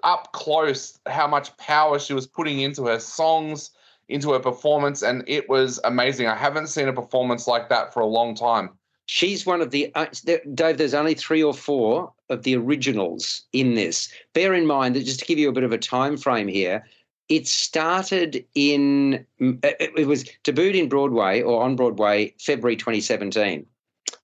up 0.03 0.32
close 0.32 0.99
how 1.07 1.28
much 1.28 1.55
power 1.57 1.99
she 1.99 2.13
was 2.13 2.26
putting 2.26 2.59
into 2.59 2.86
her 2.86 2.99
songs, 2.99 3.71
into 4.09 4.32
her 4.32 4.39
performance, 4.39 5.03
and 5.03 5.23
it 5.28 5.47
was 5.49 5.80
amazing. 5.84 6.28
I 6.28 6.36
haven't 6.36 6.67
seen 6.67 6.88
a 6.88 6.93
performance 6.93 7.47
like 7.47 7.69
that 7.69 7.93
for 7.93 7.99
a 7.99 8.05
long 8.05 8.36
time. 8.36 8.71
She's 9.07 9.45
one 9.45 9.61
of 9.61 9.71
the 9.71 9.91
uh, 9.95 10.07
Dave. 10.53 10.77
There's 10.77 10.93
only 10.93 11.13
three 11.13 11.43
or 11.43 11.53
four 11.53 12.11
of 12.29 12.43
the 12.43 12.55
originals 12.55 13.43
in 13.53 13.75
this. 13.75 14.09
Bear 14.33 14.53
in 14.53 14.65
mind 14.65 14.95
that 14.95 15.05
just 15.05 15.19
to 15.19 15.25
give 15.25 15.37
you 15.37 15.49
a 15.49 15.53
bit 15.53 15.63
of 15.63 15.71
a 15.71 15.77
time 15.77 16.17
frame 16.17 16.47
here, 16.47 16.85
it 17.29 17.47
started 17.47 18.43
in 18.55 19.25
uh, 19.41 19.73
it 19.79 20.07
was 20.07 20.25
debuted 20.43 20.75
in 20.75 20.89
Broadway 20.89 21.41
or 21.41 21.61
on 21.63 21.75
Broadway 21.75 22.33
February 22.39 22.75
2017, 22.75 23.65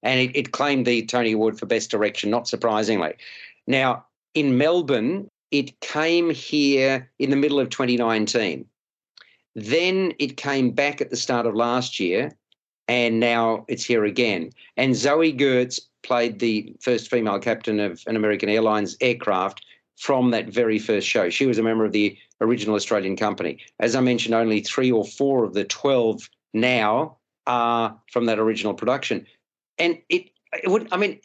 and 0.01 0.19
it, 0.19 0.36
it 0.36 0.51
claimed 0.51 0.88
the 0.88 1.05
Tony 1.05 1.34
Award 1.34 1.59
for 1.59 1.67
Best 1.67 1.91
Direction. 1.91 2.32
Not 2.32 2.47
surprisingly, 2.47 3.13
now 3.67 4.05
in 4.34 4.57
Melbourne, 4.57 5.29
it 5.51 5.79
came 5.82 6.32
here 6.32 7.09
in 7.19 7.29
the 7.29 7.36
middle 7.36 7.59
of 7.59 7.69
2019. 7.69 8.65
Then 9.53 10.13
it 10.17 10.38
came 10.38 10.71
back 10.71 11.01
at 11.01 11.09
the 11.09 11.17
start 11.17 11.45
of 11.45 11.55
last 11.55 11.99
year 11.99 12.32
and 12.92 13.22
now 13.22 13.64
it's 13.70 13.86
here 13.86 14.04
again. 14.04 14.52
And 14.76 14.94
Zoe 14.94 15.32
Gertz 15.32 15.80
played 16.04 16.39
the 16.39 16.76
first 16.82 17.10
female 17.10 17.39
captain 17.39 17.80
of 17.80 18.04
an 18.06 18.18
American 18.18 18.50
Airlines 18.50 18.98
aircraft 19.00 19.64
from 19.96 20.32
that 20.32 20.50
very 20.50 20.78
first 20.78 21.08
show. 21.08 21.30
She 21.30 21.46
was 21.46 21.58
a 21.58 21.64
member 21.64 21.86
of 21.86 21.94
the 21.94 22.18
original 22.42 22.76
Australian 22.76 23.16
company. 23.16 23.60
As 23.80 23.96
I 23.96 24.02
mentioned, 24.02 24.36
only 24.36 24.60
three 24.60 24.92
or 24.92 25.06
four 25.06 25.46
of 25.46 25.54
the 25.54 25.64
12 25.64 26.30
now 26.54 27.16
are 27.48 27.98
from 28.12 28.26
that 28.26 28.39
original 28.39 28.74
production. 28.74 29.26
And 29.78 29.98
it, 30.10 30.30
it 30.62 30.70
would, 30.70 30.89
I 30.92 30.98
mean, 30.98 31.22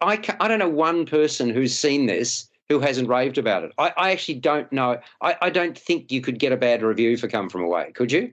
I, 0.00 0.22
I 0.38 0.46
don't 0.46 0.60
know 0.60 0.68
one 0.68 1.06
person 1.06 1.50
who's 1.50 1.76
seen 1.76 2.06
this 2.06 2.48
who 2.68 2.78
hasn't 2.78 3.08
raved 3.08 3.36
about 3.36 3.64
it. 3.64 3.72
I, 3.78 3.92
I 3.96 4.12
actually 4.12 4.36
don't 4.36 4.70
know. 4.70 5.00
I, 5.22 5.36
I 5.42 5.50
don't 5.50 5.76
think 5.76 6.12
you 6.12 6.20
could 6.20 6.38
get 6.38 6.52
a 6.52 6.56
bad 6.56 6.84
review 6.84 7.16
for 7.16 7.26
Come 7.26 7.50
From 7.50 7.64
Away, 7.64 7.90
could 7.96 8.12
you? 8.12 8.32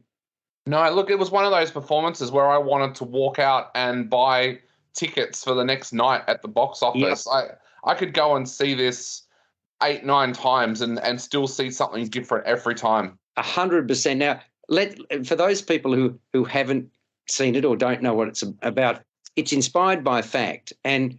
No, 0.68 0.90
look, 0.92 1.10
it 1.10 1.18
was 1.18 1.32
one 1.32 1.46
of 1.46 1.52
those 1.52 1.72
performances 1.72 2.30
where 2.30 2.48
I 2.48 2.58
wanted 2.58 2.94
to 2.96 3.06
walk 3.06 3.40
out 3.40 3.72
and 3.74 4.10
buy 4.10 4.60
tickets 4.94 5.44
for 5.44 5.54
the 5.54 5.64
next 5.64 5.94
night 5.94 6.24
at 6.28 6.42
the 6.42 6.48
box 6.50 6.84
office. 6.84 7.26
Yep. 7.26 7.60
I 7.86 7.92
I 7.92 7.96
could 7.96 8.14
go 8.14 8.36
and 8.36 8.48
see 8.48 8.74
this 8.74 9.24
eight 9.82 10.04
nine 10.04 10.34
times 10.34 10.82
and 10.82 11.00
and 11.00 11.22
still 11.22 11.48
see 11.48 11.72
something 11.72 12.08
different 12.10 12.46
every 12.46 12.76
time. 12.76 13.18
A 13.38 13.42
hundred 13.42 13.88
percent. 13.88 14.20
Now, 14.20 14.42
let 14.68 14.98
for 15.26 15.36
those 15.36 15.62
people 15.62 15.94
who 15.94 16.20
who 16.34 16.44
haven't 16.44 16.92
seen 17.30 17.56
it 17.56 17.64
or 17.64 17.78
don't 17.78 18.02
know 18.02 18.14
what 18.14 18.28
it's 18.28 18.44
about, 18.62 19.02
it's 19.36 19.54
inspired 19.54 20.04
by 20.04 20.22
fact 20.22 20.74
and. 20.84 21.18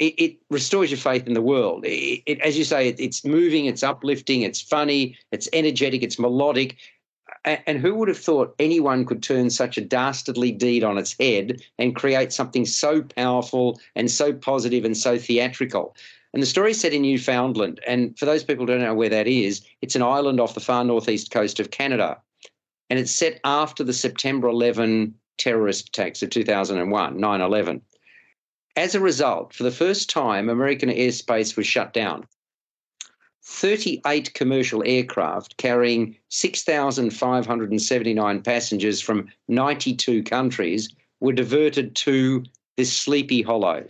It, 0.00 0.14
it 0.18 0.36
restores 0.50 0.90
your 0.90 0.98
faith 0.98 1.28
in 1.28 1.34
the 1.34 1.40
world. 1.40 1.84
It, 1.86 2.22
it, 2.26 2.40
as 2.40 2.58
you 2.58 2.64
say, 2.64 2.88
it's 2.88 3.24
moving, 3.24 3.66
it's 3.66 3.84
uplifting, 3.84 4.42
it's 4.42 4.60
funny, 4.60 5.16
it's 5.30 5.48
energetic, 5.52 6.02
it's 6.02 6.18
melodic, 6.18 6.78
and 7.44 7.78
who 7.78 7.94
would 7.94 8.08
have 8.08 8.18
thought 8.18 8.54
anyone 8.58 9.04
could 9.04 9.22
turn 9.22 9.50
such 9.50 9.76
a 9.76 9.82
dastardly 9.82 10.50
deed 10.50 10.82
on 10.82 10.98
its 10.98 11.14
head 11.18 11.60
and 11.78 11.94
create 11.94 12.32
something 12.32 12.64
so 12.64 13.02
powerful 13.02 13.80
and 13.94 14.10
so 14.10 14.32
positive 14.32 14.84
and 14.84 14.96
so 14.96 15.18
theatrical? 15.18 15.94
And 16.32 16.42
the 16.42 16.46
story 16.46 16.72
is 16.72 16.80
set 16.80 16.92
in 16.92 17.02
Newfoundland. 17.02 17.80
And 17.86 18.18
for 18.18 18.24
those 18.26 18.42
people 18.42 18.66
who 18.66 18.72
don't 18.72 18.82
know 18.82 18.94
where 18.94 19.08
that 19.08 19.28
is, 19.28 19.62
it's 19.82 19.94
an 19.94 20.02
island 20.02 20.40
off 20.40 20.54
the 20.54 20.60
far 20.60 20.84
northeast 20.84 21.30
coast 21.30 21.60
of 21.60 21.70
Canada. 21.70 22.18
And 22.90 22.98
it's 22.98 23.12
set 23.12 23.40
after 23.44 23.84
the 23.84 23.92
September 23.92 24.48
11 24.48 25.14
terrorist 25.38 25.88
attacks 25.88 26.22
of 26.22 26.30
2001, 26.30 27.16
9 27.16 27.40
11. 27.40 27.80
As 28.76 28.94
a 28.94 29.00
result, 29.00 29.54
for 29.54 29.62
the 29.62 29.70
first 29.70 30.10
time, 30.10 30.48
American 30.48 30.88
airspace 30.88 31.56
was 31.56 31.66
shut 31.66 31.92
down. 31.92 32.26
38 33.44 34.32
commercial 34.32 34.82
aircraft 34.86 35.58
carrying 35.58 36.16
6,579 36.30 38.42
passengers 38.42 39.02
from 39.02 39.28
92 39.48 40.22
countries 40.22 40.88
were 41.20 41.32
diverted 41.32 41.94
to 41.94 42.42
this 42.76 42.92
sleepy 42.92 43.42
hollow, 43.42 43.86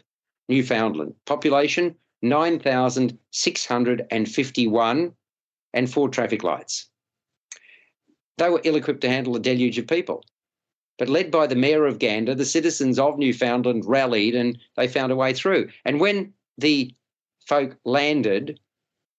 Newfoundland. 0.49 1.15
Population 1.25 1.95
9,651 2.23 5.13
and 5.73 5.93
four 5.93 6.09
traffic 6.09 6.43
lights. 6.43 6.89
They 8.39 8.51
were 8.51 8.61
ill 8.65 8.77
equipped 8.77 9.03
to 9.03 9.09
handle 9.09 9.37
a 9.37 9.41
deluge 9.41 9.79
of 9.79 9.87
people. 9.87 10.25
But 10.99 11.09
led 11.09 11.31
by 11.31 11.47
the 11.47 11.55
mayor 11.55 11.87
of 11.87 11.99
Gander, 11.99 12.35
the 12.35 12.45
citizens 12.45 12.99
of 12.99 13.19
Newfoundland 13.19 13.85
rallied 13.85 14.35
and 14.35 14.59
they 14.77 14.89
found 14.89 15.13
a 15.13 15.17
way 15.17 15.33
through. 15.33 15.71
And 15.85 16.01
when 16.01 16.33
the 16.59 16.93
folk 17.47 17.77
landed, 17.85 18.59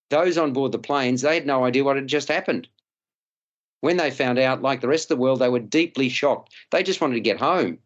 those 0.10 0.38
on 0.38 0.54
board 0.54 0.72
the 0.72 0.80
planes, 0.80 1.22
they 1.22 1.36
had 1.36 1.46
no 1.46 1.66
idea 1.66 1.84
what 1.84 1.96
had 1.96 2.08
just 2.08 2.28
happened. 2.28 2.68
When 3.82 3.98
they 3.98 4.12
found 4.12 4.40
out, 4.40 4.62
like 4.62 4.82
the 4.82 4.88
rest 4.88 5.06
of 5.06 5.18
the 5.18 5.22
world, 5.22 5.40
they 5.40 5.50
were 5.50 5.60
deeply 5.60 6.10
shocked. 6.10 6.54
They 6.72 6.84
just 6.84 7.02
wanted 7.02 7.16
to 7.16 7.22
get 7.22 7.40
home, 7.40 7.80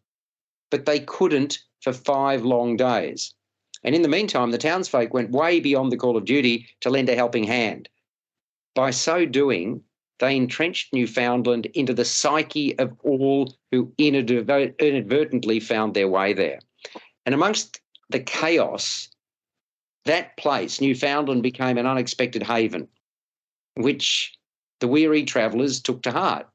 but 0.70 0.86
they 0.86 1.00
couldn't 1.00 1.58
for 1.80 1.92
five 1.92 2.44
long 2.44 2.76
days. 2.76 3.34
And 3.82 3.94
in 3.94 4.02
the 4.02 4.08
meantime, 4.08 4.50
the 4.50 4.58
townsfolk 4.58 5.14
went 5.14 5.30
way 5.30 5.60
beyond 5.60 5.90
the 5.90 5.96
call 5.96 6.16
of 6.16 6.24
duty 6.24 6.68
to 6.80 6.90
lend 6.90 7.08
a 7.08 7.14
helping 7.14 7.44
hand. 7.44 7.88
By 8.74 8.90
so 8.90 9.24
doing, 9.24 9.82
they 10.18 10.36
entrenched 10.36 10.92
Newfoundland 10.92 11.66
into 11.74 11.94
the 11.94 12.04
psyche 12.04 12.78
of 12.78 12.94
all 13.02 13.54
who 13.72 13.92
inadvertently 13.98 15.60
found 15.60 15.94
their 15.94 16.08
way 16.08 16.34
there. 16.34 16.60
And 17.24 17.34
amongst 17.34 17.80
the 18.10 18.20
chaos 18.20 19.08
that 20.04 20.36
place, 20.36 20.80
Newfoundland, 20.80 21.42
became 21.42 21.78
an 21.78 21.86
unexpected 21.86 22.42
haven, 22.42 22.88
which 23.74 24.36
the 24.80 24.88
weary 24.88 25.24
travellers 25.24 25.80
took 25.80 26.02
to 26.02 26.10
heart. 26.10 26.48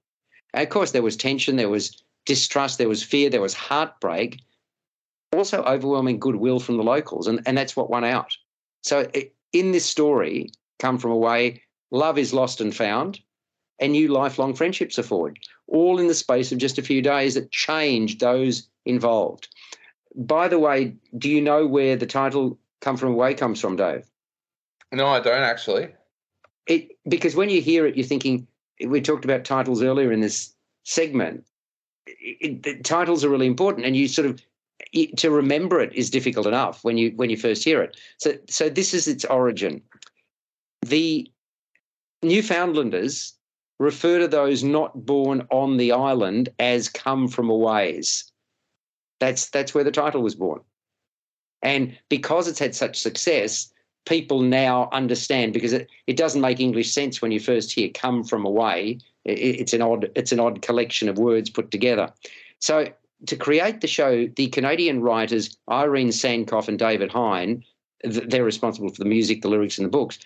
Of 0.53 0.69
course, 0.69 0.91
there 0.91 1.03
was 1.03 1.17
tension, 1.17 1.55
there 1.55 1.69
was 1.69 2.03
distrust, 2.25 2.77
there 2.77 2.89
was 2.89 3.03
fear, 3.03 3.29
there 3.29 3.41
was 3.41 3.53
heartbreak, 3.53 4.39
also 5.33 5.61
overwhelming 5.63 6.19
goodwill 6.19 6.59
from 6.59 6.77
the 6.77 6.83
locals, 6.83 7.27
and, 7.27 7.41
and 7.45 7.57
that's 7.57 7.75
what 7.75 7.89
won 7.89 8.03
out. 8.03 8.31
So, 8.81 9.09
in 9.53 9.71
this 9.71 9.85
story, 9.85 10.49
Come 10.79 10.97
From 10.97 11.11
Away, 11.11 11.61
love 11.91 12.17
is 12.17 12.33
lost 12.33 12.61
and 12.61 12.75
found, 12.75 13.19
and 13.79 13.91
new 13.91 14.07
lifelong 14.07 14.53
friendships 14.53 14.97
are 14.97 15.03
forged, 15.03 15.49
all 15.67 15.99
in 15.99 16.07
the 16.07 16.13
space 16.13 16.51
of 16.51 16.57
just 16.57 16.77
a 16.77 16.83
few 16.83 17.01
days 17.01 17.35
that 17.35 17.51
changed 17.51 18.19
those 18.19 18.67
involved. 18.85 19.47
By 20.15 20.47
the 20.47 20.59
way, 20.59 20.95
do 21.17 21.29
you 21.29 21.41
know 21.41 21.67
where 21.67 21.95
the 21.95 22.05
title 22.05 22.57
come 22.82 22.97
from 22.97 23.13
away 23.13 23.34
comes 23.34 23.59
from, 23.59 23.76
Dave? 23.76 24.05
No, 24.91 25.07
I 25.07 25.19
don't 25.19 25.43
actually. 25.43 25.89
It 26.67 26.91
because 27.07 27.36
when 27.36 27.49
you 27.49 27.61
hear 27.61 27.86
it, 27.86 27.95
you're 27.95 28.05
thinking 28.05 28.47
we 28.86 29.01
talked 29.01 29.26
about 29.26 29.45
titles 29.45 29.82
earlier 29.82 30.11
in 30.11 30.21
this 30.21 30.53
segment. 30.84 31.45
It, 32.07 32.65
it, 32.65 32.84
titles 32.84 33.23
are 33.23 33.30
really 33.30 33.47
important, 33.47 33.86
and 33.86 33.95
you 33.95 34.07
sort 34.07 34.28
of 34.28 34.41
to 35.17 35.32
remember 35.32 35.80
it 35.80 35.93
is 35.93 36.09
difficult 36.09 36.47
enough 36.47 36.84
when 36.84 36.97
you 36.97 37.11
when 37.15 37.30
you 37.30 37.38
first 37.38 37.63
hear 37.63 37.82
it. 37.82 37.97
So 38.17 38.34
so 38.47 38.69
this 38.69 38.93
is 38.93 39.07
its 39.07 39.26
origin. 39.26 39.82
The 40.82 41.30
Newfoundlanders 42.23 43.34
refer 43.80 44.19
to 44.19 44.28
those 44.28 44.63
not 44.63 45.05
born 45.05 45.45
on 45.51 45.78
the 45.78 45.91
island 45.91 46.49
as 46.59 46.89
come 46.89 47.28
from 47.28 47.49
a 47.49 47.55
ways. 47.55 48.32
That's 49.19 49.49
that's 49.49 49.73
where 49.73 49.84
the 49.84 49.91
title 49.91 50.21
was 50.21 50.36
born. 50.36 50.61
And 51.66 51.97
because 52.09 52.47
it's 52.47 52.59
had 52.59 52.76
such 52.76 52.99
success, 52.99 53.74
people 54.05 54.41
now 54.41 54.88
understand 54.91 55.51
because 55.51 55.74
it, 55.74 55.89
it 56.05 56.16
doesn't 56.16 56.39
make 56.39 56.59
English 56.59 56.91
sense 56.93 57.24
when 57.24 57.32
you 57.32 57.39
first 57.39 57.74
hear 57.74 57.89
come 57.89 58.24
from 58.24 58.45
away. 58.45 58.99
It, 59.26 59.39
it's 59.39 59.74
an 59.74 59.82
odd 59.82 60.11
it's 60.16 60.32
an 60.32 60.39
odd 60.39 60.61
collection 60.61 61.09
of 61.09 61.18
words 61.18 61.49
put 61.49 61.72
together. 61.72 62.13
So 62.59 62.89
to 63.26 63.36
create 63.36 63.82
the 63.82 63.88
show, 63.88 64.28
the 64.28 64.47
Canadian 64.49 65.01
writers 65.01 65.57
Irene 65.68 66.09
Sankoff 66.09 66.68
and 66.68 66.78
David 66.78 67.11
Hein, 67.11 67.63
they're 68.03 68.43
responsible 68.43 68.89
for 68.89 69.03
the 69.03 69.09
music, 69.09 69.41
the 69.41 69.49
lyrics, 69.49 69.80
and 69.80 69.86
the 69.86 69.97
books. 69.97 70.20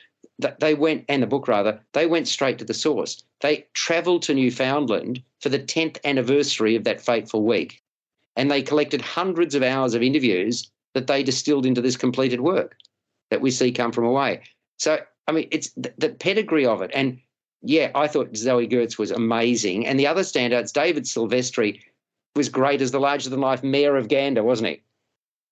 They 0.60 0.74
went 0.74 1.06
and 1.08 1.24
the 1.24 1.28
book 1.28 1.48
rather. 1.48 1.80
They 1.94 2.06
went 2.06 2.28
straight 2.28 2.58
to 2.58 2.66
the 2.66 2.74
source. 2.74 3.24
They 3.40 3.66
travelled 3.74 4.24
to 4.24 4.34
Newfoundland 4.34 5.24
for 5.40 5.48
the 5.48 5.60
10th 5.60 6.00
anniversary 6.04 6.76
of 6.76 6.84
that 6.84 7.00
fateful 7.00 7.46
week, 7.46 7.82
and 8.36 8.52
they 8.52 8.62
collected 8.62 9.00
hundreds 9.00 9.56
of 9.56 9.64
hours 9.64 9.94
of 9.94 10.04
interviews 10.04 10.70
that 10.94 11.08
they 11.08 11.24
distilled 11.24 11.66
into 11.66 11.82
this 11.82 11.98
completed 11.98 12.42
work 12.42 12.76
that 13.30 13.42
we 13.42 13.52
see 13.52 13.72
come 13.72 13.92
from 13.92 14.06
away. 14.06 14.42
So, 14.78 15.00
I 15.28 15.32
mean, 15.32 15.48
it's 15.52 15.72
the, 15.72 15.94
the 15.98 16.10
pedigree 16.10 16.66
of 16.66 16.82
it. 16.82 16.92
And 16.94 17.20
yeah, 17.62 17.92
I 17.94 18.08
thought 18.08 18.36
Zoe 18.36 18.68
Gertz 18.68 18.98
was 18.98 19.12
amazing. 19.12 19.86
And 19.86 20.00
the 20.00 20.08
other 20.08 20.22
standouts, 20.22 20.74
David 20.74 21.04
Silvestri 21.04 21.82
was 22.36 22.50
great 22.50 22.82
as 22.82 22.92
the 22.92 23.00
larger 23.00 23.30
than 23.30 23.42
life 23.42 23.64
mayor 23.64 23.98
of 23.98 24.08
Gander, 24.08 24.44
wasn't 24.44 24.70
he? 24.70 24.82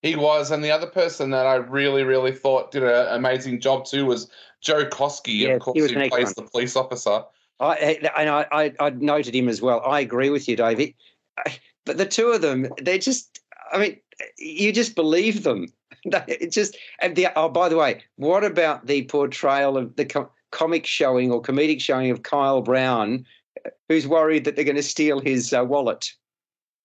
He 0.02 0.14
was, 0.14 0.52
and 0.52 0.62
the 0.62 0.70
other 0.70 0.86
person 0.86 1.30
that 1.30 1.44
I 1.44 1.56
really, 1.56 2.04
really 2.04 2.30
thought 2.30 2.70
did 2.70 2.84
an 2.84 3.08
amazing 3.08 3.60
job 3.60 3.84
too 3.84 4.06
was 4.06 4.30
Joe 4.60 4.84
Kosky, 4.84 5.40
yeah, 5.40 5.50
of 5.50 5.60
course, 5.60 5.76
who 5.76 6.08
plays 6.08 6.34
the 6.34 6.42
police 6.42 6.76
officer. 6.76 7.24
I, 7.58 7.98
and 8.16 8.28
I, 8.28 8.46
I, 8.52 8.72
I, 8.78 8.90
noted 8.90 9.34
him 9.34 9.48
as 9.48 9.60
well. 9.60 9.82
I 9.84 9.98
agree 9.98 10.30
with 10.30 10.48
you, 10.48 10.54
David. 10.54 10.94
But 11.84 11.96
the 11.96 12.06
two 12.06 12.28
of 12.28 12.42
them, 12.42 12.68
they're 12.80 12.98
just, 12.98 13.40
I 13.72 13.78
mean, 13.78 13.96
you 14.38 14.72
just 14.72 14.94
believe 14.94 15.42
them. 15.42 15.66
It 16.28 16.52
just 16.52 16.76
and 17.00 17.16
the 17.16 17.26
oh 17.36 17.48
by 17.48 17.68
the 17.68 17.76
way, 17.76 18.02
what 18.16 18.44
about 18.44 18.86
the 18.86 19.02
portrayal 19.06 19.76
of 19.76 19.96
the 19.96 20.04
com- 20.04 20.30
comic 20.52 20.86
showing 20.86 21.32
or 21.32 21.42
comedic 21.42 21.80
showing 21.80 22.10
of 22.10 22.22
Kyle 22.22 22.62
Brown, 22.62 23.26
who's 23.88 24.06
worried 24.06 24.44
that 24.44 24.54
they're 24.54 24.64
going 24.64 24.76
to 24.76 24.82
steal 24.82 25.20
his 25.20 25.52
uh, 25.52 25.64
wallet? 25.64 26.12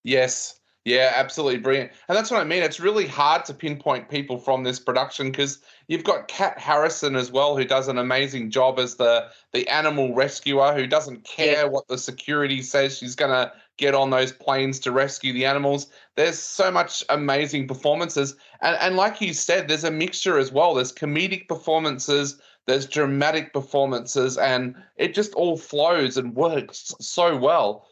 Yes, 0.03 0.59
yeah, 0.85 1.13
absolutely 1.15 1.59
brilliant. 1.59 1.91
And 2.09 2.17
that's 2.17 2.29
what 2.29 2.41
I 2.41 2.43
mean. 2.43 2.61
It's 2.61 2.79
really 2.79 3.07
hard 3.07 3.45
to 3.45 3.53
pinpoint 3.53 4.09
people 4.09 4.37
from 4.37 4.63
this 4.63 4.79
production 4.79 5.31
because 5.31 5.59
you've 5.87 6.03
got 6.03 6.27
Kat 6.27 6.59
Harrison 6.59 7.15
as 7.15 7.31
well, 7.31 7.55
who 7.55 7.63
does 7.63 7.87
an 7.87 7.97
amazing 7.97 8.51
job 8.51 8.79
as 8.79 8.95
the 8.95 9.29
the 9.53 9.67
animal 9.69 10.13
rescuer, 10.13 10.73
who 10.73 10.85
doesn't 10.85 11.23
care 11.23 11.63
yeah. 11.63 11.65
what 11.65 11.87
the 11.87 11.97
security 11.97 12.61
says. 12.61 12.97
She's 12.97 13.15
gonna 13.15 13.53
get 13.77 13.95
on 13.95 14.09
those 14.09 14.31
planes 14.31 14.79
to 14.79 14.91
rescue 14.91 15.33
the 15.33 15.45
animals. 15.45 15.87
There's 16.15 16.37
so 16.37 16.71
much 16.71 17.03
amazing 17.09 17.67
performances. 17.67 18.35
And, 18.61 18.77
and 18.79 18.95
like 18.95 19.21
you 19.21 19.33
said, 19.33 19.67
there's 19.67 19.83
a 19.83 19.91
mixture 19.91 20.37
as 20.37 20.51
well. 20.51 20.75
There's 20.75 20.93
comedic 20.93 21.47
performances, 21.47 22.39
there's 22.67 22.85
dramatic 22.85 23.53
performances, 23.53 24.37
and 24.37 24.75
it 24.97 25.13
just 25.13 25.33
all 25.33 25.57
flows 25.57 26.17
and 26.17 26.35
works 26.35 26.93
so 26.99 27.35
well. 27.35 27.87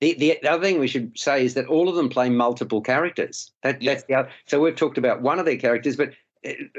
The, 0.00 0.14
the 0.14 0.48
other 0.48 0.62
thing 0.62 0.78
we 0.78 0.88
should 0.88 1.18
say 1.18 1.44
is 1.44 1.54
that 1.54 1.66
all 1.66 1.88
of 1.88 1.96
them 1.96 2.08
play 2.08 2.30
multiple 2.30 2.80
characters. 2.80 3.50
That, 3.62 3.80
That's 3.82 4.04
the 4.04 4.14
other. 4.14 4.30
So 4.46 4.60
we've 4.60 4.76
talked 4.76 4.98
about 4.98 5.22
one 5.22 5.38
of 5.38 5.44
their 5.44 5.56
characters, 5.56 5.96
but 5.96 6.12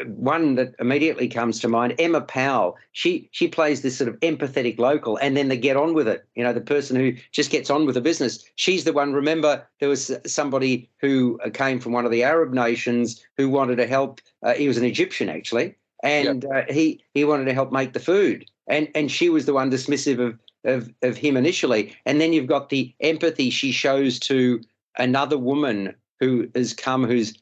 one 0.05 0.55
that 0.55 0.73
immediately 0.79 1.27
comes 1.27 1.59
to 1.59 1.67
mind 1.67 1.95
emma 1.99 2.21
powell. 2.21 2.77
She 2.91 3.29
she 3.31 3.47
plays 3.47 3.81
this 3.81 3.97
sort 3.97 4.09
of 4.09 4.19
empathetic 4.19 4.79
local 4.79 5.17
and 5.17 5.35
then 5.35 5.47
they 5.47 5.57
get 5.57 5.77
on 5.77 5.93
with 5.93 6.07
it 6.07 6.25
you 6.35 6.43
know 6.43 6.53
the 6.53 6.61
person 6.61 6.95
who 6.95 7.13
just 7.31 7.51
gets 7.51 7.69
on 7.69 7.85
with 7.85 7.95
the 7.95 8.01
business. 8.01 8.43
She's 8.55 8.83
the 8.83 8.93
one 8.93 9.13
remember 9.13 9.65
there 9.79 9.89
was 9.89 10.11
somebody 10.25 10.89
who 11.01 11.39
came 11.53 11.79
from 11.79 11.93
one 11.93 12.05
of 12.05 12.11
the 12.11 12.23
arab 12.23 12.53
nations 12.53 13.23
who 13.37 13.49
wanted 13.49 13.77
to 13.77 13.87
help 13.87 14.21
uh, 14.43 14.53
he 14.53 14.67
was 14.67 14.77
an 14.77 14.85
egyptian 14.85 15.29
actually 15.29 15.75
and 16.03 16.43
yep. 16.43 16.69
uh, 16.69 16.73
he 16.73 17.03
he 17.13 17.25
wanted 17.25 17.45
to 17.45 17.53
help 17.53 17.71
make 17.71 17.93
the 17.93 17.99
food. 17.99 18.45
And 18.67 18.87
and 18.95 19.11
she 19.11 19.29
was 19.29 19.45
the 19.45 19.53
one 19.53 19.71
dismissive 19.71 20.19
of 20.19 20.39
of 20.63 20.93
of 21.01 21.17
him 21.17 21.37
initially. 21.37 21.95
And 22.05 22.19
then 22.19 22.33
you've 22.33 22.47
got 22.47 22.69
the 22.69 22.93
empathy 23.01 23.49
she 23.49 23.71
shows 23.71 24.19
to 24.19 24.61
another 24.97 25.37
woman 25.37 25.95
who 26.19 26.49
has 26.55 26.73
come 26.73 27.05
who's 27.05 27.33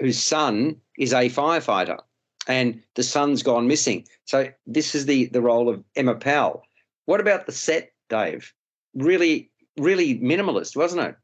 whose 0.00 0.22
son 0.22 0.76
is 0.98 1.12
a 1.12 1.28
firefighter 1.28 1.98
and 2.46 2.80
the 2.94 3.02
son's 3.02 3.42
gone 3.42 3.66
missing. 3.66 4.06
So 4.24 4.48
this 4.66 4.94
is 4.94 5.06
the 5.06 5.26
the 5.26 5.40
role 5.40 5.68
of 5.68 5.82
Emma 5.94 6.14
Powell. 6.14 6.62
What 7.06 7.20
about 7.20 7.46
the 7.46 7.52
set, 7.52 7.92
Dave? 8.08 8.52
Really, 8.94 9.50
really 9.76 10.18
minimalist, 10.18 10.76
wasn't 10.76 11.02
it? 11.02 11.16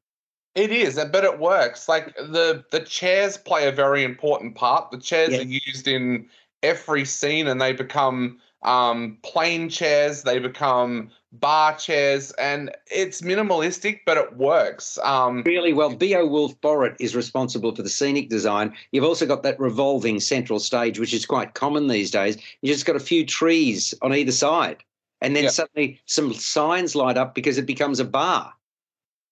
It 0.55 0.71
is, 0.71 0.97
but 0.97 1.25
it 1.25 1.39
works. 1.39 1.89
Like 1.89 2.15
the 2.17 2.65
the 2.71 2.81
chairs 2.81 3.37
play 3.37 3.67
a 3.67 3.73
very 3.73 4.05
important 4.05 4.55
part. 4.55 4.91
The 4.91 4.99
chairs 4.99 5.31
yes. 5.31 5.41
are 5.41 5.49
used 5.49 5.89
in 5.89 6.29
every 6.63 7.05
scene, 7.05 7.47
and 7.47 7.61
they 7.61 7.73
become 7.73 8.39
um, 8.63 9.19
plane 9.23 9.69
chairs. 9.69 10.23
They 10.23 10.39
become 10.39 11.11
bar 11.33 11.77
chairs, 11.77 12.31
and 12.33 12.71
it's 12.91 13.23
minimalistic, 13.23 14.01
but 14.05 14.17
it 14.17 14.37
works. 14.37 14.99
Um, 15.03 15.43
really 15.45 15.73
well. 15.73 15.95
Beowulf 15.95 16.61
Boritt 16.61 16.97
is 17.01 17.17
responsible 17.17 17.75
for 17.75 17.83
the 17.83 17.89
scenic 17.89 18.29
design. 18.29 18.75
You've 18.93 19.05
also 19.05 19.27
got 19.27 19.43
that 19.43 19.59
revolving 19.59 20.21
central 20.21 20.61
stage, 20.61 20.99
which 20.99 21.15
is 21.15 21.27
quite 21.27 21.55
common 21.55 21.89
these 21.89 22.11
days. 22.11 22.37
You 22.61 22.73
just 22.73 22.87
got 22.87 22.97
a 22.97 23.01
few 23.01 23.25
trees 23.25 23.95
on 24.03 24.15
either 24.15 24.33
side, 24.33 24.85
and 25.21 25.35
then 25.35 25.45
yep. 25.45 25.53
suddenly 25.53 26.01
some 26.07 26.35
signs 26.35 26.95
light 26.95 27.17
up 27.17 27.35
because 27.35 27.59
it 27.59 27.67
becomes 27.67 27.99
a 28.01 28.05
bar. 28.05 28.53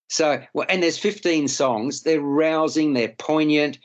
So, 0.09 0.43
and 0.69 0.83
there's 0.83 0.99
15 0.99 1.49
songs. 1.49 2.03
They're 2.03 2.21
rousing. 2.21 2.95
They're 2.95 3.15
poignant. 3.19 3.79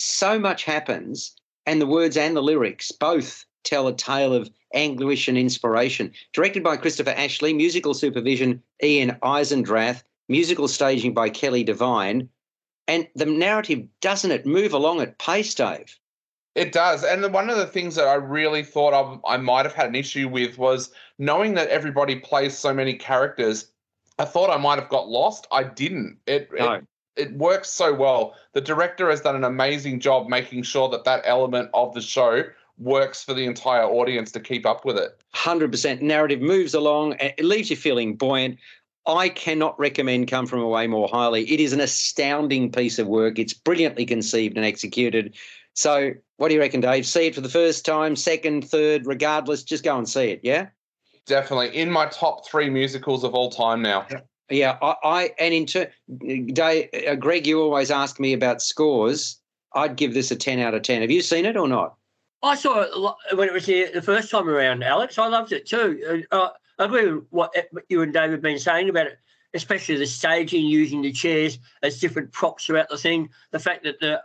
So 0.00 0.38
much 0.38 0.64
happens, 0.64 1.34
and 1.66 1.80
the 1.80 1.86
words 1.86 2.16
and 2.16 2.36
the 2.36 2.42
lyrics 2.42 2.90
both 2.92 3.44
tell 3.64 3.88
a 3.88 3.94
tale 3.94 4.32
of 4.32 4.50
anguish 4.74 5.28
and 5.28 5.38
inspiration. 5.38 6.12
Directed 6.32 6.62
by 6.62 6.76
Christopher 6.76 7.10
Ashley, 7.10 7.52
musical 7.52 7.94
supervision 7.94 8.62
Ian 8.82 9.16
Eisendrath, 9.22 10.02
musical 10.28 10.68
staging 10.68 11.14
by 11.14 11.30
Kelly 11.30 11.64
Devine, 11.64 12.28
and 12.86 13.08
the 13.14 13.26
narrative 13.26 13.86
doesn't 14.00 14.30
it 14.30 14.46
move 14.46 14.72
along 14.72 15.00
at 15.00 15.18
pace, 15.18 15.54
Dave? 15.54 15.98
It 16.54 16.72
does. 16.72 17.04
And 17.04 17.32
one 17.32 17.50
of 17.50 17.56
the 17.56 17.66
things 17.66 17.94
that 17.94 18.08
I 18.08 18.14
really 18.14 18.64
thought 18.64 18.94
of, 18.94 19.20
I 19.26 19.36
might 19.36 19.64
have 19.64 19.74
had 19.74 19.88
an 19.88 19.94
issue 19.94 20.28
with 20.28 20.58
was 20.58 20.90
knowing 21.18 21.54
that 21.54 21.68
everybody 21.68 22.16
plays 22.16 22.56
so 22.56 22.74
many 22.74 22.94
characters. 22.94 23.70
I 24.18 24.24
thought 24.24 24.50
I 24.50 24.56
might 24.56 24.78
have 24.78 24.88
got 24.88 25.08
lost. 25.08 25.46
I 25.52 25.62
didn't. 25.62 26.18
It, 26.26 26.48
no. 26.52 26.72
it 26.72 26.84
it 27.18 27.36
works 27.36 27.68
so 27.68 27.92
well. 27.92 28.34
The 28.52 28.60
director 28.60 29.10
has 29.10 29.20
done 29.20 29.36
an 29.36 29.44
amazing 29.44 30.00
job 30.00 30.28
making 30.28 30.62
sure 30.62 30.88
that 30.90 31.04
that 31.04 31.22
element 31.24 31.70
of 31.74 31.92
the 31.92 32.00
show 32.00 32.44
works 32.78 33.22
for 33.22 33.34
the 33.34 33.44
entire 33.44 33.84
audience 33.84 34.30
to 34.32 34.40
keep 34.40 34.66
up 34.66 34.84
with 34.84 34.96
it. 34.96 35.20
100% 35.34 36.00
narrative 36.00 36.40
moves 36.40 36.74
along, 36.74 37.14
and 37.14 37.32
it 37.36 37.44
leaves 37.44 37.70
you 37.70 37.76
feeling 37.76 38.16
buoyant. 38.16 38.58
I 39.06 39.30
cannot 39.30 39.78
recommend 39.78 40.28
Come 40.28 40.46
From 40.46 40.60
Away 40.60 40.86
more 40.86 41.08
highly. 41.08 41.50
It 41.50 41.60
is 41.60 41.72
an 41.72 41.80
astounding 41.80 42.70
piece 42.70 42.98
of 42.98 43.06
work. 43.06 43.38
It's 43.38 43.54
brilliantly 43.54 44.04
conceived 44.04 44.56
and 44.56 44.66
executed. 44.66 45.34
So, 45.74 46.12
what 46.36 46.48
do 46.48 46.54
you 46.54 46.60
reckon, 46.60 46.80
Dave? 46.80 47.06
See 47.06 47.26
it 47.26 47.34
for 47.34 47.40
the 47.40 47.48
first 47.48 47.84
time, 47.84 48.16
second, 48.16 48.68
third, 48.68 49.06
regardless, 49.06 49.62
just 49.62 49.84
go 49.84 49.96
and 49.96 50.08
see 50.08 50.30
it, 50.30 50.40
yeah? 50.42 50.68
Definitely. 51.26 51.76
In 51.76 51.90
my 51.90 52.06
top 52.06 52.46
three 52.46 52.68
musicals 52.68 53.24
of 53.24 53.34
all 53.34 53.50
time 53.50 53.82
now. 53.82 54.06
Yeah. 54.10 54.20
Yeah, 54.50 54.78
I, 54.80 54.94
I 55.04 55.30
and 55.38 55.52
in 55.52 55.66
ter- 55.66 55.90
Dave, 56.16 56.88
uh, 57.06 57.16
Greg, 57.16 57.46
you 57.46 57.60
always 57.60 57.90
ask 57.90 58.18
me 58.18 58.32
about 58.32 58.62
scores. 58.62 59.38
I'd 59.74 59.96
give 59.96 60.14
this 60.14 60.30
a 60.30 60.36
ten 60.36 60.58
out 60.58 60.72
of 60.72 60.82
ten. 60.82 61.02
Have 61.02 61.10
you 61.10 61.20
seen 61.20 61.44
it 61.44 61.56
or 61.56 61.68
not? 61.68 61.97
I 62.42 62.54
saw 62.54 62.82
it 62.82 63.36
when 63.36 63.48
it 63.48 63.52
was 63.52 63.66
here 63.66 63.90
the 63.92 64.02
first 64.02 64.30
time 64.30 64.48
around, 64.48 64.84
Alex. 64.84 65.18
I 65.18 65.26
loved 65.26 65.52
it 65.52 65.66
too. 65.66 66.24
Uh, 66.30 66.50
I 66.78 66.84
agree 66.84 67.12
with 67.12 67.24
what 67.30 67.52
you 67.88 68.02
and 68.02 68.12
David 68.12 68.32
have 68.32 68.42
been 68.42 68.58
saying 68.58 68.88
about 68.88 69.08
it, 69.08 69.18
especially 69.54 69.96
the 69.96 70.06
staging, 70.06 70.66
using 70.66 71.02
the 71.02 71.12
chairs 71.12 71.58
as 71.82 71.98
different 71.98 72.32
props 72.32 72.66
throughout 72.66 72.88
the 72.88 72.96
thing. 72.96 73.30
The 73.50 73.58
fact 73.58 73.82
that 73.84 73.98
the 73.98 74.22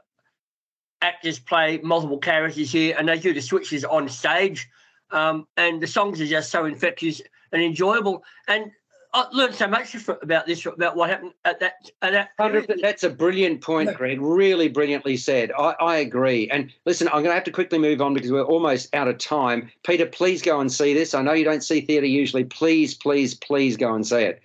actors 1.01 1.39
play 1.39 1.79
multiple 1.79 2.19
characters 2.19 2.71
here 2.71 2.95
and 2.97 3.07
they 3.07 3.19
do 3.19 3.33
the 3.33 3.41
switches 3.41 3.83
on 3.83 4.07
stage. 4.09 4.69
Um, 5.11 5.47
and 5.57 5.81
the 5.81 5.87
songs 5.87 6.21
are 6.21 6.27
just 6.27 6.51
so 6.51 6.65
infectious 6.65 7.21
and 7.51 7.61
enjoyable. 7.61 8.23
And 8.47 8.71
I 9.15 9.27
learned 9.31 9.53
so 9.53 9.67
much 9.67 9.95
about 10.23 10.47
this, 10.47 10.65
about 10.65 10.95
what 10.95 11.09
happened 11.09 11.33
at 11.45 11.59
that. 11.59 11.91
At 12.01 12.29
that 12.37 12.79
That's 12.81 13.03
a 13.03 13.09
brilliant 13.11 13.61
point, 13.61 13.95
Greg. 13.95 14.19
Really 14.19 14.69
brilliantly 14.69 15.17
said. 15.17 15.51
I, 15.51 15.75
I 15.79 15.95
agree. 15.97 16.49
And 16.49 16.71
listen, 16.85 17.07
I'm 17.09 17.21
going 17.21 17.25
to 17.25 17.35
have 17.35 17.43
to 17.43 17.51
quickly 17.51 17.77
move 17.77 18.01
on 18.01 18.15
because 18.15 18.31
we're 18.31 18.41
almost 18.41 18.93
out 18.95 19.07
of 19.07 19.19
time. 19.19 19.69
Peter, 19.83 20.07
please 20.07 20.41
go 20.41 20.59
and 20.59 20.71
see 20.71 20.95
this. 20.95 21.13
I 21.13 21.21
know 21.21 21.33
you 21.33 21.45
don't 21.45 21.63
see 21.63 21.81
theatre 21.81 22.07
usually. 22.07 22.43
Please, 22.43 22.95
please, 22.95 23.35
please 23.35 23.77
go 23.77 23.93
and 23.93 24.05
see 24.05 24.23
it. 24.23 24.41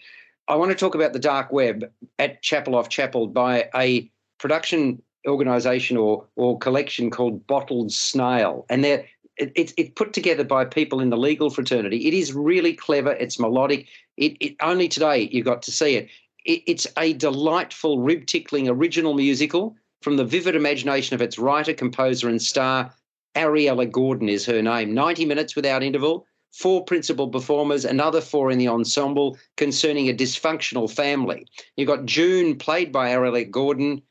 I 0.48 0.56
want 0.56 0.70
to 0.70 0.76
talk 0.76 0.94
about 0.94 1.14
the 1.14 1.18
dark 1.18 1.50
web 1.50 1.90
at 2.18 2.42
Chapel 2.42 2.74
off 2.74 2.90
Chapel 2.90 3.26
by 3.26 3.70
a 3.74 4.10
production 4.38 5.02
organisation 5.26 5.96
or 5.96 6.24
or 6.36 6.58
collection 6.58 7.10
called 7.10 7.46
Bottled 7.46 7.92
Snail, 7.92 8.64
and 8.70 8.84
they're 8.84 9.04
it's 9.38 9.72
it 9.76 9.94
put 9.94 10.12
together 10.12 10.44
by 10.44 10.64
people 10.64 11.00
in 11.00 11.10
the 11.10 11.16
legal 11.16 11.50
fraternity. 11.50 12.06
It 12.06 12.14
is 12.14 12.32
really 12.32 12.74
clever. 12.74 13.12
It's 13.12 13.38
melodic. 13.38 13.86
It, 14.16 14.36
it 14.40 14.56
only 14.60 14.88
today 14.88 15.28
you 15.30 15.42
got 15.42 15.62
to 15.62 15.72
see 15.72 15.96
it. 15.96 16.08
it. 16.44 16.62
It's 16.66 16.86
a 16.96 17.12
delightful, 17.12 18.00
rib 18.00 18.26
tickling 18.26 18.68
original 18.68 19.14
musical 19.14 19.76
from 20.02 20.16
the 20.16 20.24
vivid 20.24 20.56
imagination 20.56 21.14
of 21.14 21.22
its 21.22 21.38
writer, 21.38 21.74
composer, 21.74 22.28
and 22.28 22.42
star. 22.42 22.92
Ariella 23.36 23.90
Gordon 23.90 24.28
is 24.28 24.46
her 24.46 24.62
name. 24.62 24.94
Ninety 24.94 25.24
minutes 25.24 25.54
without 25.54 25.82
interval. 25.82 26.26
Four 26.52 26.84
principal 26.84 27.28
performers, 27.28 27.84
another 27.84 28.22
four 28.22 28.50
in 28.50 28.58
the 28.58 28.68
ensemble 28.68 29.38
concerning 29.56 30.08
a 30.08 30.14
dysfunctional 30.14 30.90
family. 30.90 31.46
You've 31.76 31.88
got 31.88 32.06
June, 32.06 32.56
played 32.56 32.90
by 32.90 33.10
Ariella 33.10 33.48
Gordon, 33.48 34.02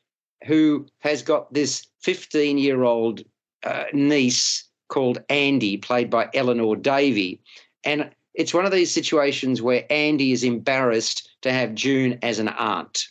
who 0.45 0.85
has 0.99 1.23
got 1.23 1.51
this 1.53 1.87
15 2.03 2.57
year 2.59 2.83
old 2.83 3.23
uh, 3.63 3.85
niece 3.91 4.66
called 4.87 5.19
Andy, 5.29 5.77
played 5.77 6.09
by 6.09 6.29
Eleanor 6.33 6.75
Davey. 6.75 7.41
And 7.83 8.09
it's 8.33 8.53
one 8.53 8.65
of 8.65 8.71
these 8.71 8.93
situations 8.93 9.61
where 9.61 9.85
Andy 9.89 10.31
is 10.31 10.43
embarrassed 10.43 11.29
to 11.41 11.51
have 11.51 11.75
June 11.75 12.19
as 12.21 12.39
an 12.39 12.49
aunt. 12.49 13.07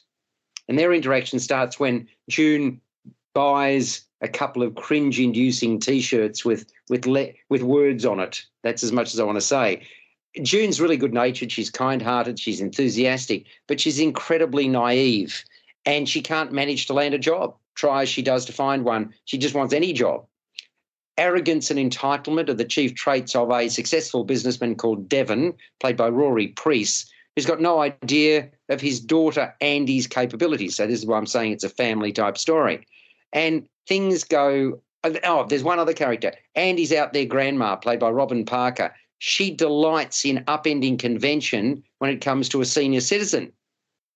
And 0.68 0.78
their 0.78 0.92
interaction 0.92 1.38
starts 1.38 1.78
when 1.78 2.08
June 2.28 2.80
buys 3.34 4.02
a 4.20 4.28
couple 4.28 4.62
of 4.62 4.74
cringe-inducing 4.74 5.80
T-shirts 5.80 6.44
with 6.44 6.66
with 6.88 7.06
le- 7.06 7.32
with 7.50 7.62
words 7.62 8.06
on 8.06 8.20
it. 8.20 8.42
That's 8.62 8.82
as 8.82 8.92
much 8.92 9.12
as 9.12 9.20
I 9.20 9.24
want 9.24 9.36
to 9.36 9.42
say. 9.42 9.82
June's 10.42 10.80
really 10.80 10.96
good-natured. 10.96 11.52
She's 11.52 11.70
kind-hearted. 11.70 12.38
She's 12.38 12.60
enthusiastic, 12.60 13.46
but 13.66 13.80
she's 13.80 13.98
incredibly 13.98 14.68
naive, 14.68 15.44
and 15.84 16.08
she 16.08 16.22
can't 16.22 16.52
manage 16.52 16.86
to 16.86 16.94
land 16.94 17.14
a 17.14 17.18
job. 17.18 17.56
Try 17.74 18.02
as 18.02 18.08
she 18.08 18.22
does 18.22 18.44
to 18.46 18.52
find 18.52 18.84
one, 18.84 19.12
she 19.24 19.38
just 19.38 19.54
wants 19.54 19.74
any 19.74 19.92
job 19.92 20.26
arrogance 21.18 21.70
and 21.70 21.78
entitlement 21.78 22.48
are 22.48 22.54
the 22.54 22.64
chief 22.64 22.94
traits 22.94 23.34
of 23.34 23.50
a 23.50 23.68
successful 23.68 24.24
businessman 24.24 24.74
called 24.74 25.08
Devon, 25.08 25.54
played 25.80 25.96
by 25.96 26.08
Rory 26.08 26.48
Preece, 26.48 27.10
who's 27.34 27.46
got 27.46 27.60
no 27.60 27.80
idea 27.80 28.48
of 28.68 28.80
his 28.80 29.00
daughter 29.00 29.54
Andy's 29.60 30.06
capabilities. 30.06 30.76
So 30.76 30.86
this 30.86 31.00
is 31.00 31.06
why 31.06 31.18
I'm 31.18 31.26
saying 31.26 31.52
it's 31.52 31.64
a 31.64 31.68
family 31.68 32.12
type 32.12 32.38
story. 32.38 32.86
And 33.32 33.66
things 33.86 34.24
go. 34.24 34.80
Oh, 35.22 35.46
there's 35.46 35.62
one 35.62 35.78
other 35.78 35.92
character. 35.92 36.32
Andy's 36.56 36.92
out 36.92 37.12
there, 37.12 37.26
grandma, 37.26 37.76
played 37.76 38.00
by 38.00 38.10
Robin 38.10 38.44
Parker. 38.44 38.92
She 39.18 39.52
delights 39.52 40.24
in 40.24 40.44
upending 40.48 40.98
convention 40.98 41.84
when 41.98 42.10
it 42.10 42.20
comes 42.20 42.48
to 42.48 42.60
a 42.60 42.64
senior 42.64 43.00
citizen. 43.00 43.52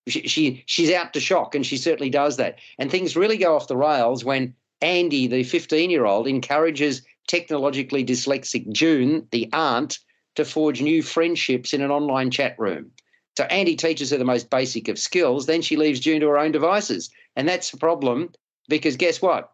She, 0.07 0.27
she 0.27 0.63
she's 0.65 0.91
out 0.91 1.13
to 1.13 1.19
shock, 1.19 1.55
and 1.55 1.65
she 1.65 1.77
certainly 1.77 2.09
does 2.09 2.37
that. 2.37 2.57
And 2.77 2.91
things 2.91 3.15
really 3.15 3.37
go 3.37 3.55
off 3.55 3.67
the 3.67 3.77
rails 3.77 4.25
when 4.25 4.53
Andy, 4.81 5.27
the 5.27 5.43
15 5.43 5.89
year 5.89 6.05
old, 6.05 6.27
encourages 6.27 7.03
technologically 7.27 8.03
dyslexic 8.03 8.69
June, 8.71 9.27
the 9.31 9.49
aunt, 9.53 9.99
to 10.35 10.45
forge 10.45 10.81
new 10.81 11.01
friendships 11.01 11.73
in 11.73 11.81
an 11.81 11.91
online 11.91 12.31
chat 12.31 12.55
room. 12.57 12.91
So 13.37 13.43
Andy 13.45 13.75
teaches 13.75 14.11
her 14.11 14.17
the 14.17 14.25
most 14.25 14.49
basic 14.49 14.87
of 14.87 14.99
skills, 14.99 15.45
then 15.45 15.61
she 15.61 15.77
leaves 15.77 15.99
June 15.99 16.19
to 16.21 16.27
her 16.27 16.37
own 16.37 16.51
devices. 16.51 17.09
And 17.35 17.47
that's 17.47 17.73
a 17.73 17.77
problem 17.77 18.31
because 18.67 18.97
guess 18.97 19.21
what? 19.21 19.51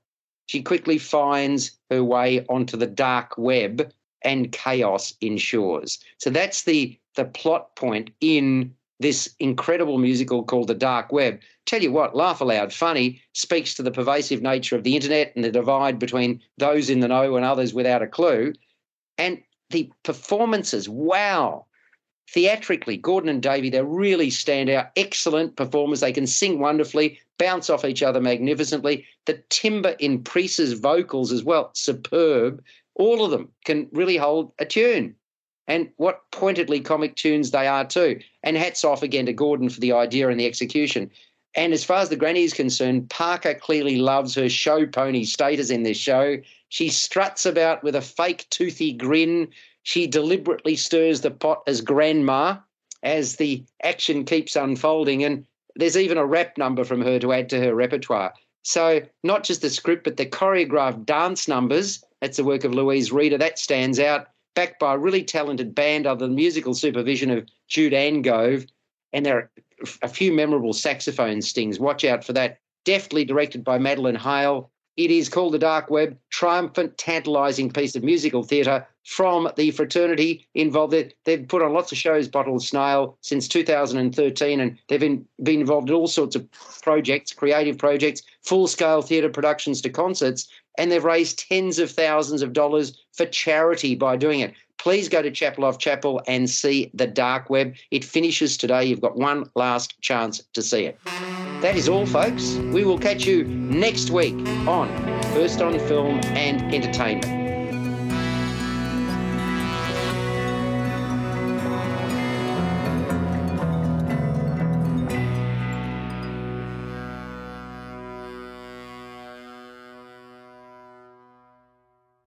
She 0.47 0.61
quickly 0.63 0.97
finds 0.97 1.77
her 1.89 2.03
way 2.03 2.45
onto 2.47 2.77
the 2.77 2.87
dark 2.87 3.37
web 3.37 3.91
and 4.23 4.51
chaos 4.51 5.13
ensures. 5.21 5.99
So 6.17 6.29
that's 6.29 6.63
the 6.63 6.97
the 7.15 7.25
plot 7.25 7.75
point 7.75 8.11
in 8.21 8.73
this 8.99 9.33
incredible 9.39 9.97
musical 9.97 10.43
called 10.43 10.67
The 10.67 10.73
Dark 10.73 11.11
Web. 11.11 11.39
Tell 11.65 11.81
you 11.81 11.91
what, 11.91 12.15
Laugh 12.15 12.41
Aloud 12.41 12.73
Funny 12.73 13.21
speaks 13.33 13.73
to 13.75 13.83
the 13.83 13.91
pervasive 13.91 14.41
nature 14.41 14.75
of 14.75 14.83
the 14.83 14.95
internet 14.95 15.33
and 15.35 15.43
the 15.43 15.51
divide 15.51 15.99
between 15.99 16.41
those 16.57 16.89
in 16.89 16.99
the 16.99 17.07
know 17.07 17.35
and 17.35 17.45
others 17.45 17.73
without 17.73 18.01
a 18.01 18.07
clue. 18.07 18.53
And 19.17 19.41
the 19.69 19.91
performances, 20.03 20.89
wow. 20.89 21.65
Theatrically, 22.33 22.97
Gordon 22.97 23.29
and 23.29 23.41
Davey, 23.41 23.69
they 23.69 23.81
really 23.83 24.29
stand 24.29 24.69
out. 24.69 24.87
Excellent 24.95 25.55
performers. 25.55 26.01
They 26.01 26.11
can 26.11 26.27
sing 26.27 26.59
wonderfully, 26.59 27.19
bounce 27.37 27.69
off 27.69 27.85
each 27.85 28.03
other 28.03 28.19
magnificently. 28.19 29.05
The 29.25 29.41
timbre 29.49 29.95
in 29.99 30.23
Preece's 30.23 30.73
vocals 30.73 31.31
as 31.31 31.43
well, 31.43 31.69
superb. 31.73 32.63
All 32.95 33.23
of 33.23 33.31
them 33.31 33.49
can 33.63 33.87
really 33.91 34.17
hold 34.17 34.51
a 34.59 34.65
tune 34.65 35.15
and 35.67 35.89
what 35.97 36.29
pointedly 36.31 36.79
comic 36.79 37.15
tunes 37.15 37.51
they 37.51 37.67
are 37.67 37.85
too. 37.85 38.19
And 38.43 38.57
hats 38.57 38.85
off 38.85 39.03
again 39.03 39.25
to 39.25 39.33
Gordon 39.33 39.69
for 39.69 39.79
the 39.79 39.91
idea 39.91 40.29
and 40.29 40.39
the 40.39 40.45
execution. 40.45 41.11
And 41.55 41.73
as 41.73 41.83
far 41.83 41.99
as 41.99 42.09
the 42.09 42.15
granny 42.15 42.43
is 42.43 42.53
concerned, 42.53 43.09
Parker 43.09 43.53
clearly 43.53 43.97
loves 43.97 44.35
her 44.35 44.47
show 44.47 44.85
pony 44.85 45.23
status 45.23 45.69
in 45.69 45.83
this 45.83 45.97
show. 45.97 46.37
She 46.69 46.89
struts 46.89 47.45
about 47.45 47.83
with 47.83 47.95
a 47.95 48.01
fake 48.01 48.45
toothy 48.49 48.93
grin. 48.93 49.49
She 49.83 50.07
deliberately 50.07 50.75
stirs 50.75 51.21
the 51.21 51.31
pot 51.31 51.63
as 51.67 51.81
grandma 51.81 52.57
as 53.03 53.37
the 53.37 53.63
action 53.83 54.23
keeps 54.23 54.55
unfolding. 54.55 55.23
And 55.23 55.45
there's 55.75 55.97
even 55.97 56.17
a 56.17 56.25
rap 56.25 56.57
number 56.57 56.83
from 56.83 57.01
her 57.01 57.19
to 57.19 57.33
add 57.33 57.49
to 57.49 57.59
her 57.59 57.73
repertoire. 57.73 58.33
So 58.63 59.01
not 59.23 59.43
just 59.43 59.61
the 59.61 59.69
script, 59.69 60.03
but 60.03 60.17
the 60.17 60.25
choreographed 60.25 61.05
dance 61.05 61.47
numbers. 61.47 62.03
That's 62.21 62.37
the 62.37 62.43
work 62.43 62.63
of 62.63 62.73
Louise 62.73 63.11
Reeder. 63.11 63.37
That 63.37 63.59
stands 63.59 63.99
out 63.99 64.27
backed 64.57 64.79
by 64.79 64.95
a 64.95 64.97
really 64.97 65.23
talented 65.23 65.75
band 65.75 66.07
under 66.07 66.25
the 66.25 66.33
musical 66.33 66.73
supervision 66.73 67.29
of 67.29 67.47
Jude 67.67 67.93
Angove. 67.93 68.67
And 69.13 69.23
there 69.23 69.37
are 69.37 69.51
a 70.01 70.07
few 70.07 70.33
memorable 70.33 70.73
saxophone 70.73 71.43
stings. 71.43 71.79
Watch 71.79 72.03
out 72.03 72.23
for 72.23 72.33
that. 72.33 72.57
Deftly 72.83 73.23
directed 73.23 73.63
by 73.63 73.77
Madeline 73.77 74.15
Hale. 74.15 74.71
It 74.95 75.11
is 75.11 75.29
called 75.29 75.53
The 75.53 75.59
Dark 75.59 75.91
Web, 75.91 76.17
triumphant, 76.31 76.97
tantalising 76.97 77.69
piece 77.69 77.95
of 77.95 78.03
musical 78.03 78.41
theatre 78.41 78.87
from 79.03 79.47
the 79.57 79.69
fraternity 79.69 80.47
involved. 80.55 80.95
They've 81.23 81.47
put 81.47 81.61
on 81.61 81.73
lots 81.73 81.91
of 81.91 81.99
shows, 81.99 82.27
Bottled 82.27 82.63
Snail, 82.63 83.15
since 83.21 83.47
2013, 83.47 84.59
and 84.59 84.79
they've 84.87 84.99
been, 84.99 85.23
been 85.43 85.61
involved 85.61 85.89
in 85.89 85.95
all 85.95 86.07
sorts 86.07 86.35
of 86.35 86.49
projects, 86.81 87.31
creative 87.31 87.77
projects, 87.77 88.23
full 88.41 88.65
scale 88.65 89.03
theatre 89.03 89.29
productions 89.29 89.81
to 89.81 89.91
concerts. 89.91 90.49
And 90.77 90.91
they've 90.91 91.03
raised 91.03 91.47
tens 91.47 91.79
of 91.79 91.91
thousands 91.91 92.41
of 92.41 92.53
dollars 92.53 92.97
for 93.13 93.25
charity 93.25 93.95
by 93.95 94.15
doing 94.15 94.41
it. 94.41 94.53
Please 94.77 95.09
go 95.09 95.21
to 95.21 95.31
Chapel 95.31 95.65
off 95.65 95.79
Chapel 95.79 96.21
and 96.27 96.49
see 96.49 96.91
The 96.93 97.07
Dark 97.07 97.49
Web. 97.49 97.73
It 97.89 98.05
finishes 98.05 98.57
today. 98.57 98.85
You've 98.85 99.01
got 99.01 99.17
one 99.17 99.49
last 99.55 99.99
chance 100.01 100.43
to 100.53 100.61
see 100.61 100.85
it. 100.85 100.99
That 101.61 101.75
is 101.75 101.89
all, 101.89 102.05
folks. 102.05 102.53
We 102.71 102.83
will 102.83 102.99
catch 102.99 103.25
you 103.25 103.43
next 103.45 104.11
week 104.11 104.35
on 104.67 104.87
First 105.33 105.61
on 105.61 105.79
Film 105.79 106.19
and 106.25 106.73
Entertainment. 106.73 107.46